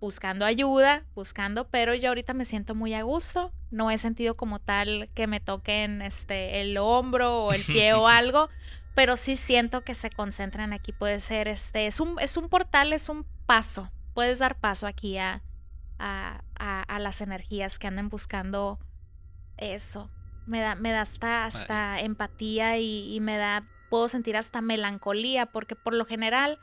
[0.00, 3.52] buscando ayuda, buscando, pero yo ahorita me siento muy a gusto.
[3.70, 8.06] No he sentido como tal que me toquen este, el hombro o el pie o
[8.08, 8.48] algo,
[8.94, 10.92] pero sí siento que se concentran aquí.
[10.92, 13.90] Puede ser, este, es un, es un portal, es un paso.
[14.14, 15.42] Puedes dar paso aquí a,
[15.98, 18.78] a, a- a las energías que anden buscando
[19.56, 20.10] eso.
[20.46, 25.46] Me da, me da hasta, hasta empatía y, y me da, puedo sentir hasta melancolía,
[25.46, 26.58] porque por lo general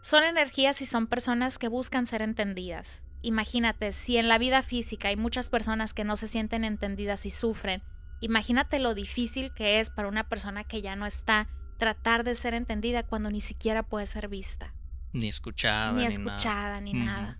[0.00, 3.04] son energías y son personas que buscan ser entendidas.
[3.22, 7.30] Imagínate, si en la vida física hay muchas personas que no se sienten entendidas y
[7.30, 7.82] sufren,
[8.20, 12.54] imagínate lo difícil que es para una persona que ya no está tratar de ser
[12.54, 14.72] entendida cuando ni siquiera puede ser vista,
[15.12, 15.92] Ni escuchada.
[15.92, 17.38] ni Ni, escuchada, ni nada.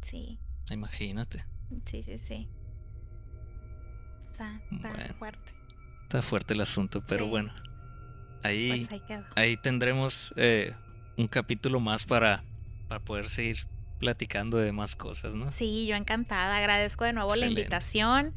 [0.00, 0.38] Sí.
[0.70, 1.44] Imagínate.
[1.84, 2.48] sí, sí, sí.
[4.30, 5.14] Está, está Bueno.
[5.18, 5.52] fuerte.
[6.04, 7.30] Está fuerte el asunto, pero Sí.
[7.30, 7.52] bueno.
[8.42, 9.24] Ahí, Pues ahí quedó.
[9.34, 10.72] ahí tendremos eh,
[11.16, 12.44] un capítulo más para,
[12.88, 13.66] para poder seguir
[13.98, 15.50] platicando de más cosas, ¿no?
[15.50, 16.56] Sí, yo encantada.
[16.56, 17.54] Agradezco de nuevo Excelente.
[17.54, 18.34] la invitación.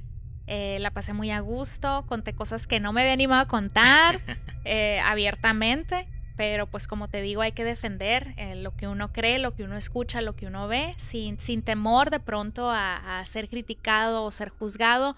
[0.47, 2.03] Eh, la pasé muy a gusto.
[2.07, 4.19] Conté cosas que no me había animado a contar
[4.65, 6.07] eh, abiertamente.
[6.35, 9.63] Pero pues como te digo, hay que defender eh, lo que uno cree, lo que
[9.63, 14.31] uno escucha, lo que uno ve, sin, sin temor de pronto a, ser criticado o
[14.31, 15.15] ser juzgado.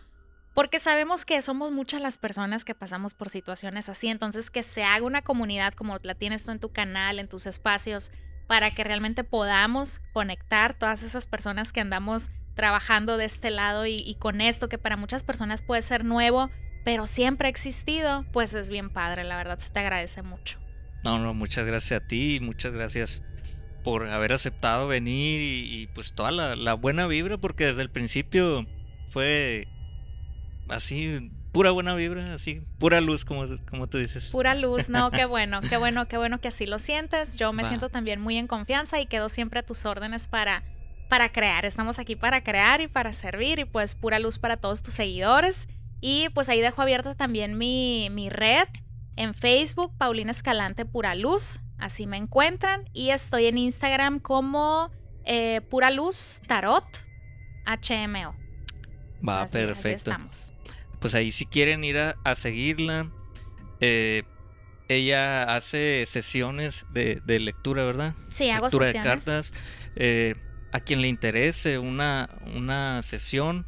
[0.54, 4.08] Porque sabemos que somos muchas las personas que pasamos por situaciones así.
[4.08, 7.46] Entonces que se haga una comunidad como la tienes tú en tu canal, en tus
[7.46, 8.12] espacios,
[8.48, 13.96] para que realmente podamos conectar todas esas personas que andamos trabajando de este lado y,
[13.96, 16.52] y con esto que para muchas personas puede ser nuevo,
[16.84, 20.63] pero siempre ha existido, pues es bien padre, la verdad se te agradece mucho.
[21.04, 23.22] No, no, muchas gracias a ti y muchas gracias
[23.84, 27.90] por haber aceptado venir y, y, pues toda la, la buena vibra, porque desde el
[27.90, 28.66] principio
[29.10, 29.68] fue
[30.70, 34.30] así, pura buena vibra, así, pura luz, como, como tú dices.
[34.32, 37.38] Pura luz, no, qué bueno, qué bueno, qué bueno que así lo sientes.
[37.38, 37.70] Yo me Va.
[37.70, 40.64] siento también muy en confianza y quedo siempre a tus órdenes para,
[41.10, 41.66] para crear.
[41.66, 45.68] Estamos aquí para crear y para servir y pues pura luz para todos tus seguidores.
[46.00, 48.68] Y pues ahí dejo abierta también mi, mi red
[49.16, 51.60] en Facebook, Paulina Escalante Pura Luz.
[51.78, 52.90] Así me encuentran.
[52.94, 54.92] Y estoy en Instagram como
[55.26, 56.86] eh, Pura Luz Tarot
[57.66, 58.30] HMO.
[58.30, 59.90] O sea, Va, así- así perfecto.
[60.12, 60.54] estamos.
[61.00, 63.12] Pues ahí si quieren ir a, a seguirla,
[63.82, 64.24] eh,
[64.90, 68.16] ella hace sesiones de, de lectura, ¿verdad?
[68.30, 69.04] Sí, hago lectura sesiones.
[69.04, 69.54] de cartas.
[69.96, 70.36] Eh,
[70.72, 73.68] a quien le interese una, una sesión,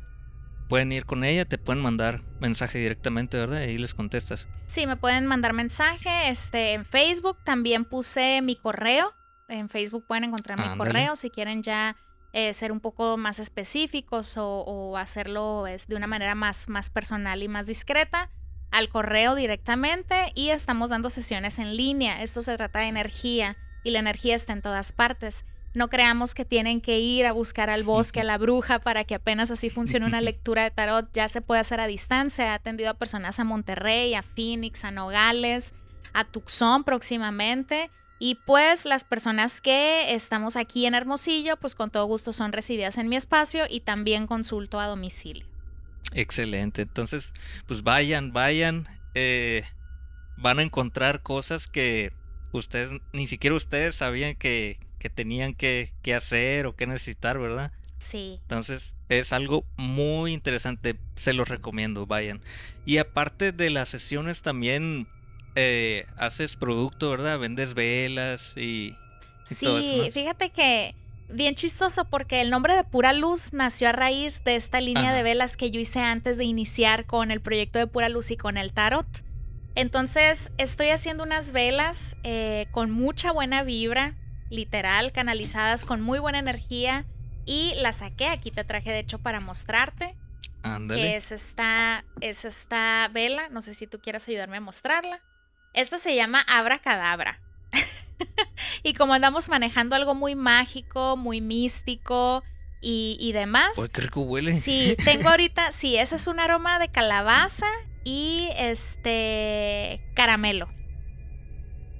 [0.67, 3.61] pueden ir con ella, te pueden mandar mensaje directamente, ¿verdad?
[3.61, 4.49] Y ahí les contestas.
[4.67, 7.37] Sí, me pueden mandar mensaje este, en Facebook.
[7.43, 9.13] También puse mi correo.
[9.47, 11.95] En Facebook pueden encontrar mi correo si quieren ya
[12.33, 16.89] eh, ser un poco más específicos o, o hacerlo es, de una manera más, más
[16.89, 18.31] personal y más discreta.
[18.71, 22.21] Al correo directamente y estamos dando sesiones en línea.
[22.21, 25.45] Esto se trata de energía y la energía está en todas partes.
[25.75, 29.15] No creamos que tienen que ir a buscar al bosque, a la bruja, para que
[29.15, 31.09] apenas así funcione una lectura de tarot.
[31.13, 32.45] Ya se puede hacer a distancia.
[32.45, 35.73] He atendido a personas a Monterrey, a Phoenix, a Nogales,
[36.13, 37.89] a Tucson próximamente.
[38.17, 42.97] Y pues las personas que estamos aquí en Hermosillo, pues con todo gusto son recibidas
[42.97, 45.45] en mi espacio y también consulto a domicilio.
[46.13, 46.83] Excelente.
[46.83, 47.33] Entonces,
[47.67, 48.87] pues vayan, vayan.
[49.13, 49.63] eh,
[50.37, 52.11] van a encontrar cosas que
[52.51, 57.71] ustedes, ni siquiera ustedes sabían que, que tenían que, que hacer o que necesitar, ¿verdad?
[57.99, 58.39] Sí.
[58.41, 62.41] Entonces es algo muy interesante, se los recomiendo, vayan.
[62.87, 65.07] Y aparte de las sesiones también
[65.53, 67.37] eh, haces producto, ¿verdad?
[67.37, 68.97] Vendes velas y,
[69.51, 69.87] y todo eso.
[69.87, 70.11] Sí, ¿no?
[70.11, 70.95] fíjate que
[71.29, 75.13] bien chistoso porque el nombre de Pura Luz nació a raíz de esta línea Ajá.
[75.13, 78.37] de velas que yo hice antes de iniciar con el proyecto de Pura Luz y
[78.37, 79.05] con el tarot.
[79.75, 84.15] Entonces estoy haciendo unas velas eh, con mucha buena vibra,
[84.49, 87.05] literal, canalizadas con muy buena energía
[87.45, 88.27] y las saqué.
[88.27, 90.15] Aquí te traje de hecho para mostrarte.
[90.61, 91.15] Que Ándale.
[91.15, 93.49] es esta, es esta vela.
[93.49, 95.21] No sé si tú quieras ayudarme a mostrarla.
[95.73, 97.39] Esta se llama Abra Cadabra.
[98.83, 102.43] y como andamos manejando algo muy mágico, muy místico
[102.81, 103.77] y, y demás.
[103.77, 104.53] Uy, qué rico huele.
[104.53, 107.67] Sí, tengo ahorita, sí, ese es un aroma de calabaza
[108.03, 110.69] y este caramelo.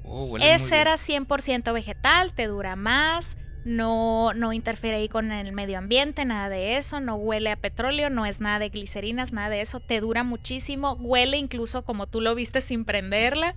[0.07, 5.80] Oh, Es cera 100% vegetal, te dura más, no, no interfiere ahí con el medio
[5.80, 9.61] ambiente, nada de eso, no huele a petróleo, no es nada de glicerinas, nada de
[9.61, 13.56] eso, te dura muchísimo, huele incluso como tú lo viste sin prenderla.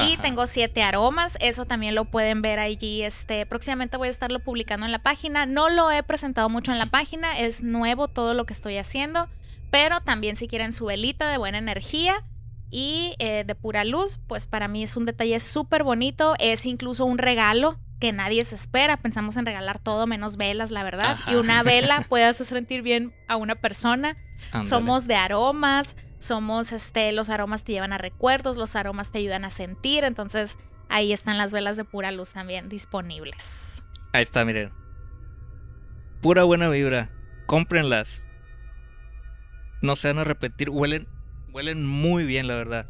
[0.00, 3.02] Y tengo siete aromas, eso también lo pueden ver allí.
[3.02, 5.44] Este, próximamente voy a estarlo publicando en la página.
[5.44, 9.28] No lo he presentado mucho en la página, es nuevo todo lo que estoy haciendo.
[9.72, 12.24] Pero también si quieren su velita de buena energía
[12.70, 16.34] y eh, de pura luz, pues para mí es un detalle súper bonito.
[16.38, 18.96] Es incluso un regalo que nadie se espera.
[18.96, 21.12] Pensamos en regalar todo menos velas, la verdad.
[21.12, 21.32] Ajá.
[21.32, 24.16] Y una vela puede hacer sentir bien a una persona.
[24.62, 29.44] Somos de aromas, somos este, los aromas te llevan a recuerdos, los aromas te ayudan
[29.44, 30.56] a sentir, entonces
[30.88, 33.82] ahí están las velas de pura luz también disponibles.
[34.12, 34.72] Ahí está, miren.
[36.20, 37.10] Pura buena vibra.
[37.46, 38.24] Cómprenlas.
[39.80, 40.70] No se van a repetir.
[40.70, 41.08] Huelen,
[41.58, 42.86] huelen muy bien, la verdad.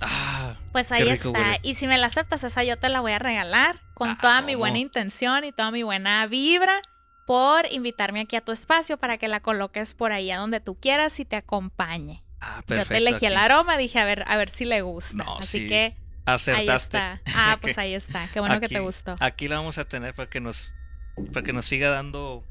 [0.00, 1.30] Ah, Pues ahí está.
[1.30, 1.60] huele.
[1.62, 4.42] Y si me la aceptas, esa yo te la voy a regalar con Ah, toda
[4.42, 6.80] mi buena intención y toda mi buena vibra
[7.26, 10.78] por invitarme aquí a tu espacio para que la coloques por ahí a donde tú
[10.78, 12.22] quieras y te acompañe.
[12.40, 12.90] Ah, yo perfecto.
[12.92, 15.14] te elegí el aroma, dije a ver, a ver si le gusta.
[15.14, 15.94] No, Así sí, que
[16.26, 16.98] ahí Acertaste.
[16.98, 17.20] está.
[17.36, 18.28] Ah, pues ahí está.
[18.32, 19.16] Qué bueno que te gustó.
[19.20, 20.74] Aquí la vamos a tener para que nos,
[21.32, 22.44] para que nos siga dando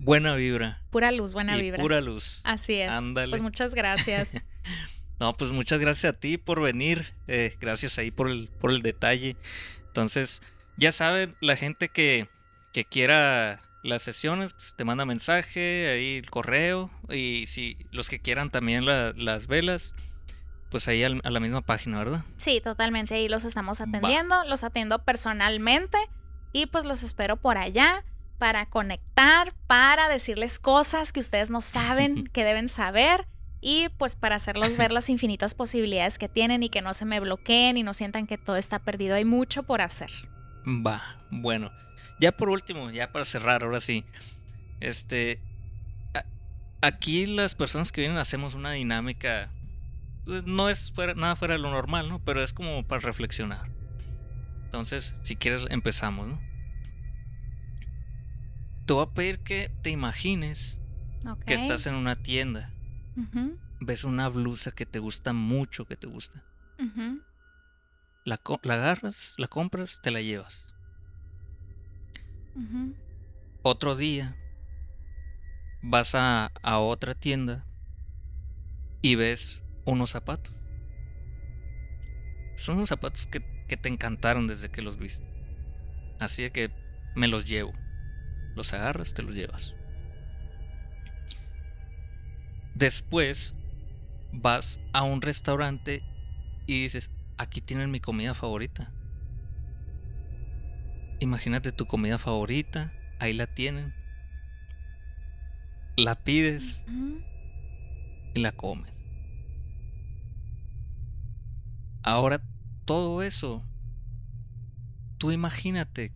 [0.00, 0.82] buena vibra.
[0.90, 1.80] Pura luz, buena y vibra.
[1.80, 2.40] pura luz.
[2.44, 2.90] Así es.
[2.90, 3.30] Ándale.
[3.30, 4.30] Pues muchas gracias.
[5.20, 7.12] No, pues muchas gracias a ti por venir.
[7.28, 9.36] eh, gracias ahí por el, por el detalle.
[9.88, 10.40] Entonces,
[10.78, 12.26] ya saben, la gente que,
[12.72, 16.90] que quiera las sesiones, pues te manda mensaje, ahí el correo.
[17.10, 19.92] Y si los que quieran también la- las velas,
[20.70, 22.24] pues ahí al- a la misma página, ¿verdad?
[22.38, 23.14] Sí, totalmente.
[23.14, 24.42] Ahí los estamos atendiendo.
[24.44, 25.98] Los atiendo personalmente.
[26.54, 28.04] Y pues los espero por allá
[28.40, 33.28] para conectar, para decirles cosas que ustedes no saben, que deben saber.
[33.60, 37.20] Y pues para hacerlos ver las infinitas posibilidades que tienen y que no se me
[37.20, 39.14] bloqueen y no sientan que todo está perdido.
[39.14, 40.10] Hay mucho por hacer.
[40.66, 41.70] Va, bueno.
[42.18, 44.04] Ya por último, ya para cerrar, ahora sí.
[44.80, 45.40] Este.
[46.80, 49.50] Aquí las personas que vienen hacemos una dinámica.
[50.24, 52.24] pues, No es fuera, nada fuera de lo normal, ¿no?
[52.24, 53.70] Pero es como para reflexionar.
[54.64, 56.49] Entonces, si quieres, empezamos, ¿no?
[58.90, 60.80] Te voy a pedir que te imagines
[61.46, 62.72] que estás en una tienda.
[63.80, 66.42] Ves una blusa que te gusta mucho, que te gusta.
[68.24, 70.74] La, la agarras, la compras, te la llevas.
[73.62, 74.36] Otro día
[75.82, 77.64] vas a, a otra tienda
[79.02, 80.52] y ves unos zapatos.
[82.56, 85.28] Son unos zapatos que, que te encantaron desde que los viste.
[86.18, 86.72] Así de que
[87.14, 87.72] me los llevo.
[88.54, 89.74] Los agarras, te los llevas.
[92.74, 93.54] Después
[94.32, 96.02] vas a un restaurante
[96.66, 98.92] y dices, aquí tienen mi comida favorita.
[101.18, 103.94] Imagínate tu comida favorita, ahí la tienen.
[105.96, 106.84] La pides
[108.34, 109.04] y la comes.
[112.02, 112.40] Ahora
[112.86, 113.62] todo eso,
[115.18, 116.14] tú imagínate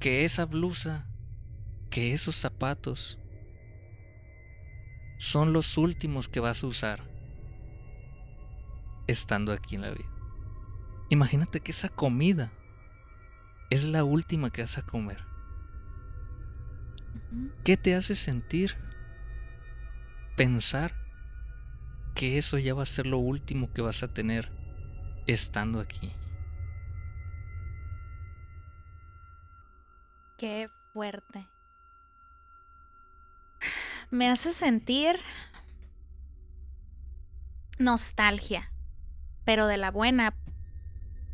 [0.00, 1.06] que esa blusa,
[1.90, 3.18] que esos zapatos
[5.18, 7.04] son los últimos que vas a usar
[9.06, 10.10] estando aquí en la vida.
[11.10, 12.50] Imagínate que esa comida
[13.68, 15.22] es la última que vas a comer.
[17.62, 18.78] ¿Qué te hace sentir
[20.34, 20.96] pensar
[22.14, 24.50] que eso ya va a ser lo último que vas a tener
[25.26, 26.10] estando aquí?
[30.40, 31.46] Qué fuerte.
[34.10, 35.16] Me hace sentir
[37.78, 38.72] nostalgia.
[39.44, 40.34] pero de la buena,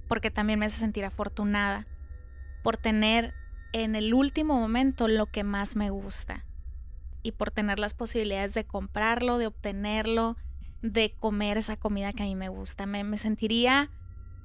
[0.08, 1.86] porque también me hace sentir afortunada
[2.64, 3.32] por tener
[3.72, 6.44] en el último momento lo que más me gusta
[7.22, 10.36] y por tener las posibilidades de comprarlo, de obtenerlo,
[10.82, 12.86] de comer esa comida que a mí me gusta.
[12.86, 13.88] Me, me sentiría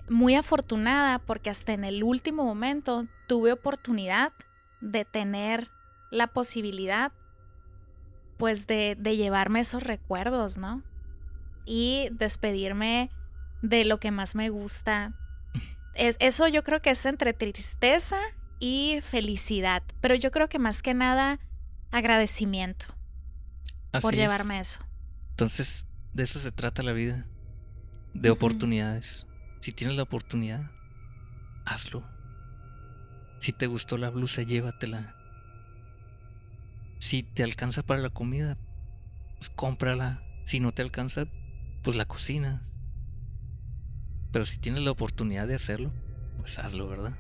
[0.08, 4.34] muy afortunada porque hasta en el último momento tuve oportunidad
[4.82, 5.72] de tener
[6.12, 7.12] la posibilidad
[8.38, 10.82] pues de, de llevarme esos recuerdos, ¿no?
[11.66, 13.12] Y despedirme
[13.62, 15.14] de lo que más me gusta.
[15.94, 18.18] Es, eso yo creo que es entre tristeza
[18.60, 21.38] y felicidad, pero yo creo que más que nada
[21.92, 22.86] agradecimiento
[24.00, 24.20] por es.
[24.20, 24.80] llevarme eso.
[25.32, 27.26] Entonces, de eso se trata la vida.
[28.14, 29.28] De oportunidades.
[29.62, 30.70] Si tienes la oportunidad,
[31.66, 32.06] hazlo.
[33.42, 35.16] Si te gustó la blusa, llévatela.
[37.00, 38.56] Si te alcanza para la comida,
[39.40, 40.22] pues cómprala.
[40.44, 41.26] Si no te alcanza,
[41.82, 42.62] pues la cocinas.
[44.32, 45.92] Pero si tienes la oportunidad de hacerlo,
[46.38, 47.18] pues hazlo, ¿verdad?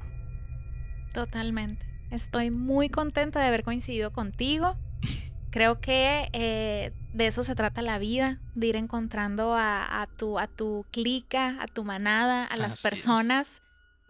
[1.12, 1.88] Totalmente.
[2.12, 4.78] Estoy muy contenta de haber coincidido contigo.
[5.50, 10.38] Creo que eh, de eso se trata la vida, de ir encontrando a, a tu,
[10.38, 13.64] a tu clica, a tu manada, a las es.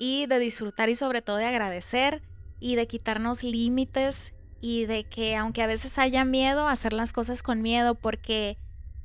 [0.04, 2.24] Y de disfrutar y sobre todo de agradecer
[2.60, 7.44] y de quitarnos límites y de que aunque a veces haya miedo, hacer las cosas
[7.44, 8.58] con miedo porque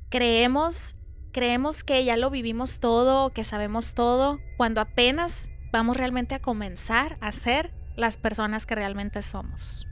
[0.09, 0.95] creemos,
[1.31, 7.19] creemos que ya lo vivimos todo, que sabemos todo, cuando apenas vamos realmente a comenzar
[7.21, 9.85] a ser las personas que realmente somos.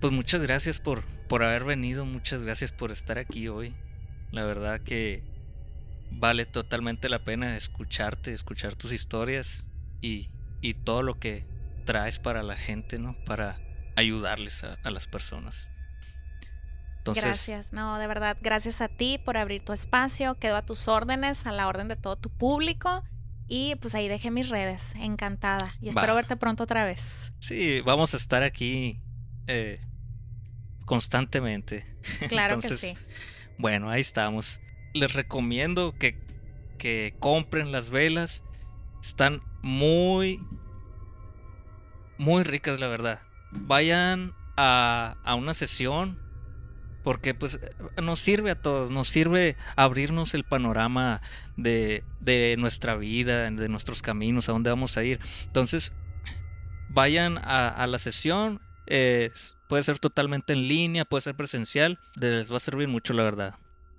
[0.00, 3.76] Pues muchas gracias por, por haber venido, muchas gracias por estar aquí hoy.
[4.32, 5.22] La verdad que
[6.10, 9.64] vale totalmente la pena escucharte, escuchar tus historias
[10.00, 10.28] y,
[10.60, 11.46] y todo lo que
[11.84, 13.16] traes para la gente, ¿no?
[13.24, 13.60] Para
[13.96, 15.70] ayudarles a, a las personas.
[16.98, 20.86] Entonces, gracias, no, de verdad, gracias a ti por abrir tu espacio, quedo a tus
[20.86, 23.02] órdenes, a la orden de todo tu público
[23.48, 26.14] y pues ahí dejé mis redes, encantada y espero Va.
[26.14, 27.08] verte pronto otra vez.
[27.40, 29.02] Sí, vamos a estar aquí
[29.46, 29.80] eh,
[30.84, 31.84] constantemente.
[32.28, 32.96] Claro que Entonces, sí.
[33.58, 34.60] Bueno, ahí estamos.
[34.94, 36.18] Les recomiendo que,
[36.78, 38.42] que compren las velas.
[39.02, 40.40] Están muy,
[42.18, 43.20] muy ricas, la verdad.
[43.50, 46.18] Vayan a, a una sesión.
[47.02, 47.58] Porque pues
[48.02, 51.22] nos sirve a todos, nos sirve abrirnos el panorama
[51.56, 55.18] de, de nuestra vida, de nuestros caminos, a dónde vamos a ir.
[55.46, 55.94] Entonces,
[56.90, 58.60] vayan a, la sesión.
[58.86, 61.98] puede ser totalmente en línea, puede ser presencial.
[62.16, 63.54] Les va a servir mucho, la verdad.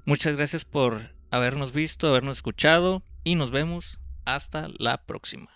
[0.06, 5.50] Muchas gracias por habernos visto, habernos escuchado y nos vemos hasta la próxima.